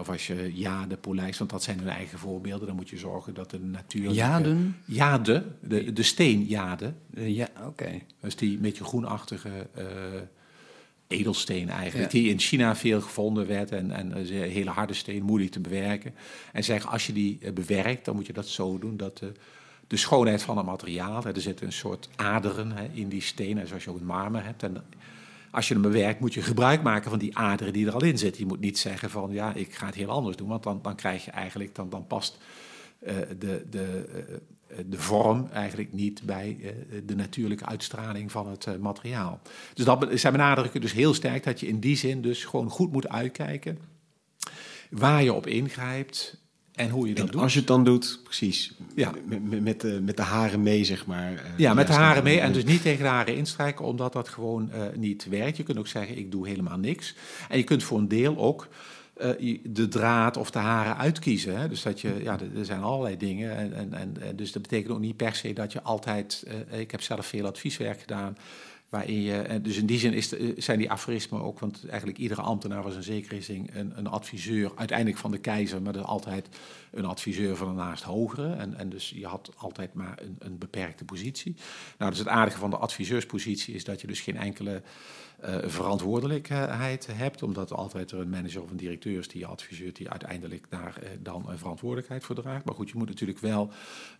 of 0.00 0.08
als 0.08 0.26
je 0.26 0.52
jade 0.54 0.96
polijst, 0.96 1.38
want 1.38 1.50
dat 1.50 1.62
zijn 1.62 1.78
hun 1.78 1.88
eigen 1.88 2.18
voorbeelden, 2.18 2.66
dan 2.66 2.76
moet 2.76 2.90
je 2.90 2.98
zorgen 2.98 3.34
dat 3.34 3.50
de 3.50 3.60
natuur. 3.60 4.10
Jaden? 4.10 4.76
Jade, 4.84 5.44
de, 5.60 5.92
de 5.92 6.02
steenjade. 6.02 6.92
Uh, 7.14 7.36
ja, 7.36 7.48
oké. 7.56 7.66
Okay. 7.66 8.04
Dus 8.20 8.36
die 8.36 8.58
beetje 8.58 8.84
groenachtige. 8.84 9.50
Edelsteen 11.08 11.68
eigenlijk, 11.68 12.12
Ja. 12.12 12.18
die 12.18 12.30
in 12.30 12.38
China 12.38 12.76
veel 12.76 13.00
gevonden 13.00 13.46
werd 13.46 13.72
en, 13.72 13.90
en 13.90 14.18
een 14.18 14.26
hele 14.26 14.70
harde 14.70 14.94
steen, 14.94 15.22
moeilijk 15.22 15.52
te 15.52 15.60
bewerken. 15.60 16.14
En 16.52 16.64
zeggen, 16.64 16.90
als 16.90 17.06
je 17.06 17.12
die 17.12 17.38
eh, 17.40 17.52
bewerkt, 17.52 18.04
dan 18.04 18.14
moet 18.14 18.26
je 18.26 18.32
dat 18.32 18.48
zo 18.48 18.78
doen 18.78 18.96
dat 18.96 19.18
de, 19.18 19.32
de 19.86 19.96
schoonheid 19.96 20.42
van 20.42 20.56
het 20.56 20.66
materiaal, 20.66 21.22
hè, 21.22 21.34
er 21.34 21.40
zitten 21.40 21.66
een 21.66 21.72
soort 21.72 22.08
aderen 22.16 22.72
hè, 22.72 22.88
in 22.92 23.08
die 23.08 23.22
stenen, 23.22 23.66
zoals 23.66 23.84
je 23.84 23.90
ook 23.90 23.98
in 23.98 24.06
marmer 24.06 24.44
hebt. 24.44 24.62
En 24.62 24.84
als 25.50 25.68
je 25.68 25.74
hem 25.74 25.82
bewerkt, 25.82 26.20
moet 26.20 26.34
je 26.34 26.42
gebruik 26.42 26.82
maken 26.82 27.10
van 27.10 27.18
die 27.18 27.36
aderen 27.36 27.72
die 27.72 27.86
er 27.86 27.92
al 27.94 28.04
in 28.04 28.18
zitten. 28.18 28.40
Je 28.42 28.48
moet 28.48 28.60
niet 28.60 28.78
zeggen 28.78 29.10
van, 29.10 29.32
ja, 29.32 29.54
ik 29.54 29.74
ga 29.74 29.86
het 29.86 29.94
heel 29.94 30.10
anders 30.10 30.36
doen, 30.36 30.48
want 30.48 30.62
dan, 30.62 30.78
dan 30.82 30.96
krijg 30.96 31.24
je 31.24 31.30
eigenlijk, 31.30 31.74
dan, 31.74 31.88
dan 31.88 32.06
past 32.06 32.38
eh, 32.98 33.14
de, 33.38 33.66
de, 33.70 34.08
eh, 34.28 34.34
de 34.86 34.98
vorm 34.98 35.48
eigenlijk 35.52 35.92
niet 35.92 36.22
bij 36.22 36.56
eh, 36.62 36.70
de 37.06 37.14
natuurlijke 37.16 37.66
uitstraling 37.66 38.32
van 38.32 38.48
het 38.48 38.66
eh, 38.66 38.76
materiaal. 38.76 39.40
Dus 39.74 39.84
dat, 39.84 40.06
zij 40.14 40.30
benadrukken 40.30 40.80
dus 40.80 40.92
heel 40.92 41.14
sterk 41.14 41.44
dat 41.44 41.60
je 41.60 41.66
in 41.68 41.78
die 41.80 41.96
zin 41.96 42.22
dus 42.22 42.44
gewoon 42.44 42.70
goed 42.70 42.92
moet 42.92 43.08
uitkijken 43.08 43.78
waar 44.90 45.22
je 45.22 45.32
op 45.32 45.46
ingrijpt 45.46 46.40
en 46.72 46.90
hoe 46.90 47.08
je 47.08 47.14
dat 47.14 47.26
En 47.26 47.30
doet. 47.32 47.40
als 47.42 47.52
je 47.52 47.58
het 47.58 47.68
dan 47.68 47.84
doet, 47.84 48.20
precies, 48.24 48.74
Ja. 48.94 49.12
met, 49.42 49.80
de, 49.80 50.00
met 50.02 50.16
de 50.16 50.22
haren 50.22 50.62
mee, 50.62 50.84
zeg 50.84 51.06
maar. 51.06 51.32
eh, 51.32 51.40
Ja, 51.56 51.74
met 51.74 51.86
de 51.86 51.92
haren 51.92 52.22
mee 52.22 52.40
en 52.40 52.52
dus 52.52 52.64
niet 52.64 52.82
tegen 52.82 53.02
de 53.02 53.08
haren 53.08 53.36
instrijken, 53.36 53.84
omdat 53.84 54.12
dat 54.12 54.28
gewoon 54.28 54.70
eh, 54.70 54.82
niet 54.96 55.28
werkt. 55.28 55.56
Je 55.56 55.62
kunt 55.62 55.78
ook 55.78 55.86
zeggen, 55.86 56.18
ik 56.18 56.30
doe 56.30 56.48
helemaal 56.48 56.78
niks. 56.78 57.14
En 57.48 57.58
je 57.58 57.64
kunt 57.64 57.82
voor 57.82 57.98
een 57.98 58.08
deel 58.08 58.36
ook 58.38 58.68
eh, 59.18 59.58
de 59.64 59.88
draad 59.88 60.36
of 60.36 60.50
de 60.50 60.58
haren 60.58 60.96
uitkiezen. 60.96 61.58
Hè? 61.58 61.68
Dus 61.68 61.82
dat 61.82 62.00
je, 62.00 62.14
ja, 62.22 62.38
er 62.56 62.64
zijn 62.64 62.82
allerlei 62.82 63.16
dingen. 63.16 63.56
En, 63.56 63.72
en, 63.72 63.92
en, 63.92 64.36
dus 64.36 64.52
dat 64.52 64.62
betekent 64.62 64.92
ook 64.92 65.00
niet 65.00 65.16
per 65.16 65.34
se 65.34 65.52
dat 65.52 65.72
je 65.72 65.82
altijd, 65.82 66.44
eh, 66.70 66.80
ik 66.80 66.90
heb 66.90 67.02
zelf 67.02 67.26
veel 67.26 67.46
advieswerk 67.46 68.00
gedaan, 68.00 68.36
waarin 68.88 69.22
je, 69.22 69.36
en 69.36 69.62
dus 69.62 69.76
in 69.76 69.86
die 69.86 69.98
zin 69.98 70.12
is 70.12 70.36
eh, 70.36 70.52
zijn 70.56 70.78
die 70.78 70.90
aforismen 70.90 71.42
ook, 71.42 71.58
want 71.58 71.86
eigenlijk 71.88 72.18
iedere 72.18 72.40
ambtenaar 72.40 72.82
was 72.82 72.94
in 72.94 73.02
zekere 73.02 73.42
zin 73.42 73.70
een, 73.72 73.92
een 73.96 74.06
adviseur, 74.06 74.72
uiteindelijk 74.74 75.18
van 75.18 75.30
de 75.30 75.38
keizer, 75.38 75.82
maar 75.82 75.96
is 75.96 76.02
altijd 76.02 76.48
een 76.90 77.04
adviseur 77.04 77.56
van 77.56 77.68
een 77.68 77.74
naast 77.74 78.02
hogere. 78.02 78.52
En, 78.52 78.74
en 78.74 78.88
dus 78.88 79.12
je 79.16 79.26
had 79.26 79.50
altijd 79.56 79.94
maar 79.94 80.18
een, 80.22 80.36
een 80.38 80.58
beperkte 80.58 81.04
positie. 81.04 81.56
Nou, 81.98 82.10
dus 82.10 82.18
het 82.18 82.28
aardige 82.28 82.58
van 82.58 82.70
de 82.70 82.76
adviseurspositie 82.76 83.74
is 83.74 83.84
dat 83.84 84.00
je 84.00 84.06
dus 84.06 84.20
geen 84.20 84.36
enkele 84.36 84.74
eh, 84.74 84.82
verantwoordelijkheid 85.64 87.06
hebt, 87.06 87.42
omdat 87.42 87.72
altijd 87.72 88.10
er 88.10 88.18
een 88.18 88.28
manager 88.28 88.62
of 88.62 88.70
een 88.70 88.76
directeur 88.76 89.18
is 89.18 89.28
die 89.28 89.40
je 89.40 89.46
adviseert, 89.46 89.96
die 89.96 90.10
uiteindelijk 90.10 90.66
daar 90.68 90.98
eh, 91.02 91.10
dan 91.20 91.48
een 91.48 91.58
verantwoordelijkheid 91.58 92.24
voor 92.24 92.34
draagt. 92.34 92.64
Maar 92.64 92.74
goed, 92.74 92.90
je 92.90 92.96
moet 92.96 93.08
natuurlijk 93.08 93.38
wel 93.38 93.70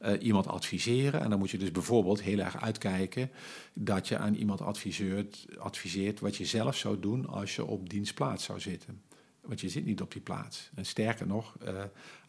eh, 0.00 0.12
iemand 0.20 0.46
adviseren. 0.46 1.20
En 1.20 1.30
dan 1.30 1.38
moet 1.38 1.50
je 1.50 1.58
dus 1.58 1.72
bijvoorbeeld 1.72 2.22
heel 2.22 2.38
erg 2.38 2.60
uitkijken 2.60 3.30
dat 3.72 4.08
je 4.08 4.18
aan 4.18 4.34
iemand 4.34 4.60
adviseert, 4.60 5.46
adviseert 5.58 6.20
wat 6.20 6.36
je 6.36 6.44
zelf 6.44 6.76
zou 6.76 7.00
doen 7.00 7.26
als 7.26 7.56
je 7.56 7.64
op 7.64 7.88
dienstplaats 7.88 8.44
zou 8.44 8.60
zitten. 8.60 9.02
Want 9.40 9.60
je 9.60 9.68
zit 9.68 9.84
niet 9.84 10.00
op 10.00 10.12
die 10.12 10.22
plaats. 10.22 10.70
En 10.74 10.86
sterker 10.86 11.26
nog, 11.26 11.56
eh, 11.64 11.82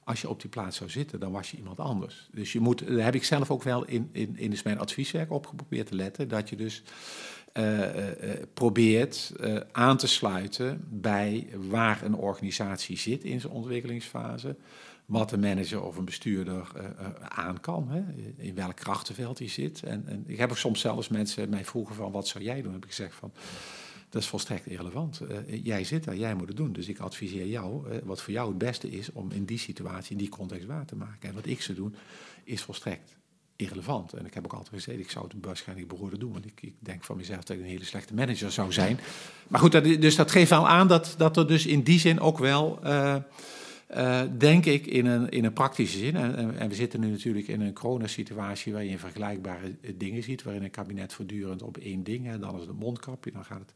als 0.04 0.22
je 0.22 0.30
op 0.30 0.42
die 0.42 0.50
plaats 0.50 0.78
zou 0.78 0.90
zitten, 0.90 1.20
dan 1.20 1.32
was 1.32 1.52
je 1.52 1.58
iemand 1.58 1.80
anders. 1.80 2.30
Dus 2.32 2.52
je 2.52 2.60
moet, 2.60 2.88
daar 2.88 3.06
heb 3.06 3.16
ik 3.16 3.24
zelf 3.24 3.52
ook 3.52 3.64
wel 3.64 3.86
in, 3.86 4.10
in, 4.12 4.38
in 4.38 4.50
dus 4.50 4.64
mijn 4.64 4.80
advieswerk 4.80 5.32
op 5.32 5.48
geprobeerd 5.48 5.88
te 5.88 5.96
letten, 5.96 6.28
dat 6.28 6.50
je 6.50 6.56
dus 6.56 6.84
eh, 7.54 7.84
eh, 7.84 8.32
eh, 8.32 8.48
probeert 8.54 9.34
aan 9.72 9.98
te 9.98 10.08
sluiten 10.08 10.86
bij 10.90 11.48
waar 11.70 12.04
een 12.04 12.16
organisatie 12.16 12.98
zit 12.98 13.24
in 13.24 13.40
zijn 13.42 13.54
ontwikkelingsfase. 13.54 14.56
Wat 15.06 15.32
een 15.32 15.40
manager 15.40 15.84
of 15.84 15.98
een 15.98 16.06
bestuurder 16.06 16.72
aan 17.28 17.60
kan, 17.60 17.90
hè? 17.90 18.02
in 18.38 18.56
welk 18.56 18.76
krachtenveld 18.76 19.40
hij 19.40 19.48
zit. 19.48 19.84
En, 19.84 20.04
en 20.08 20.24
ik 20.28 20.38
heb 20.38 20.50
ook 20.50 20.58
soms 20.58 20.80
zelfs 20.80 21.08
mensen 21.08 21.50
mij 21.50 21.66
vroegen 21.66 21.96
van 21.96 22.12
wat 22.12 22.28
zou 22.28 22.44
jij 22.44 22.62
doen? 22.62 22.74
Heb 22.74 22.84
ik 22.84 22.90
gezegd 22.90 23.16
van 23.16 23.32
dat 24.10 24.22
is 24.22 24.28
volstrekt 24.28 24.68
irrelevant. 24.68 25.22
Jij 25.64 25.84
zit 25.84 26.04
daar, 26.04 26.16
jij 26.16 26.36
moet 26.36 26.48
het 26.48 26.58
doen. 26.58 26.74
Dus 26.74 26.88
ik 26.88 27.00
adviseer 27.00 27.48
jou, 27.48 28.00
wat 28.04 28.22
voor 28.22 28.34
jou 28.34 28.50
het 28.50 28.58
beste 28.58 28.90
is 28.90 29.12
om 29.12 29.32
in 29.32 29.46
die 29.46 29.58
situatie, 29.58 30.12
in 30.12 30.18
die 30.18 30.30
context 30.30 30.68
waar 30.68 30.86
te 30.86 30.96
maken. 30.96 31.30
En 31.30 31.36
wat 31.36 31.46
ik 31.46 31.62
zou 31.62 31.78
doen, 31.78 31.96
is 32.44 32.62
volstrekt 32.62 33.18
irrelevant. 33.60 34.14
En 34.14 34.26
ik 34.26 34.34
heb 34.34 34.46
ook 34.46 34.54
altijd 34.54 34.76
gezegd, 34.76 35.00
ik 35.00 35.12
zou 35.12 35.26
het 35.28 35.46
waarschijnlijk 35.46 35.88
behoorden 35.88 36.20
doen. 36.20 36.32
Want 36.32 36.46
ik, 36.46 36.62
ik 36.62 36.74
denk 36.80 37.04
van 37.04 37.18
mezelf 37.18 37.44
dat 37.44 37.56
ik 37.58 37.62
een 37.62 37.70
hele 37.70 37.86
slechte 37.86 38.14
manager 38.14 38.52
zou 38.52 38.72
zijn. 38.72 39.00
Maar 39.48 39.60
goed, 39.60 39.72
dat, 39.72 39.84
dus 39.84 40.16
dat 40.16 40.32
geeft 40.32 40.50
wel 40.50 40.68
aan 40.68 40.88
dat, 40.88 41.16
dat 41.18 41.38
er 41.38 41.48
dus 41.48 41.66
in 41.66 41.82
die 41.82 42.00
zin 42.00 42.20
ook 42.20 42.38
wel... 42.38 42.80
eh, 42.84 43.16
eh, 43.90 44.22
denk 44.38 44.66
ik 44.66 44.86
in 44.86 45.06
een, 45.06 45.30
in 45.30 45.46
een 45.46 45.54
praktische 45.54 45.98
zin. 45.98 46.16
En, 46.16 46.58
en, 46.58 46.70
we 46.70 46.76
zitten 46.76 47.00
nu 47.00 47.10
natuurlijk 47.10 47.48
in 47.48 47.62
een 47.62 47.74
coronasituatie 47.74 48.72
waarin 48.72 48.90
je 48.90 48.98
vergelijkbare 48.98 49.76
eh, 49.82 49.92
dingen 49.98 50.24
ziet, 50.24 50.44
waarin 50.44 50.64
een 50.64 50.72
kabinet 50.72 51.14
voortdurend 51.14 51.62
op 51.62 51.78
één 51.78 52.04
ding, 52.04 52.26
hè, 52.26 52.40
dan 52.40 52.54
is 52.56 52.60
het 52.60 52.70
een 52.70 52.76
mondkapje, 52.76 53.32
dan 53.32 53.46
gaat 53.46 53.60
het 53.60 53.74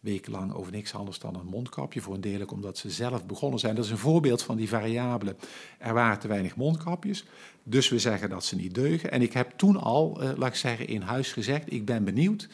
wekenlang 0.00 0.52
over 0.52 0.72
niks 0.72 0.94
anders 0.94 1.18
dan 1.18 1.34
een 1.34 1.46
mondkapje. 1.46 2.00
Voor 2.00 2.14
een 2.14 2.20
deel 2.20 2.46
omdat 2.46 2.78
ze 2.78 2.90
zelf 2.90 3.26
begonnen 3.26 3.60
zijn. 3.60 3.74
Dat 3.74 3.84
is 3.84 3.90
een 3.90 3.98
voorbeeld 3.98 4.42
van 4.42 4.56
die 4.56 4.68
variabelen. 4.68 5.36
Er 5.78 5.94
waren 5.94 6.18
te 6.18 6.28
weinig 6.28 6.56
mondkapjes, 6.56 7.24
dus 7.62 7.88
we 7.88 7.98
zeggen 7.98 8.28
dat 8.30 8.44
ze 8.44 8.56
niet 8.56 8.74
deugen. 8.74 9.10
En 9.10 9.22
ik 9.22 9.32
heb 9.32 9.52
toen 9.56 9.76
al, 9.76 10.22
eh, 10.22 10.30
laat 10.36 10.48
ik 10.48 10.54
zeggen, 10.54 10.88
in 10.88 11.00
huis 11.00 11.32
gezegd, 11.32 11.72
ik 11.72 11.84
ben 11.84 12.04
benieuwd 12.04 12.48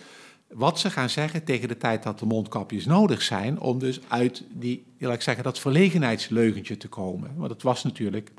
wat 0.52 0.78
ze 0.78 0.90
gaan 0.90 1.10
zeggen 1.10 1.44
tegen 1.44 1.68
de 1.68 1.76
tijd 1.76 2.02
dat 2.02 2.18
de 2.18 2.26
mondkapjes 2.26 2.86
nodig 2.86 3.22
zijn, 3.22 3.60
om 3.60 3.78
dus 3.78 4.00
uit 4.08 4.44
die, 4.52 4.84
laat 4.98 5.14
ik 5.14 5.22
zeggen, 5.22 5.44
dat 5.44 5.58
verlegenheidsleugentje 5.58 6.76
te 6.76 6.88
komen. 6.88 7.34
Want 7.36 7.50
het 7.50 7.62
was 7.62 7.84
natuurlijk, 7.84 8.30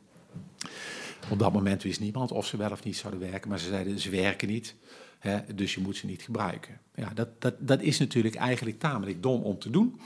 op 1.29 1.39
dat 1.39 1.53
moment 1.53 1.83
wist 1.83 1.99
niemand 1.99 2.31
of 2.31 2.45
ze 2.45 2.57
wel 2.57 2.71
of 2.71 2.83
niet 2.83 2.97
zouden 2.97 3.31
werken, 3.31 3.49
maar 3.49 3.59
ze 3.59 3.67
zeiden 3.67 3.99
ze 3.99 4.09
werken 4.09 4.47
niet, 4.47 4.75
hè, 5.19 5.39
dus 5.55 5.73
je 5.73 5.81
moet 5.81 5.97
ze 5.97 6.05
niet 6.05 6.21
gebruiken. 6.21 6.79
Ja, 6.95 7.11
dat, 7.13 7.41
dat, 7.41 7.55
dat 7.59 7.81
is 7.81 7.99
natuurlijk 7.99 8.35
eigenlijk 8.35 8.79
tamelijk 8.79 9.23
dom 9.23 9.41
om 9.41 9.59
te 9.59 9.69
doen. 9.69 9.99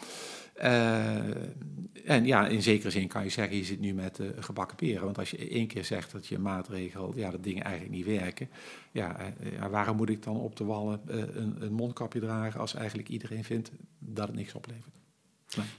Uh, 0.64 1.18
en 2.06 2.26
ja, 2.26 2.48
in 2.48 2.62
zekere 2.62 2.92
zin 2.92 3.08
kan 3.08 3.24
je 3.24 3.30
zeggen, 3.30 3.58
je 3.58 3.64
zit 3.64 3.80
nu 3.80 3.94
met 3.94 4.20
uh, 4.20 4.28
gebakken 4.40 4.78
peren. 4.78 5.04
Want 5.04 5.18
als 5.18 5.32
je 5.32 5.50
één 5.50 5.68
keer 5.68 5.86
zegt 5.86 6.12
dat 6.12 6.28
je 6.28 6.40
maatregel, 6.40 7.14
ja, 7.16 7.32
dat 7.32 7.44
dingen 7.44 7.64
eigenlijk 7.64 7.96
niet 7.96 8.06
werken. 8.06 8.50
Ja, 8.92 9.34
ja 9.60 9.70
waarom 9.70 9.98
moet 9.98 10.10
ik 10.10 10.24
dan 10.24 10.36
op 10.36 10.56
de 10.56 10.64
wallen 10.64 11.02
een, 11.06 11.56
een, 11.60 11.74
mondkapje 11.74 12.20
dragen 12.20 12.60
als 12.60 12.74
eigenlijk 12.74 13.10
iedereen 13.10 13.44
vindt 13.44 13.72
dat 14.00 14.28
het 14.28 14.36
niks 14.36 14.54
oplevert? 14.54 14.96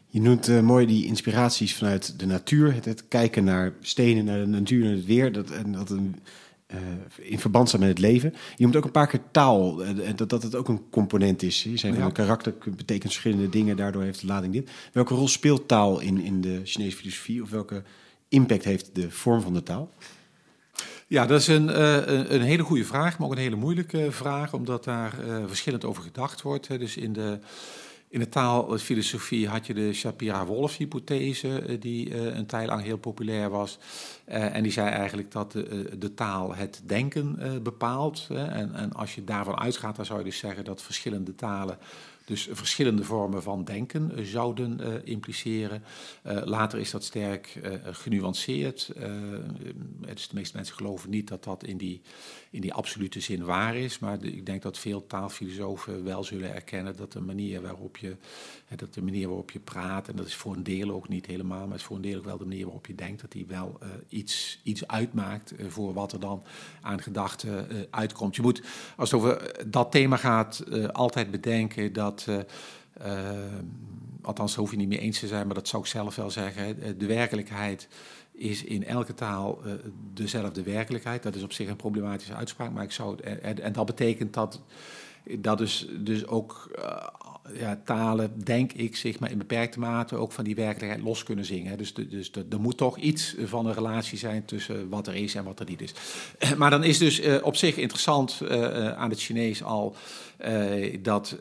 Je 0.07 0.21
noemt 0.21 0.63
mooi 0.63 0.87
die 0.87 1.07
inspiraties 1.07 1.77
vanuit 1.77 2.19
de 2.19 2.27
natuur. 2.27 2.75
Het, 2.75 2.85
het, 2.85 3.09
kijken 3.09 3.45
naar 3.45 3.73
stenen, 3.81 4.25
naar 4.25 4.39
de 4.39 4.47
natuur, 4.47 4.85
naar 4.85 4.95
het 4.95 5.05
weer. 5.05 5.33
Dat, 5.33 5.51
en 5.51 5.73
dat 5.73 5.91
een, 5.91 6.17
uh, 6.75 6.79
in 7.17 7.39
verband 7.39 7.69
staat 7.69 7.81
met 7.81 7.89
het 7.89 7.99
leven. 7.99 8.35
Je 8.57 8.63
noemt 8.63 8.77
ook 8.77 8.85
een 8.85 8.91
paar 8.91 9.07
keer 9.07 9.21
taal. 9.31 9.85
Uh, 9.85 10.09
dat, 10.17 10.29
dat 10.29 10.43
het 10.43 10.55
ook 10.55 10.69
een 10.69 10.91
component 10.91 11.43
is. 11.43 11.63
Je 11.63 11.77
zei 11.77 11.93
van 11.93 12.03
ja. 12.03 12.11
karakter 12.11 12.55
betekent 12.77 13.13
verschillende 13.13 13.49
dingen. 13.49 13.77
Daardoor 13.77 14.03
heeft 14.03 14.21
de 14.21 14.27
lading 14.27 14.53
dit. 14.53 14.71
Welke 14.93 15.15
rol 15.15 15.29
speelt 15.29 15.69
taal 15.69 16.01
in, 16.01 16.21
in 16.21 16.41
de 16.41 16.61
Chinese 16.65 16.97
filosofie? 16.97 17.43
Of 17.43 17.51
welke 17.51 17.83
impact 18.29 18.65
heeft 18.65 18.95
de 18.95 19.11
vorm 19.11 19.41
van 19.41 19.55
de 19.55 19.63
taal? 19.63 19.93
Ja, 21.07 21.27
dat 21.27 21.41
is 21.41 21.47
een, 21.47 21.69
uh, 21.69 22.07
een 22.07 22.43
hele 22.43 22.63
goede 22.63 22.85
vraag, 22.85 23.19
maar 23.19 23.27
ook 23.27 23.35
een 23.35 23.41
hele 23.41 23.57
moeilijke 23.57 24.07
vraag, 24.11 24.53
omdat 24.53 24.85
daar 24.85 25.15
verschillend 25.47 25.85
over 25.85 26.03
gedacht 26.03 26.43
wordt. 26.43 26.69
Dus 26.79 26.97
in 26.97 27.13
de, 27.13 27.39
in 28.17 28.23
de 28.23 28.29
taalfilosofie 28.29 29.49
had 29.49 29.67
je 29.67 29.75
de 29.75 29.93
Shapira-Wolff-hypothese, 29.93 31.63
uh, 31.69 31.81
die 31.81 32.15
een 32.15 32.47
tijd 32.47 32.69
lang 32.69 32.83
heel 32.83 32.99
populair 32.99 33.51
was. 33.51 33.79
en 34.25 34.63
die 34.63 34.73
zei 34.73 34.89
eigenlijk 34.89 35.31
dat 35.31 35.53
de, 35.53 35.99
de 35.99 36.15
taal 36.15 36.55
het 36.55 36.83
denken 36.87 37.39
bepaalt. 37.63 38.27
En, 38.31 38.75
en 38.75 38.93
als 38.93 39.15
je 39.15 39.25
daarvan 39.25 39.59
uitgaat, 39.59 39.97
dan 39.97 40.05
zou 40.05 40.19
je 40.19 40.25
dus 40.25 40.39
zeggen 40.39 40.65
dat 40.65 40.83
verschillende 40.83 41.35
talen 41.35 41.79
dus 42.27 42.49
verschillende 42.51 43.05
vormen 43.05 43.43
van 43.43 43.65
denken 43.65 44.13
uh, 44.15 44.25
zouden 44.25 44.81
uh, 44.81 44.95
impliceren. 45.05 45.83
Uh, 46.27 46.43
later 46.45 46.79
is 46.79 46.91
dat 46.91 47.05
sterk 47.05 47.61
genuanceerd. 47.83 48.93
dus 50.15 50.29
de 50.29 50.35
meeste 50.35 50.57
mensen 50.57 50.77
geloven 50.77 51.11
niet 51.11 51.29
dat 51.29 51.45
dat 51.45 51.65
in 51.65 51.77
die, 51.77 52.01
in 52.51 52.61
die 52.61 52.73
absolute 52.73 53.21
zin 53.21 53.45
waar 53.45 53.77
is. 53.77 53.99
Maar 53.99 54.25
ik 54.25 54.47
denk 54.47 54.63
dat 54.63 54.79
veel 54.79 55.07
taalfilosofen 55.07 56.05
wel 56.05 56.25
zullen 56.25 56.55
erkennen 56.55 56.97
dat 56.97 57.13
de 57.13 57.21
manier 57.21 57.63
waarop 57.63 57.97
je, 57.97 58.17
dat 58.77 58.95
de 58.95 59.03
manier 59.03 59.27
waarop 59.27 59.51
je 59.51 59.61
praat, 59.61 60.09
en 60.09 60.17
dat 60.17 60.27
is 60.27 60.35
voor 60.35 60.57
een 60.57 60.63
deel 60.63 60.91
ook 60.91 61.09
niet 61.09 61.27
helemaal, 61.27 61.61
maar 61.61 61.71
het 61.71 61.81
is 61.81 61.87
voor 61.87 61.97
een 61.97 62.03
deel 62.03 62.19
ook 62.19 62.25
wel 62.25 62.39
de 62.39 62.45
manier 62.45 62.65
waarop 62.65 62.87
je 62.87 62.95
denkt, 62.95 63.21
dat 63.21 63.33
die 63.33 63.47
wel 63.47 63.79
iets, 64.09 64.61
iets 64.63 64.87
uitmaakt 64.87 65.55
voor 65.69 65.93
wat 65.93 66.13
er 66.13 66.21
dan 66.21 66.43
aan 66.81 67.03
gedachten 67.03 67.87
uitkomt. 67.91 68.37
Je 68.37 68.43
moet, 68.43 68.63
als 68.97 69.11
het 69.11 69.21
over 69.21 69.65
dat 69.71 69.91
thema 69.91 70.17
gaat, 70.17 70.65
altijd 70.93 71.31
bedenken 71.31 71.93
dat 71.93 72.16
uh, 72.29 72.39
uh, 73.07 73.31
althans 74.23 74.51
daar 74.51 74.61
hoef 74.61 74.71
je 74.71 74.77
niet 74.77 74.89
mee 74.89 74.99
eens 74.99 75.19
te 75.19 75.27
zijn, 75.27 75.47
maar 75.47 75.55
dat 75.55 75.69
zou 75.69 75.83
ik 75.83 75.89
zelf 75.89 76.17
wel 76.17 76.31
zeggen. 76.31 76.99
De 76.99 77.07
werkelijkheid 77.07 77.89
is 78.33 78.65
in 78.65 78.85
elke 78.85 79.15
taal 79.15 79.61
dezelfde 80.15 80.63
werkelijkheid. 80.63 81.23
Dat 81.23 81.35
is 81.35 81.43
op 81.43 81.53
zich 81.53 81.69
een 81.69 81.77
problematische 81.77 82.35
uitspraak, 82.35 82.73
maar 82.73 82.85
ik 82.85 82.93
zou 82.93 83.23
en, 83.23 83.63
en 83.63 83.73
dat 83.73 83.87
betekent 83.87 84.35
dat 84.35 84.61
dat 85.39 85.59
dus, 85.59 85.89
dus 85.99 86.27
ook 86.27 86.71
ja, 87.55 87.81
talen, 87.85 88.45
denk 88.45 88.73
ik, 88.73 88.97
zich 88.97 89.19
maar 89.19 89.31
in 89.31 89.39
beperkte 89.39 89.79
mate 89.79 90.17
ook 90.17 90.33
van 90.33 90.45
die 90.45 90.55
werkelijkheid 90.55 91.05
los 91.05 91.23
kunnen 91.23 91.45
zingen. 91.45 91.79
Dus, 91.79 91.95
dus 91.95 92.31
er 92.51 92.61
moet 92.61 92.77
toch 92.77 92.99
iets 92.99 93.35
van 93.45 93.67
een 93.67 93.75
relatie 93.75 94.19
zijn 94.19 94.45
tussen 94.45 94.89
wat 94.89 95.07
er 95.07 95.15
is 95.15 95.35
en 95.35 95.45
wat 95.45 95.61
er 95.61 95.67
niet 95.69 95.81
is. 95.81 95.95
Maar 96.57 96.71
dan 96.71 96.85
is 96.85 96.99
dus 96.99 97.21
uh, 97.21 97.45
op 97.45 97.57
zich 97.57 97.77
interessant 97.77 98.41
uh, 98.43 98.93
aan 98.93 99.11
het 99.11 99.21
Chinees 99.21 99.63
al 99.63 99.97
dat 101.01 101.37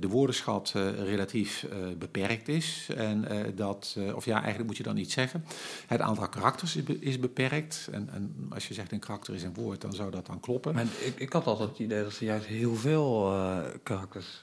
de 0.00 0.08
woordenschat 0.08 0.74
relatief 1.04 1.66
beperkt 1.98 2.48
is. 2.48 2.88
En 2.96 3.24
dat, 3.54 3.96
of 4.14 4.24
ja, 4.24 4.34
eigenlijk 4.36 4.66
moet 4.66 4.76
je 4.76 4.82
dan 4.82 4.94
niet 4.94 5.12
zeggen. 5.12 5.44
Het 5.86 6.00
aantal 6.00 6.28
karakters 6.28 6.76
is 7.00 7.18
beperkt. 7.18 7.88
En, 7.92 8.08
en, 8.12 8.46
als 8.50 8.68
je 8.68 8.74
zegt 8.74 8.92
een 8.92 8.98
karakter 8.98 9.34
is 9.34 9.42
een 9.42 9.54
woord, 9.54 9.80
dan 9.80 9.92
zou 9.92 10.10
dat 10.10 10.26
dan 10.26 10.40
kloppen. 10.40 10.74
Maar 10.74 10.84
ik, 11.04 11.14
ik 11.16 11.32
had 11.32 11.46
altijd 11.46 11.68
het 11.68 11.78
idee 11.78 12.02
dat 12.02 12.12
ze 12.12 12.24
juist 12.24 12.46
heel 12.46 12.74
veel 12.74 13.34
karakters 13.82 14.42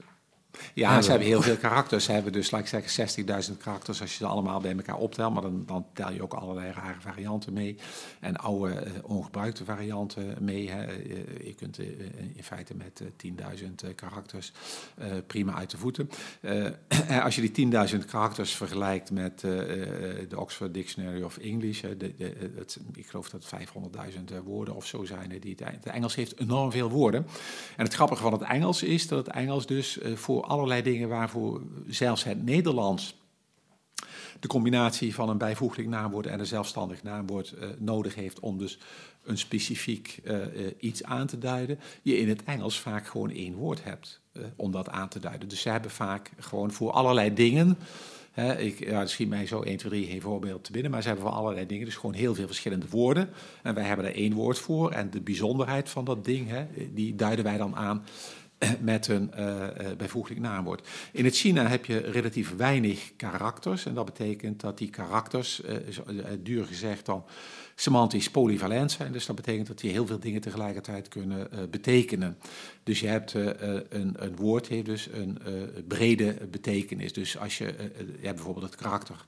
ja, 0.73 1.01
ze 1.01 1.09
hebben 1.09 1.27
heel 1.27 1.41
veel 1.41 1.57
karakters. 1.57 2.05
Ze 2.05 2.11
hebben 2.11 2.31
dus, 2.31 2.51
laat 2.51 2.61
ik 2.73 2.87
zeggen, 2.87 3.25
60.000 3.51 3.57
karakters 3.57 4.01
als 4.01 4.11
je 4.11 4.17
ze 4.17 4.25
allemaal 4.25 4.59
bij 4.59 4.75
elkaar 4.75 4.97
optelt. 4.97 5.33
Maar 5.33 5.41
dan, 5.41 5.63
dan 5.65 5.85
tel 5.93 6.11
je 6.11 6.23
ook 6.23 6.33
allerlei 6.33 6.71
rare 6.71 6.99
varianten 6.99 7.53
mee. 7.53 7.77
En 8.19 8.35
oude, 8.35 8.73
uh, 8.73 8.91
ongebruikte 9.03 9.63
varianten 9.63 10.37
mee. 10.39 10.69
Hè. 10.69 10.91
je 11.43 11.53
kunt 11.57 11.79
uh, 11.79 11.85
in 12.35 12.43
feite 12.43 12.75
met 12.75 13.01
uh, 13.25 13.33
10.000 13.89 13.95
karakters 13.95 14.51
prima 15.27 15.53
uit 15.53 15.71
de 15.71 15.77
voeten. 15.77 16.09
als 17.23 17.35
je 17.35 17.51
die 17.51 17.71
10.000 17.99 18.05
karakters 18.05 18.55
vergelijkt 18.55 19.11
met 19.11 19.39
de 19.39 20.35
Oxford 20.35 20.73
Dictionary 20.73 21.21
of 21.21 21.37
English. 21.37 21.81
De, 21.81 21.97
de, 21.97 22.51
het, 22.55 22.79
ik 22.93 23.07
geloof 23.07 23.29
dat 23.29 23.45
500.000 23.45 24.43
woorden 24.43 24.75
of 24.75 24.85
zo 24.85 25.05
zijn. 25.05 25.39
Die 25.39 25.55
het, 25.57 25.69
het 25.69 25.85
Engels 25.85 26.15
heeft 26.15 26.39
enorm 26.39 26.71
veel 26.71 26.89
woorden. 26.89 27.27
En 27.77 27.83
het 27.83 27.93
grappige 27.93 28.21
van 28.21 28.33
het 28.33 28.41
Engels 28.41 28.83
is 28.83 29.07
dat 29.07 29.25
het 29.25 29.35
Engels 29.35 29.65
dus 29.65 29.99
voor 30.15 30.44
allerlei 30.45 30.81
dingen 30.81 31.09
waarvoor 31.09 31.61
zelfs 31.87 32.23
het 32.23 32.45
Nederlands 32.45 33.15
de 34.39 34.47
combinatie 34.47 35.13
van 35.13 35.29
een 35.29 35.37
bijvoeglijk 35.37 35.87
naamwoord 35.87 36.25
en 36.25 36.39
een 36.39 36.45
zelfstandig 36.45 37.03
naamwoord 37.03 37.53
uh, 37.59 37.67
nodig 37.77 38.15
heeft 38.15 38.39
om 38.39 38.57
dus 38.57 38.79
een 39.23 39.37
specifiek 39.37 40.19
uh, 40.23 40.35
uh, 40.35 40.67
iets 40.79 41.03
aan 41.03 41.27
te 41.27 41.37
duiden, 41.37 41.79
je 42.01 42.17
in 42.17 42.29
het 42.29 42.43
Engels 42.43 42.79
vaak 42.79 43.07
gewoon 43.07 43.29
één 43.29 43.53
woord 43.53 43.83
hebt 43.83 44.21
om 44.55 44.71
dat 44.71 44.89
aan 44.89 45.09
te 45.09 45.19
duiden. 45.19 45.49
Dus 45.49 45.61
ze 45.61 45.69
hebben 45.69 45.91
vaak 45.91 46.31
gewoon 46.39 46.71
voor 46.71 46.91
allerlei 46.91 47.33
dingen, 47.33 47.77
hè, 48.31 48.57
ik, 48.57 48.79
ja, 48.79 49.05
schiet 49.05 49.29
mij 49.29 49.47
zo 49.47 49.61
1, 49.61 49.77
2, 49.77 49.91
3 49.91 50.07
geen 50.07 50.21
voorbeeld 50.21 50.63
te 50.63 50.71
binnen, 50.71 50.91
maar 50.91 51.01
ze 51.01 51.07
hebben 51.07 51.25
voor 51.25 51.35
allerlei 51.35 51.65
dingen 51.65 51.85
dus 51.85 51.95
gewoon 51.95 52.15
heel 52.15 52.35
veel 52.35 52.45
verschillende 52.45 52.87
woorden. 52.89 53.29
En 53.63 53.73
wij 53.73 53.83
hebben 53.83 54.05
er 54.05 54.15
één 54.15 54.33
woord 54.33 54.59
voor 54.59 54.91
en 54.91 55.09
de 55.09 55.21
bijzonderheid 55.21 55.89
van 55.89 56.05
dat 56.05 56.25
ding, 56.25 56.49
hè, 56.49 56.65
die 56.93 57.15
duiden 57.15 57.45
wij 57.45 57.57
dan 57.57 57.75
aan 57.75 58.05
met 58.79 59.07
een 59.07 59.31
uh, 59.37 59.67
bijvoeglijk 59.97 60.39
naamwoord. 60.39 60.87
In 61.11 61.25
het 61.25 61.35
China 61.35 61.67
heb 61.67 61.85
je 61.85 61.97
relatief 61.97 62.55
weinig 62.55 63.11
karakters. 63.15 63.85
En 63.85 63.93
dat 63.93 64.05
betekent 64.05 64.59
dat 64.59 64.77
die 64.77 64.89
karakters, 64.89 65.61
uh, 65.61 65.75
duur 66.39 66.65
gezegd, 66.65 67.05
dan 67.05 67.25
semantisch 67.75 68.31
polyvalent 68.31 68.91
zijn. 68.91 69.11
Dus 69.11 69.25
dat 69.25 69.35
betekent 69.35 69.67
dat 69.67 69.79
die 69.79 69.91
heel 69.91 70.05
veel 70.05 70.19
dingen 70.19 70.41
tegelijkertijd 70.41 71.07
kunnen 71.07 71.49
betekenen. 71.71 72.37
Dus 72.83 72.99
je 72.99 73.07
hebt 73.07 73.33
een, 73.33 74.15
een, 74.19 74.35
woord 74.35 74.67
heeft 74.67 74.85
dus 74.85 75.07
een 75.11 75.37
brede 75.87 76.37
betekenis. 76.51 77.13
Dus 77.13 77.37
als 77.37 77.57
je, 77.57 77.65
je 78.19 78.25
hebt 78.25 78.35
bijvoorbeeld 78.35 78.65
het 78.65 78.75
karakter 78.75 79.25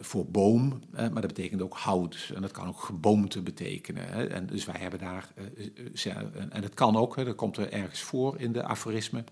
voor 0.00 0.26
boom, 0.26 0.80
maar 0.90 1.10
dat 1.12 1.26
betekent 1.26 1.62
ook 1.62 1.76
hout. 1.76 2.32
En 2.34 2.42
dat 2.42 2.50
kan 2.50 2.68
ook 2.68 2.80
geboomte 2.80 3.42
betekenen. 3.42 4.30
En 4.30 4.46
dus 4.46 4.64
wij 4.64 4.76
hebben 4.78 4.98
daar, 4.98 5.28
uh, 6.04 6.16
en 6.50 6.62
het 6.62 6.74
kan 6.74 6.96
ook, 6.96 7.24
dat 7.24 7.34
komt 7.34 7.56
er 7.56 7.72
ergens 7.72 8.00
voor 8.00 8.40
in 8.40 8.52
de 8.52 8.62
aforisme. 8.62 9.24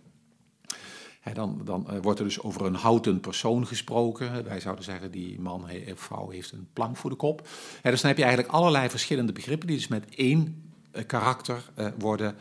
Dan, 1.33 1.61
dan 1.65 2.01
wordt 2.03 2.19
er 2.19 2.25
dus 2.25 2.41
over 2.41 2.67
een 2.67 2.75
houten 2.75 3.21
persoon 3.21 3.67
gesproken. 3.67 4.45
Wij 4.45 4.61
zouden 4.61 4.85
zeggen, 4.85 5.11
die 5.11 5.41
man 5.41 5.63
of 5.93 6.01
vrouw 6.01 6.29
heeft 6.29 6.53
een 6.53 6.69
plank 6.73 6.97
voor 6.97 7.11
de 7.11 7.17
kop. 7.17 7.49
Dus 7.83 8.01
dan 8.01 8.11
heb 8.11 8.19
je 8.19 8.25
eigenlijk 8.25 8.55
allerlei 8.55 8.89
verschillende 8.91 9.33
begrippen 9.33 9.67
die 9.67 9.77
dus 9.77 9.89
met 9.89 10.15
één 10.15 10.63
karakter 11.07 11.71
worden 11.99 12.37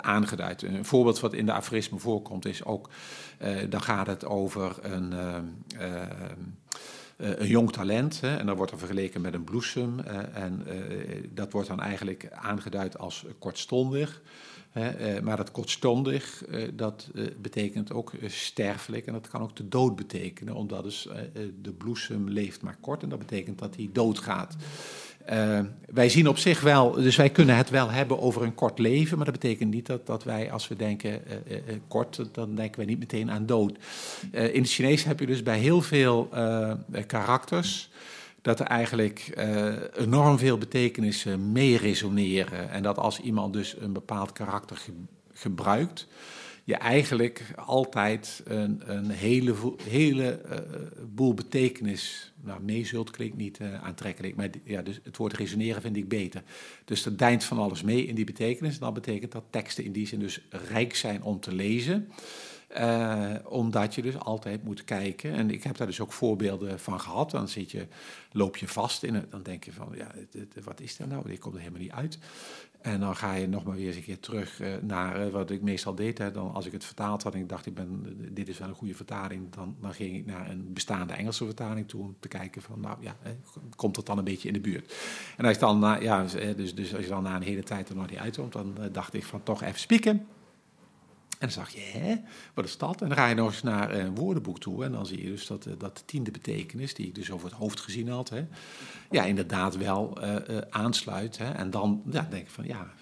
aangeduid. 0.00 0.62
Een 0.62 0.84
voorbeeld 0.84 1.20
wat 1.20 1.32
in 1.32 1.46
de 1.46 1.52
aforisme 1.52 1.98
voorkomt 1.98 2.44
is 2.44 2.64
ook, 2.64 2.90
dan 3.68 3.82
gaat 3.82 4.06
het 4.06 4.24
over 4.24 4.76
een 4.82 5.12
uh, 5.12 6.02
een 7.20 7.46
jong 7.46 7.72
talent. 7.72 8.20
Hè, 8.20 8.36
en 8.36 8.46
dan 8.46 8.56
wordt 8.56 8.72
er 8.72 8.78
vergeleken 8.78 9.20
met 9.20 9.34
een 9.34 9.44
bloesem. 9.44 9.98
Uh, 9.98 10.36
en 10.36 10.66
uh, 10.66 11.22
dat 11.34 11.52
wordt 11.52 11.68
dan 11.68 11.80
eigenlijk 11.80 12.28
aangeduid 12.32 12.98
als 12.98 13.24
kortstondig. 13.38 14.22
maar 15.22 15.36
dat 15.36 15.50
kortstondig, 15.50 16.44
dat 16.74 17.10
betekent 17.40 17.92
ook 17.92 18.12
sterfelijk. 18.26 19.06
En 19.06 19.12
dat 19.12 19.28
kan 19.28 19.42
ook 19.42 19.56
de 19.56 19.68
dood 19.68 19.96
betekenen, 19.96 20.54
omdat 20.54 20.82
dus, 20.82 21.08
de 21.62 21.72
bloesem 21.72 22.28
leeft 22.28 22.62
maar 22.62 22.76
kort. 22.80 23.02
En 23.02 23.08
dat 23.08 23.18
betekent 23.18 23.58
dat 23.58 23.76
hij 23.76 23.90
doodgaat. 23.92 24.56
Uh, 25.32 25.60
wij 25.86 26.08
zien 26.08 26.28
op 26.28 26.38
zich 26.38 26.60
wel, 26.60 26.92
dus 26.92 27.16
wij 27.16 27.30
kunnen 27.30 27.56
het 27.56 27.70
wel 27.70 27.90
hebben 27.90 28.20
over 28.20 28.42
een 28.42 28.54
kort 28.54 28.78
leven, 28.78 29.16
maar 29.16 29.26
dat 29.26 29.40
betekent 29.40 29.70
niet 29.70 29.86
dat, 29.86 30.06
dat 30.06 30.24
wij, 30.24 30.52
als 30.52 30.68
we 30.68 30.76
denken 30.76 31.10
uh, 31.10 31.56
uh, 31.56 31.74
kort, 31.88 32.20
dan 32.32 32.54
denken 32.54 32.76
wij 32.76 32.86
niet 32.86 32.98
meteen 32.98 33.30
aan 33.30 33.46
dood. 33.46 33.78
in 34.30 34.62
het 34.62 34.70
Chinees 34.70 35.04
heb 35.04 35.20
je 35.20 35.26
dus 35.26 35.42
bij 35.42 35.58
heel 35.58 35.82
veel 35.82 36.28
karakters 37.06 37.90
dat 38.42 38.60
er 38.60 38.66
eigenlijk 38.66 39.32
enorm 39.96 40.38
veel 40.38 40.58
betekenissen 40.58 41.52
mee 41.52 41.76
resoneren. 41.76 42.70
En 42.70 42.82
dat 42.82 42.98
als 42.98 43.20
iemand 43.20 43.52
dus 43.52 43.76
een 43.80 43.92
bepaald 43.92 44.32
karakter 44.32 44.76
ge 44.76 44.92
gebruikt, 45.32 46.06
je 46.70 46.76
eigenlijk 46.76 47.44
altijd 47.56 48.42
een, 48.44 48.82
een 48.84 49.10
hele, 49.10 49.54
hele 49.82 50.40
uh, 50.50 50.56
boel 51.14 51.34
betekenis 51.34 52.32
nou, 52.40 52.62
mee 52.62 52.84
zult, 52.84 53.10
klinkt 53.10 53.36
niet 53.36 53.58
uh, 53.58 53.82
aantrekkelijk, 53.82 54.36
maar 54.36 54.48
ja, 54.64 54.82
dus 54.82 55.00
het 55.02 55.16
woord 55.16 55.32
resoneren 55.32 55.82
vind 55.82 55.96
ik 55.96 56.08
beter. 56.08 56.42
Dus 56.84 57.04
er 57.04 57.16
deint 57.16 57.44
van 57.44 57.58
alles 57.58 57.82
mee 57.82 58.06
in 58.06 58.14
die 58.14 58.24
betekenis. 58.24 58.74
En 58.74 58.80
dat 58.80 58.94
betekent 58.94 59.32
dat 59.32 59.44
teksten 59.50 59.84
in 59.84 59.92
die 59.92 60.06
zin 60.06 60.18
dus 60.18 60.40
rijk 60.68 60.96
zijn 60.96 61.22
om 61.22 61.40
te 61.40 61.54
lezen. 61.54 62.08
Uh, 62.78 63.34
omdat 63.44 63.94
je 63.94 64.02
dus 64.02 64.18
altijd 64.18 64.64
moet 64.64 64.84
kijken. 64.84 65.32
En 65.32 65.50
ik 65.50 65.62
heb 65.62 65.76
daar 65.76 65.86
dus 65.86 66.00
ook 66.00 66.12
voorbeelden 66.12 66.80
van 66.80 67.00
gehad. 67.00 67.30
Dan 67.30 67.48
zit 67.48 67.70
je, 67.70 67.86
loop 68.32 68.56
je 68.56 68.68
vast 68.68 69.02
in 69.02 69.14
het. 69.14 69.30
Dan 69.30 69.42
denk 69.42 69.64
je 69.64 69.72
van, 69.72 69.92
ja, 69.96 70.10
wat 70.64 70.80
is 70.80 70.98
er 70.98 71.08
nou? 71.08 71.30
Ik 71.30 71.40
kom 71.40 71.52
er 71.52 71.58
helemaal 71.58 71.80
niet 71.80 71.90
uit. 71.90 72.18
En 72.80 73.00
dan 73.00 73.16
ga 73.16 73.34
je 73.34 73.48
nog 73.48 73.64
maar 73.64 73.76
weer 73.76 73.86
eens 73.86 73.96
een 73.96 74.02
keer 74.02 74.20
terug 74.20 74.60
uh, 74.60 74.68
naar 74.82 75.26
uh, 75.26 75.32
wat 75.32 75.50
ik 75.50 75.62
meestal 75.62 75.94
deed. 75.94 76.18
Hè. 76.18 76.30
Dan, 76.30 76.54
als 76.54 76.66
ik 76.66 76.72
het 76.72 76.84
vertaald 76.84 77.22
had 77.22 77.34
en 77.34 77.40
ik 77.40 77.48
dacht, 77.48 77.66
ik 77.66 77.74
ben, 77.74 78.16
dit 78.32 78.48
is 78.48 78.58
wel 78.58 78.68
een 78.68 78.74
goede 78.74 78.94
vertaling. 78.94 79.52
Dan, 79.52 79.76
dan 79.80 79.94
ging 79.94 80.16
ik 80.16 80.26
naar 80.26 80.50
een 80.50 80.72
bestaande 80.72 81.12
Engelse 81.12 81.44
vertaling 81.44 81.88
toe. 81.88 82.02
Om 82.02 82.16
te 82.20 82.28
kijken 82.28 82.62
van, 82.62 82.80
nou 82.80 82.96
ja, 83.00 83.16
komt 83.76 83.94
dat 83.94 84.06
dan 84.06 84.18
een 84.18 84.24
beetje 84.24 84.48
in 84.48 84.54
de 84.54 84.60
buurt? 84.60 84.94
En 85.36 85.44
als, 85.44 85.58
dan, 85.58 85.80
ja, 86.00 86.24
dus, 86.56 86.74
dus 86.74 86.94
als 86.94 87.04
je 87.04 87.10
dan 87.10 87.22
na 87.22 87.36
een 87.36 87.42
hele 87.42 87.62
tijd 87.62 87.88
er 87.88 87.96
nog 87.96 88.10
niet 88.10 88.18
uitkomt. 88.18 88.52
Dan 88.52 88.74
dacht 88.92 89.14
ik 89.14 89.24
van, 89.24 89.42
toch 89.42 89.62
even 89.62 89.80
spieken. 89.80 90.26
En 91.40 91.46
dan 91.46 91.64
zag 91.64 91.70
je, 91.70 91.98
hè, 91.98 92.14
wat 92.54 92.64
is 92.64 92.78
dat? 92.78 93.02
En 93.02 93.08
dan 93.08 93.16
ga 93.16 93.26
je 93.26 93.34
nog 93.34 93.50
eens 93.50 93.62
naar 93.62 93.94
een 93.94 94.14
woordenboek 94.14 94.60
toe. 94.60 94.84
En 94.84 94.92
dan 94.92 95.06
zie 95.06 95.22
je 95.22 95.30
dus 95.30 95.46
dat, 95.46 95.66
eh, 95.66 95.72
dat 95.78 95.96
de 95.96 96.04
tiende 96.04 96.30
betekenis, 96.30 96.94
die 96.94 97.06
ik 97.06 97.14
dus 97.14 97.30
over 97.30 97.48
het 97.48 97.56
hoofd 97.56 97.80
gezien 97.80 98.08
had, 98.08 98.28
hè, 98.28 98.44
ja, 99.10 99.24
inderdaad 99.24 99.76
wel 99.76 100.18
uh, 100.22 100.34
uh, 100.50 100.58
aansluit. 100.70 101.38
Hè. 101.38 101.50
En 101.50 101.70
dan 101.70 102.02
ja, 102.10 102.26
denk 102.30 102.42
ik 102.42 102.50
van, 102.50 102.66
ja... 102.66 102.92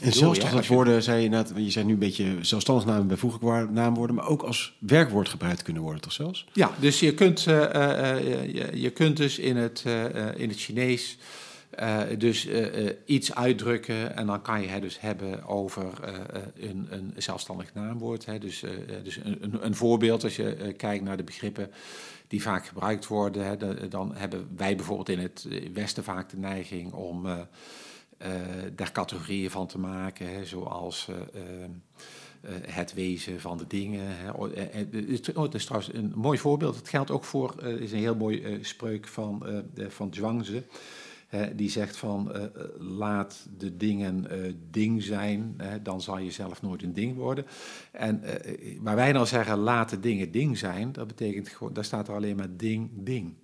en 0.00 0.12
zelfs 0.12 0.38
toch 0.38 0.50
dat 0.50 0.66
woorden, 0.66 1.02
zei 1.02 1.22
je 1.22 1.28
net, 1.28 1.52
je 1.56 1.70
zei 1.70 1.84
nu 1.84 1.92
een 1.92 1.98
beetje 1.98 2.38
zelfstandig 2.40 2.86
namen, 2.86 3.06
bijvoeglijk 3.06 3.70
naamwoorden, 3.70 4.16
maar 4.16 4.28
ook 4.28 4.42
als 4.42 4.76
werkwoord 4.78 5.28
gebruikt 5.28 5.62
kunnen 5.62 5.82
worden, 5.82 6.00
toch 6.00 6.12
zelfs? 6.12 6.46
Ja, 6.52 6.70
dus 6.80 7.00
je 7.00 7.14
kunt, 7.14 7.42
je, 7.42 8.70
je, 8.74 8.90
kunt 8.90 9.16
dus 9.16 9.38
in 9.38 9.56
het, 9.56 9.84
in 10.36 10.48
het 10.48 10.58
Chinees... 10.58 11.18
Uh, 11.80 12.02
dus 12.18 12.46
uh, 12.46 12.90
iets 13.04 13.34
uitdrukken 13.34 14.16
en 14.16 14.26
dan 14.26 14.42
kan 14.42 14.60
je 14.60 14.68
het 14.68 14.82
dus 14.82 15.00
hebben 15.00 15.46
over 15.46 15.92
een, 16.54 16.86
een, 16.90 17.14
zelfstandig 17.16 17.74
naamwoord. 17.74 18.26
Hè. 18.26 18.38
Dus, 18.38 18.64
dus 19.02 19.16
een, 19.16 19.64
een, 19.64 19.74
voorbeeld, 19.74 20.24
als 20.24 20.36
je 20.36 20.74
kijkt 20.76 21.04
naar 21.04 21.16
de 21.16 21.24
begrippen 21.24 21.70
die 22.28 22.42
vaak 22.42 22.66
gebruikt 22.66 23.06
worden, 23.06 23.46
hè, 23.46 23.88
dan 23.88 24.14
hebben 24.14 24.48
wij 24.56 24.76
bijvoorbeeld 24.76 25.08
in 25.08 25.18
het 25.18 25.48
Westen 25.72 26.04
vaak 26.04 26.30
de 26.30 26.36
neiging 26.36 26.92
om 26.92 27.26
daar 28.74 28.92
categorieën 28.92 29.50
van 29.50 29.66
te 29.66 29.78
maken, 29.78 30.34
hè, 30.34 30.44
zoals 30.44 31.08
het 32.66 32.94
wezen 32.94 33.40
van 33.40 33.58
de 33.58 33.66
dingen. 33.66 34.04
Hè. 34.06 34.30
Oh, 34.30 35.42
het 35.42 35.54
is 35.54 35.64
trouwens 35.64 35.94
een 35.94 36.12
mooi 36.14 36.38
voorbeeld. 36.38 36.76
Het 36.76 36.88
geldt 36.88 37.10
ook 37.10 37.24
voor, 37.24 37.62
is 37.62 37.92
een 37.92 37.98
heel 37.98 38.16
mooi 38.16 38.58
spreuk 38.62 39.06
van, 39.06 39.42
van 39.88 40.14
Zhuangzi 40.14 40.62
die 41.54 41.70
zegt 41.70 41.96
van 41.96 42.32
uh, 42.36 42.42
laat 42.78 43.46
de 43.58 43.76
dingen 43.76 44.26
uh, 44.30 44.52
ding 44.70 45.02
zijn, 45.02 45.56
dan 45.82 46.00
zal 46.00 46.18
je 46.18 46.30
zelf 46.30 46.62
nooit 46.62 46.82
een 46.82 46.92
ding 46.92 47.16
worden. 47.16 47.46
En 47.92 48.22
waar 48.80 48.96
wij 48.96 49.12
nou 49.12 49.26
zeggen 49.26 49.58
laat 49.58 49.90
de 49.90 50.00
dingen 50.00 50.30
ding 50.30 50.58
zijn, 50.58 50.92
dat 50.92 51.06
betekent 51.06 51.48
gewoon, 51.48 51.72
daar 51.72 51.84
staat 51.84 52.08
er 52.08 52.14
alleen 52.14 52.36
maar 52.36 52.56
ding, 52.56 52.90
ding. 52.92 53.34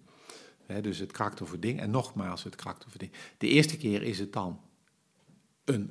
Dus 0.80 0.98
het 0.98 1.12
karakter 1.12 1.46
voor 1.46 1.60
ding 1.60 1.80
en 1.80 1.90
nogmaals 1.90 2.44
het 2.44 2.56
karakter 2.56 2.90
voor 2.90 2.98
ding. 2.98 3.12
De 3.38 3.48
eerste 3.48 3.76
keer 3.76 4.02
is 4.02 4.18
het 4.18 4.32
dan 4.32 4.60
een 5.64 5.90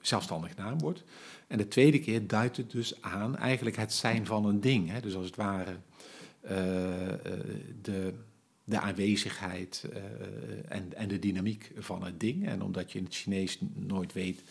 zelfstandig 0.00 0.56
naamwoord. 0.56 1.04
En 1.46 1.58
de 1.58 1.68
tweede 1.68 1.98
keer 1.98 2.26
duidt 2.26 2.56
het 2.56 2.70
dus 2.70 3.02
aan 3.02 3.36
eigenlijk 3.36 3.76
het 3.76 3.92
zijn 3.92 4.26
van 4.26 4.44
een 4.44 4.60
ding. 4.60 4.90
Hè? 4.90 5.00
Dus 5.00 5.14
als 5.16 5.26
het 5.26 5.36
ware 5.36 5.76
de, 7.82 8.14
de 8.68 8.78
aanwezigheid 8.80 9.84
en, 10.68 10.92
en 10.94 11.08
de 11.08 11.18
dynamiek 11.18 11.70
van 11.78 12.04
het 12.04 12.20
ding. 12.20 12.46
En 12.46 12.62
omdat 12.62 12.92
je 12.92 12.98
in 12.98 13.04
het 13.04 13.14
Chinees 13.14 13.58
nooit 13.74 14.12
weet 14.12 14.42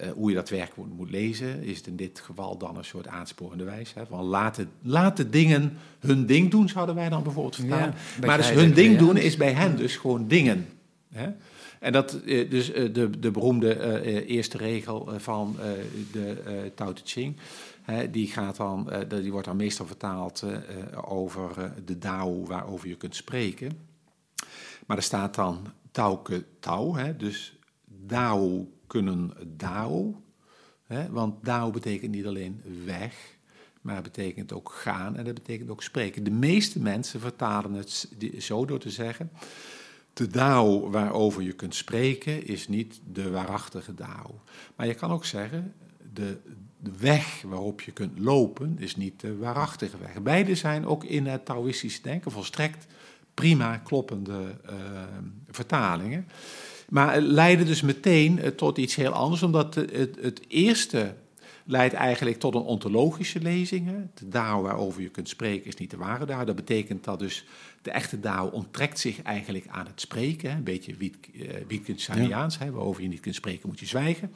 uh, 0.00 0.10
hoe 0.10 0.28
je 0.28 0.36
dat 0.36 0.48
werkwoord 0.48 0.96
moet 0.96 1.10
lezen, 1.10 1.62
is 1.62 1.76
het 1.76 1.86
in 1.86 1.96
dit 1.96 2.20
geval 2.20 2.58
dan 2.58 2.76
een 2.76 2.84
soort 2.84 3.06
aansporende 3.06 3.64
wijze. 3.64 4.06
Van 4.08 4.24
laten, 4.24 4.70
laten 4.82 5.30
dingen 5.30 5.76
hun 5.98 6.26
ding 6.26 6.50
doen, 6.50 6.68
zouden 6.68 6.94
wij 6.94 7.08
dan 7.08 7.22
bijvoorbeeld 7.22 7.56
vertalen. 7.56 7.94
Ja, 8.20 8.26
maar 8.26 8.36
dus 8.36 8.50
hun 8.50 8.74
ding 8.74 8.98
doen 8.98 9.16
is 9.16 9.36
bij 9.36 9.52
hen 9.52 9.76
dus 9.76 9.96
gewoon 9.96 10.28
dingen. 10.28 10.66
Hè? 11.12 11.28
En 11.78 11.92
dat, 11.92 12.20
dus 12.24 12.72
de, 12.72 13.10
de 13.18 13.30
beroemde 13.30 14.02
eerste 14.26 14.56
regel 14.56 15.08
van 15.16 15.56
de 16.12 16.70
Tao 16.74 16.92
Te 16.92 17.02
Ching, 17.04 17.36
die, 18.10 18.26
gaat 18.26 18.56
dan, 18.56 18.92
die 19.08 19.32
wordt 19.32 19.46
dan 19.46 19.56
meestal 19.56 19.86
vertaald 19.86 20.44
over 21.04 21.74
de 21.84 21.98
Dao 21.98 22.46
waarover 22.46 22.88
je 22.88 22.96
kunt 22.96 23.16
spreken. 23.16 23.78
Maar 24.86 24.96
er 24.96 25.02
staat 25.02 25.34
dan 25.34 25.66
Tao 25.90 26.16
ke 26.16 26.44
Tao, 26.60 27.16
dus 27.16 27.58
Dao 27.84 28.72
kunnen 28.86 29.32
Dao. 29.56 30.22
Hè, 30.86 31.10
want 31.10 31.44
Dao 31.44 31.70
betekent 31.70 32.10
niet 32.10 32.26
alleen 32.26 32.62
weg, 32.84 33.36
maar 33.80 33.94
het 33.94 34.04
betekent 34.04 34.52
ook 34.52 34.72
gaan 34.72 35.16
en 35.16 35.24
dat 35.24 35.34
betekent 35.34 35.70
ook 35.70 35.82
spreken. 35.82 36.24
De 36.24 36.30
meeste 36.30 36.80
mensen 36.80 37.20
vertalen 37.20 37.72
het 37.72 38.08
zo 38.38 38.64
door 38.64 38.78
te 38.78 38.90
zeggen: 38.90 39.30
de 40.12 40.26
Dao 40.26 40.90
waarover 40.90 41.42
je 41.42 41.52
kunt 41.52 41.74
spreken 41.74 42.46
is 42.46 42.68
niet 42.68 43.00
de 43.12 43.30
waarachtige 43.30 43.94
Dao. 43.94 44.40
Maar 44.76 44.86
je 44.86 44.94
kan 44.94 45.10
ook 45.10 45.24
zeggen: 45.24 45.74
de, 46.12 46.38
de 46.82 46.92
weg 46.98 47.42
waarop 47.46 47.80
je 47.80 47.92
kunt 47.92 48.18
lopen 48.18 48.76
is 48.78 48.96
niet 48.96 49.20
de 49.20 49.36
waarachtige 49.36 49.98
weg. 49.98 50.22
Beide 50.22 50.54
zijn 50.54 50.86
ook 50.86 51.04
in 51.04 51.26
het 51.26 51.44
Taoïstisch 51.44 52.02
denken 52.02 52.30
volstrekt 52.30 52.86
prima 53.34 53.76
kloppende 53.76 54.56
uh, 54.70 54.76
vertalingen. 55.50 56.28
Maar 56.88 57.20
leidde 57.20 57.64
dus 57.64 57.80
meteen 57.80 58.38
eh, 58.38 58.50
tot 58.50 58.78
iets 58.78 58.94
heel 58.94 59.12
anders, 59.12 59.42
omdat 59.42 59.74
het, 59.74 60.18
het 60.20 60.40
eerste 60.48 61.14
leidt 61.64 61.94
eigenlijk 61.94 62.38
tot 62.38 62.54
een 62.54 62.60
ontologische 62.60 63.40
lezing. 63.40 63.90
De 64.14 64.28
Dao 64.28 64.62
waarover 64.62 65.02
je 65.02 65.08
kunt 65.08 65.28
spreken 65.28 65.66
is 65.66 65.76
niet 65.76 65.90
de 65.90 65.96
ware 65.96 66.26
Dao. 66.26 66.44
Dat 66.44 66.56
betekent 66.56 67.04
dat 67.04 67.18
dus 67.18 67.44
de 67.82 67.90
echte 67.90 68.20
Dao 68.20 68.48
onttrekt 68.48 68.98
zich 68.98 69.22
eigenlijk 69.22 69.66
aan 69.68 69.86
het 69.86 70.00
spreken. 70.00 70.50
Een 70.50 70.64
beetje 70.64 70.96
Wittgensteiniaans, 71.66 72.56
ja. 72.56 72.70
waarover 72.70 73.02
je 73.02 73.08
niet 73.08 73.20
kunt 73.20 73.34
spreken 73.34 73.68
moet 73.68 73.80
je 73.80 73.86
zwijgen. 73.86 74.32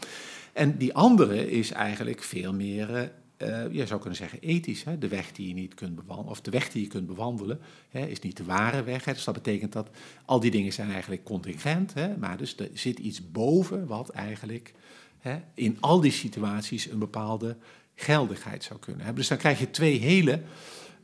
En 0.56 0.76
die 0.76 0.94
andere 0.94 1.50
is 1.50 1.70
eigenlijk 1.70 2.22
veel 2.22 2.52
meer 2.52 2.96
eh, 3.36 3.48
uh, 3.48 3.72
je 3.72 3.86
zou 3.86 4.00
kunnen 4.00 4.18
zeggen 4.18 4.40
ethisch. 4.40 4.84
Hè? 4.84 4.98
De 4.98 5.08
weg 5.08 5.32
die 5.32 5.48
je 5.48 5.54
niet 5.54 5.74
kunt 5.74 5.94
bewandelen, 5.94 6.30
of 6.30 6.40
de 6.40 6.50
weg 6.50 6.68
die 6.70 6.82
je 6.82 6.88
kunt 6.88 7.06
bewandelen, 7.06 7.60
hè, 7.90 8.06
is 8.06 8.20
niet 8.20 8.36
de 8.36 8.44
ware 8.44 8.82
weg. 8.82 9.04
Hè? 9.04 9.12
Dus 9.12 9.24
dat 9.24 9.34
betekent 9.34 9.72
dat 9.72 9.90
al 10.24 10.40
die 10.40 10.50
dingen 10.50 10.72
zijn 10.72 10.90
eigenlijk 10.90 11.24
contingent. 11.24 11.94
Hè? 11.94 12.16
Maar 12.16 12.36
dus 12.36 12.56
er 12.56 12.68
zit 12.72 12.98
iets 12.98 13.30
boven 13.30 13.86
wat 13.86 14.08
eigenlijk 14.08 14.74
hè, 15.18 15.38
in 15.54 15.76
al 15.80 16.00
die 16.00 16.12
situaties 16.12 16.90
een 16.90 16.98
bepaalde 16.98 17.56
geldigheid 17.94 18.64
zou 18.64 18.80
kunnen 18.80 19.00
hebben. 19.00 19.20
Dus 19.20 19.28
dan 19.28 19.38
krijg 19.38 19.58
je 19.58 19.70
twee 19.70 19.98
hele. 19.98 20.40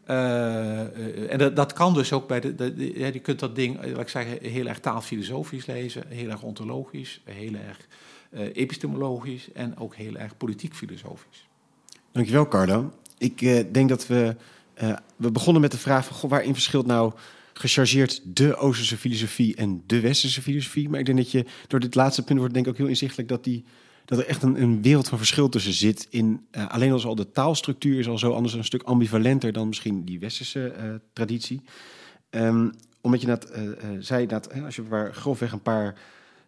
Uh, 0.07 1.33
en 1.33 1.39
dat, 1.39 1.57
dat, 1.57 1.73
kan 1.73 1.95
dus 1.95 2.13
ook 2.13 2.29
bij 2.29 2.41
de. 2.41 2.93
je 3.13 3.21
kunt 3.21 3.39
dat 3.39 3.57
ding, 3.57 3.85
laat 3.85 4.01
ik 4.01 4.09
zeggen, 4.09 4.51
heel 4.51 4.67
erg 4.67 4.81
taalfilosofisch 4.81 5.67
lezen, 5.67 6.09
heel 6.09 6.31
erg 6.31 6.43
ontologisch, 6.43 7.21
heel 7.25 7.55
erg 7.55 7.89
epistemologisch 8.53 9.53
en 9.53 9.77
ook 9.77 9.95
heel 9.95 10.17
erg 10.17 10.37
politiek 10.37 10.75
filosofisch. 10.75 11.49
Dankjewel, 12.13 12.49
Carlo. 12.49 12.93
Ik 13.19 13.41
uh, 13.41 13.61
denk 13.73 13.89
dat 13.89 14.07
we. 14.07 14.37
Uh, 14.83 14.97
we 15.17 15.31
begonnen 15.31 15.63
met 15.63 15.71
de 15.71 15.79
vraag 15.79 16.05
van 16.07 16.17
goh, 16.17 16.31
waarin 16.31 16.53
verschilt 16.53 16.87
nou 16.87 17.13
gechargeerd 17.53 18.21
de 18.25 18.57
Oosterse 18.57 18.97
filosofie 18.97 19.57
en 19.57 19.83
de 19.87 20.01
Westerse 20.01 20.43
filosofie. 20.43 20.89
Maar 20.89 21.01
ik 21.01 21.07
denk 21.07 21.19
dat 21.19 21.31
je 21.31 21.45
door 21.67 21.81
dit 21.81 21.95
laatste 21.95 22.23
punt 22.23 22.39
wordt 22.39 22.55
denk 22.55 22.67
ik 22.67 22.73
ook 22.73 22.79
heel 22.79 22.89
inzichtelijk 22.89 23.29
dat, 23.29 23.45
die, 23.45 23.65
dat 24.05 24.19
er 24.19 24.27
echt 24.27 24.43
een, 24.43 24.63
een 24.63 24.83
wereld 24.83 25.09
van 25.09 25.19
verschil 25.19 25.49
tussen 25.49 25.73
zit. 25.73 26.07
In, 26.11 26.47
uh, 26.53 26.69
alleen 26.69 26.93
als 26.93 27.05
al 27.05 27.15
de 27.15 27.31
taalstructuur 27.31 27.99
is 27.99 28.09
al 28.09 28.19
zo 28.19 28.33
anders, 28.33 28.55
een 28.55 28.65
stuk 28.65 28.83
ambivalenter 28.83 29.53
dan 29.53 29.69
misschien 29.69 30.05
die 30.05 30.19
Westerse 30.19 30.75
uh, 30.77 30.95
traditie. 31.13 31.61
Um, 32.31 32.71
omdat 33.01 33.21
je 33.21 33.27
dat 33.27 33.53
zei, 33.99 34.27
dat 34.27 34.63
als 34.65 34.77
je 34.77 34.89
waar 34.89 35.15
grofweg 35.15 35.53
een 35.53 35.63
paar 35.63 35.95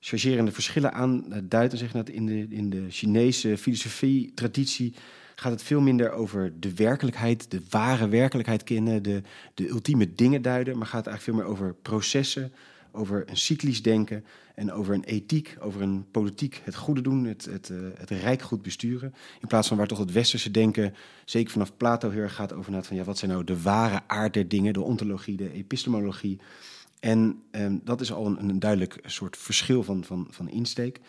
chargerende 0.04 0.52
verschillen 0.52 0.92
aanduidt, 0.92 1.78
zeg 1.78 1.92
je 1.92 1.96
dat 1.96 2.08
in 2.08 2.26
de, 2.26 2.46
in 2.48 2.70
de 2.70 2.86
Chinese 2.88 3.58
filosofie-traditie 3.58 4.94
gaat 5.34 5.52
het 5.52 5.62
veel 5.62 5.80
minder 5.80 6.12
over 6.12 6.52
de 6.60 6.74
werkelijkheid, 6.74 7.50
de 7.50 7.60
ware 7.70 8.08
werkelijkheid 8.08 8.62
kennen, 8.62 9.02
de, 9.02 9.22
de 9.54 9.68
ultieme 9.68 10.14
dingen 10.14 10.42
duiden, 10.42 10.78
maar 10.78 10.86
gaat 10.86 11.04
het 11.04 11.14
eigenlijk 11.14 11.38
veel 11.38 11.46
meer 11.46 11.56
over 11.56 11.74
processen, 11.74 12.52
over 12.92 13.24
een 13.26 13.36
cyclisch 13.36 13.82
denken 13.82 14.24
en 14.54 14.72
over 14.72 14.94
een 14.94 15.04
ethiek, 15.04 15.56
over 15.60 15.82
een 15.82 16.04
politiek, 16.10 16.60
het 16.64 16.74
goede 16.74 17.00
doen, 17.00 17.24
het, 17.24 17.44
het, 17.44 17.68
uh, 17.68 17.78
het 17.94 18.10
rijk 18.10 18.42
goed 18.42 18.62
besturen. 18.62 19.14
In 19.40 19.48
plaats 19.48 19.68
van 19.68 19.76
waar 19.76 19.86
toch 19.86 19.98
het 19.98 20.12
westerse 20.12 20.50
denken, 20.50 20.94
zeker 21.24 21.52
vanaf 21.52 21.76
Plato 21.76 22.10
heel 22.10 22.22
erg 22.22 22.34
gaat 22.34 22.52
over 22.52 22.82
van 22.84 22.96
ja, 22.96 23.04
wat 23.04 23.18
zijn 23.18 23.30
nou 23.30 23.44
de 23.44 23.62
ware 23.62 24.00
aard 24.06 24.34
der 24.34 24.48
dingen, 24.48 24.72
de 24.72 24.82
ontologie, 24.82 25.36
de 25.36 25.52
epistemologie. 25.52 26.40
En 27.04 27.42
um, 27.50 27.80
dat 27.84 28.00
is 28.00 28.12
al 28.12 28.26
een, 28.26 28.48
een 28.48 28.58
duidelijk 28.58 28.98
soort 29.02 29.36
verschil 29.36 29.82
van, 29.82 30.04
van, 30.04 30.26
van 30.30 30.48
insteek. 30.48 31.00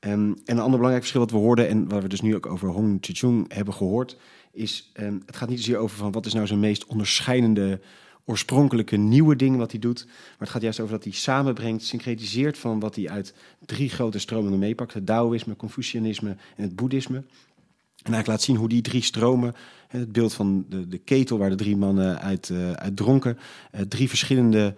Um, 0.00 0.10
en 0.10 0.40
een 0.44 0.58
ander 0.58 0.70
belangrijk 0.70 1.00
verschil 1.00 1.20
wat 1.20 1.30
we 1.30 1.36
hoorden 1.36 1.68
en 1.68 1.88
waar 1.88 2.02
we 2.02 2.08
dus 2.08 2.20
nu 2.20 2.34
ook 2.34 2.46
over 2.46 2.68
Hong 2.68 2.98
Chichung 3.00 3.52
hebben 3.54 3.74
gehoord, 3.74 4.16
is 4.52 4.92
um, 5.00 5.22
het 5.26 5.36
gaat 5.36 5.48
niet 5.48 5.58
zozeer 5.58 5.76
over 5.76 5.96
van 5.96 6.12
wat 6.12 6.26
is 6.26 6.32
nou 6.32 6.46
zijn 6.46 6.60
meest 6.60 6.86
onderscheidende, 6.86 7.80
oorspronkelijke 8.24 8.96
nieuwe 8.96 9.36
ding 9.36 9.56
wat 9.56 9.70
hij 9.70 9.80
doet, 9.80 10.04
maar 10.06 10.36
het 10.38 10.48
gaat 10.48 10.62
juist 10.62 10.80
over 10.80 10.92
dat 10.92 11.04
hij 11.04 11.12
samenbrengt, 11.12 11.84
syncretiseert 11.84 12.58
van 12.58 12.80
wat 12.80 12.94
hij 12.94 13.08
uit 13.08 13.34
drie 13.64 13.88
grote 13.88 14.18
stromingen 14.18 14.58
meepakt: 14.58 14.94
het 14.94 15.06
Taoïsme, 15.06 15.56
Confucianisme 15.56 16.36
en 16.56 16.62
het 16.62 16.76
Boeddhisme. 16.76 17.16
En 17.16 18.12
eigenlijk 18.12 18.26
laat 18.26 18.42
zien 18.42 18.56
hoe 18.56 18.68
die 18.68 18.82
drie 18.82 19.02
stromen, 19.02 19.54
het 19.88 20.12
beeld 20.12 20.34
van 20.34 20.64
de, 20.68 20.88
de 20.88 20.98
ketel 20.98 21.38
waar 21.38 21.50
de 21.50 21.56
drie 21.56 21.76
mannen 21.76 22.20
uit, 22.20 22.48
uh, 22.48 22.70
dronken, 22.94 23.38
uh, 23.74 23.80
drie 23.80 24.08
verschillende 24.08 24.74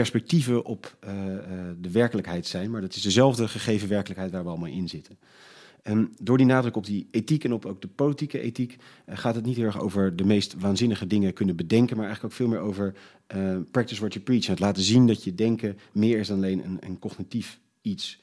perspectieven 0.00 0.64
op 0.64 0.96
uh, 1.04 1.10
de 1.80 1.90
werkelijkheid 1.90 2.46
zijn, 2.46 2.70
maar 2.70 2.80
dat 2.80 2.94
is 2.94 3.02
dezelfde 3.02 3.48
gegeven 3.48 3.88
werkelijkheid 3.88 4.32
waar 4.32 4.42
we 4.42 4.48
allemaal 4.48 4.68
in 4.68 4.88
zitten. 4.88 5.18
En 5.82 6.12
door 6.20 6.36
die 6.36 6.46
nadruk 6.46 6.76
op 6.76 6.86
die 6.86 7.08
ethiek 7.10 7.44
en 7.44 7.52
op 7.52 7.66
ook 7.66 7.80
de 7.80 7.88
politieke 7.88 8.40
ethiek 8.40 8.76
uh, 8.76 9.18
gaat 9.18 9.34
het 9.34 9.44
niet 9.44 9.56
heel 9.56 9.64
erg 9.64 9.80
over 9.80 10.16
de 10.16 10.24
meest 10.24 10.54
waanzinnige 10.58 11.06
dingen 11.06 11.32
kunnen 11.32 11.56
bedenken, 11.56 11.96
maar 11.96 12.06
eigenlijk 12.06 12.34
ook 12.34 12.40
veel 12.40 12.48
meer 12.48 12.66
over 12.66 12.94
practice 13.70 14.00
what 14.00 14.12
you 14.12 14.24
preach. 14.24 14.46
Het 14.46 14.58
laten 14.58 14.82
zien 14.82 15.06
dat 15.06 15.24
je 15.24 15.34
denken 15.34 15.78
meer 15.92 16.18
is 16.18 16.28
dan 16.28 16.36
alleen 16.36 16.64
een, 16.64 16.76
een 16.80 16.98
cognitief 16.98 17.60
iets. 17.82 18.20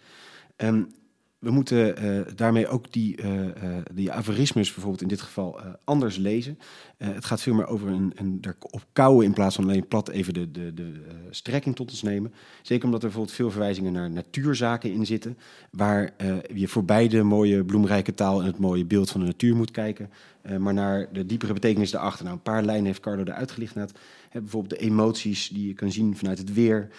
We 1.39 1.51
moeten 1.51 2.03
uh, 2.03 2.21
daarmee 2.35 2.67
ook 2.67 2.91
die, 2.91 3.21
uh, 3.21 3.47
die 3.93 4.11
bijvoorbeeld 4.51 5.01
in 5.01 5.07
dit 5.07 5.21
geval 5.21 5.59
anders 5.83 6.17
lezen. 6.17 6.59
het 6.97 7.25
gaat 7.25 7.41
veel 7.41 7.53
meer 7.53 7.67
over 7.67 7.88
een, 7.88 8.11
een 8.15 8.41
op 8.59 8.85
kouwen 8.93 9.25
in 9.25 9.33
plaats 9.33 9.55
van 9.55 9.63
alleen 9.63 9.88
plat 9.88 10.09
even 10.09 10.33
de, 10.33 10.51
de, 10.51 10.73
de 10.73 10.91
strekking 11.29 11.75
tot 11.75 11.89
ons 11.89 12.01
nemen. 12.01 12.33
Zeker 12.61 12.85
omdat 12.85 12.99
er 12.99 13.07
bijvoorbeeld 13.07 13.35
veel 13.35 13.51
verwijzingen 13.51 13.93
naar 13.93 14.09
natuurzaken 14.09 14.91
in 14.91 15.05
zitten, 15.05 15.38
waar 15.71 16.13
je 16.53 16.67
voorbij 16.67 17.07
de 17.07 17.23
mooie 17.23 17.63
bloemrijke 17.63 18.13
taal 18.13 18.39
en 18.39 18.45
het 18.45 18.59
mooie 18.59 18.85
beeld 18.85 19.09
van 19.09 19.19
de 19.19 19.25
natuur 19.25 19.55
moet 19.55 19.71
kijken, 19.71 20.09
maar 20.59 20.73
naar 20.73 21.07
de 21.13 21.25
diepere 21.25 21.53
betekenis 21.53 21.91
daarachter. 21.91 22.23
Nou, 22.23 22.35
een 22.35 22.43
paar 22.43 22.63
lijnen 22.63 22.85
heeft 22.85 22.99
Carlo 22.99 23.23
eruit 23.23 23.51
gelicht. 23.51 23.75
Net. 23.75 23.91
bijvoorbeeld 24.31 24.79
de 24.79 24.85
emoties 24.85 25.49
die 25.49 25.67
je 25.67 25.73
kan 25.73 25.91
zien 25.91 26.17
vanuit 26.17 26.38
het 26.38 26.53
weer. 26.53 26.89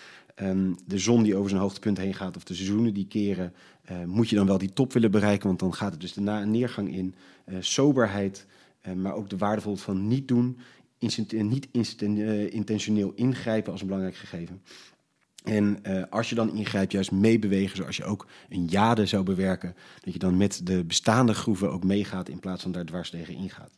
Um, 0.42 0.76
de 0.86 0.98
zon 0.98 1.22
die 1.22 1.36
over 1.36 1.48
zijn 1.48 1.62
hoogtepunt 1.62 1.98
heen 1.98 2.14
gaat, 2.14 2.36
of 2.36 2.44
de 2.44 2.54
seizoenen 2.54 2.94
die 2.94 3.06
keren, 3.06 3.52
uh, 3.90 4.04
moet 4.04 4.28
je 4.28 4.36
dan 4.36 4.46
wel 4.46 4.58
die 4.58 4.72
top 4.72 4.92
willen 4.92 5.10
bereiken, 5.10 5.46
want 5.46 5.58
dan 5.58 5.74
gaat 5.74 5.90
het 5.90 6.00
dus 6.00 6.12
de 6.12 6.20
na 6.20 6.44
neergang 6.44 6.94
in. 6.94 7.14
Uh, 7.46 7.56
soberheid, 7.60 8.46
uh, 8.86 8.92
maar 8.92 9.14
ook 9.14 9.30
de 9.30 9.36
waardevol 9.36 9.76
van 9.76 10.08
niet 10.08 10.28
doen, 10.28 10.58
niet 11.30 11.68
intentioneel 12.50 13.12
ingrijpen 13.14 13.72
als 13.72 13.80
een 13.80 13.86
belangrijk 13.86 14.16
gegeven. 14.16 14.62
En 15.44 15.82
als 16.10 16.28
je 16.28 16.34
dan 16.34 16.54
ingrijpt, 16.54 16.92
juist 16.92 17.10
meebewegen, 17.10 17.76
zoals 17.76 17.96
je 17.96 18.04
ook 18.04 18.26
een 18.48 18.64
jade 18.66 19.06
zou 19.06 19.22
bewerken, 19.22 19.74
dat 20.00 20.12
je 20.12 20.18
dan 20.18 20.36
met 20.36 20.60
de 20.64 20.84
bestaande 20.84 21.34
groeven 21.34 21.72
ook 21.72 21.84
meegaat 21.84 22.28
in 22.28 22.38
plaats 22.38 22.62
van 22.62 22.72
daar 22.72 22.84
dwars 22.84 23.10
tegen 23.10 23.34
ingaat. 23.34 23.70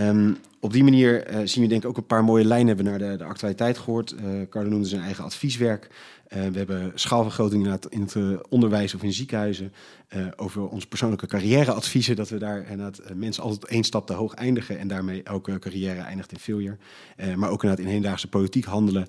Um, 0.00 0.36
op 0.60 0.72
die 0.72 0.84
manier 0.84 1.30
uh, 1.30 1.40
zien 1.44 1.62
we 1.62 1.68
denk 1.68 1.82
ik 1.82 1.88
ook 1.88 1.96
een 1.96 2.06
paar 2.06 2.24
mooie 2.24 2.44
lijnen 2.44 2.66
hebben 2.66 2.84
naar 2.84 2.98
de, 2.98 3.16
de 3.16 3.24
actualiteit 3.24 3.78
gehoord. 3.78 4.14
Uh, 4.14 4.48
Carlo 4.50 4.68
noemde 4.70 4.88
zijn 4.88 5.02
eigen 5.02 5.24
advieswerk. 5.24 5.88
We 6.28 6.58
hebben 6.58 6.92
schaalvergroting 6.94 7.78
in 7.88 8.00
het 8.00 8.48
onderwijs 8.48 8.94
of 8.94 9.02
in 9.02 9.12
ziekenhuizen. 9.12 9.72
over 10.36 10.68
onze 10.68 10.86
persoonlijke 10.88 11.26
carrièreadviezen, 11.26 12.16
dat 12.16 12.28
we 12.28 12.38
daar 12.38 12.70
inderdaad 12.70 13.00
mensen 13.14 13.42
altijd 13.42 13.64
één 13.64 13.84
stap 13.84 14.06
te 14.06 14.12
hoog 14.12 14.34
eindigen 14.34 14.78
en 14.78 14.88
daarmee 14.88 15.22
elke 15.22 15.58
carrière 15.58 16.00
eindigt 16.00 16.32
in 16.32 16.38
failure. 16.38 16.76
maar 17.16 17.50
ook 17.50 17.62
inderdaad 17.62 17.78
in 17.78 17.92
hedendaagse 17.92 18.28
politiek 18.28 18.64
handelen. 18.64 19.06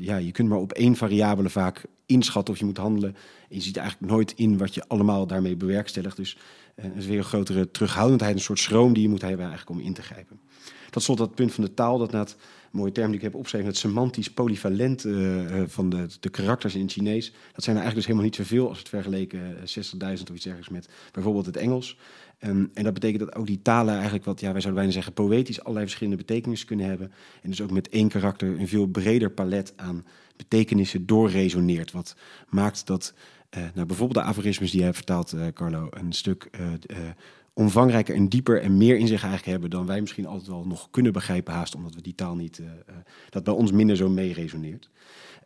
ja, 0.00 0.16
je 0.16 0.32
kunt 0.32 0.48
maar 0.48 0.58
op 0.58 0.72
één 0.72 0.96
variabele 0.96 1.50
vaak 1.50 1.84
inschatten 2.06 2.54
of 2.54 2.60
je 2.60 2.66
moet 2.66 2.76
handelen. 2.76 3.16
je 3.48 3.60
ziet 3.60 3.76
eigenlijk 3.76 4.12
nooit 4.12 4.32
in 4.36 4.58
wat 4.58 4.74
je 4.74 4.84
allemaal 4.86 5.26
daarmee 5.26 5.56
bewerkstelligt. 5.56 6.16
Dus 6.16 6.38
er 6.74 6.96
is 6.96 7.06
weer 7.06 7.18
een 7.18 7.24
grotere 7.24 7.70
terughoudendheid, 7.70 8.34
een 8.34 8.40
soort 8.40 8.58
schroom 8.58 8.92
die 8.92 9.02
je 9.02 9.08
moet 9.08 9.22
hebben 9.22 9.46
eigenlijk 9.46 9.78
om 9.78 9.86
in 9.86 9.92
te 9.92 10.02
grijpen. 10.02 10.40
Tot 10.90 11.02
slot 11.02 11.18
dat 11.18 11.34
punt 11.34 11.52
van 11.52 11.64
de 11.64 11.74
taal, 11.74 11.98
dat 11.98 12.12
na 12.12 12.18
het 12.18 12.36
mooie 12.76 12.92
term 12.92 13.06
die 13.06 13.16
ik 13.16 13.22
heb 13.22 13.34
opgeschreven, 13.34 13.68
het 13.68 13.76
semantisch 13.76 14.30
polyvalent 14.30 15.04
uh, 15.04 15.62
van 15.66 15.88
de, 15.88 16.06
de 16.20 16.28
karakters 16.28 16.74
in 16.74 16.80
het 16.80 16.92
Chinees. 16.92 17.32
Dat 17.52 17.64
zijn 17.64 17.76
er 17.76 17.82
eigenlijk 17.82 17.94
dus 17.94 18.06
helemaal 18.06 18.24
niet 18.24 18.36
zoveel 18.36 18.68
als 18.68 18.78
het 18.78 18.88
vergeleken 18.88 19.40
60.000 19.56 19.62
of 20.02 20.34
iets 20.34 20.44
dergelijks 20.44 20.68
met 20.68 20.88
bijvoorbeeld 21.12 21.46
het 21.46 21.56
Engels. 21.56 21.98
Um, 22.40 22.70
en 22.74 22.84
dat 22.84 22.94
betekent 22.94 23.20
dat 23.20 23.34
ook 23.34 23.46
die 23.46 23.62
talen 23.62 23.94
eigenlijk 23.94 24.24
wat, 24.24 24.40
ja, 24.40 24.52
wij 24.52 24.60
zouden 24.60 24.74
bijna 24.74 24.92
zeggen, 24.92 25.12
poëtisch 25.12 25.60
allerlei 25.60 25.84
verschillende 25.84 26.24
betekenissen 26.24 26.66
kunnen 26.66 26.86
hebben. 26.86 27.12
En 27.42 27.50
dus 27.50 27.60
ook 27.60 27.70
met 27.70 27.88
één 27.88 28.08
karakter 28.08 28.60
een 28.60 28.68
veel 28.68 28.86
breder 28.86 29.30
palet 29.30 29.72
aan 29.76 30.04
betekenissen 30.36 31.06
doorresoneert. 31.06 31.92
Wat 31.92 32.16
maakt 32.48 32.86
dat 32.86 33.14
nou, 33.50 33.86
bijvoorbeeld 33.86 34.24
de 34.24 34.30
aforismes 34.30 34.70
die 34.70 34.76
jij 34.76 34.88
hebt 34.88 35.04
vertaald, 35.04 35.34
Carlo, 35.54 35.88
een 35.90 36.12
stuk 36.12 36.50
omvangrijker 37.58 38.14
en 38.14 38.28
dieper 38.28 38.62
en 38.62 38.76
meer 38.76 38.96
in 38.96 39.06
zich 39.06 39.22
eigenlijk 39.22 39.50
hebben 39.50 39.70
dan 39.70 39.86
wij 39.86 40.00
misschien 40.00 40.26
altijd 40.26 40.48
wel 40.48 40.66
nog 40.66 40.90
kunnen 40.90 41.12
begrijpen, 41.12 41.54
haast 41.54 41.74
omdat 41.74 41.94
we 41.94 42.02
die 42.02 42.14
taal 42.14 42.34
niet, 42.34 42.62
dat 43.30 43.44
bij 43.44 43.54
ons 43.54 43.72
minder 43.72 43.96
zo 43.96 44.08
mee 44.08 44.32
resoneert. 44.32 44.90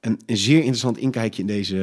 Een, 0.01 0.21
zeer 0.27 0.59
interessant 0.59 0.99
inkijkje 0.99 1.41
in 1.41 1.49
deze 1.49 1.77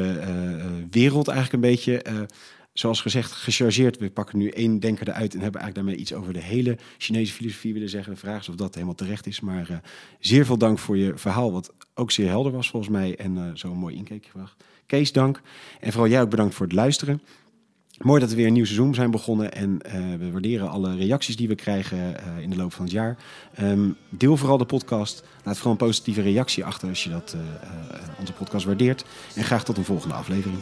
wereld 0.89 1.27
eigenlijk 1.27 1.63
een 1.63 1.69
beetje 1.69 2.27
zoals 2.73 3.01
gezegd, 3.01 3.31
gechargeerd. 3.31 3.97
We 3.97 4.09
pakken 4.09 4.37
nu 4.37 4.49
één 4.49 4.79
denker 4.79 5.07
eruit 5.07 5.33
en 5.33 5.41
hebben 5.41 5.61
eigenlijk 5.61 5.75
daarmee 5.75 5.95
iets 5.95 6.13
over 6.13 6.33
de 6.33 6.41
hele 6.41 6.77
Chinese 6.97 7.33
filosofie 7.33 7.73
willen 7.73 7.89
zeggen. 7.89 8.13
De 8.13 8.19
vraag 8.19 8.41
is 8.41 8.49
of 8.49 8.55
dat 8.55 8.73
helemaal 8.73 8.95
terecht 8.95 9.27
is. 9.27 9.39
Maar 9.39 9.81
zeer 10.19 10.45
veel 10.45 10.57
dank 10.57 10.79
voor 10.79 10.97
je 10.97 11.17
verhaal, 11.17 11.51
wat 11.51 11.73
ook 11.93 12.11
zeer 12.11 12.27
helder 12.27 12.51
was 12.51 12.69
volgens 12.69 12.91
mij. 12.91 13.15
En 13.15 13.51
zo'n 13.53 13.77
mooi 13.77 13.95
inkijkje 13.95 14.29
gebracht. 14.29 14.63
Kees, 14.85 15.11
dank. 15.11 15.41
En 15.79 15.91
vooral 15.91 16.09
jij 16.09 16.21
ook 16.21 16.29
bedankt 16.29 16.55
voor 16.55 16.65
het 16.65 16.75
luisteren. 16.75 17.21
Mooi 17.97 18.19
dat 18.19 18.29
we 18.29 18.35
weer 18.35 18.47
een 18.47 18.53
nieuw 18.53 18.65
seizoen 18.65 18.93
zijn 18.93 19.11
begonnen. 19.11 19.51
En 19.53 19.79
uh, 19.85 19.91
we 20.19 20.31
waarderen 20.31 20.69
alle 20.69 20.95
reacties 20.95 21.35
die 21.35 21.47
we 21.47 21.55
krijgen 21.55 21.97
uh, 21.97 22.15
in 22.39 22.49
de 22.49 22.55
loop 22.55 22.73
van 22.73 22.83
het 22.83 22.93
jaar. 22.93 23.17
Um, 23.61 23.95
deel 24.09 24.37
vooral 24.37 24.57
de 24.57 24.65
podcast. 24.65 25.23
Laat 25.43 25.55
vooral 25.55 25.71
een 25.71 25.77
positieve 25.77 26.21
reactie 26.21 26.65
achter 26.65 26.89
als 26.89 27.03
je 27.03 27.09
dat, 27.09 27.35
uh, 27.35 27.41
onze 28.19 28.33
podcast 28.33 28.65
waardeert. 28.65 29.05
En 29.35 29.43
graag 29.43 29.63
tot 29.63 29.77
een 29.77 29.83
volgende 29.83 30.15
aflevering. 30.15 30.59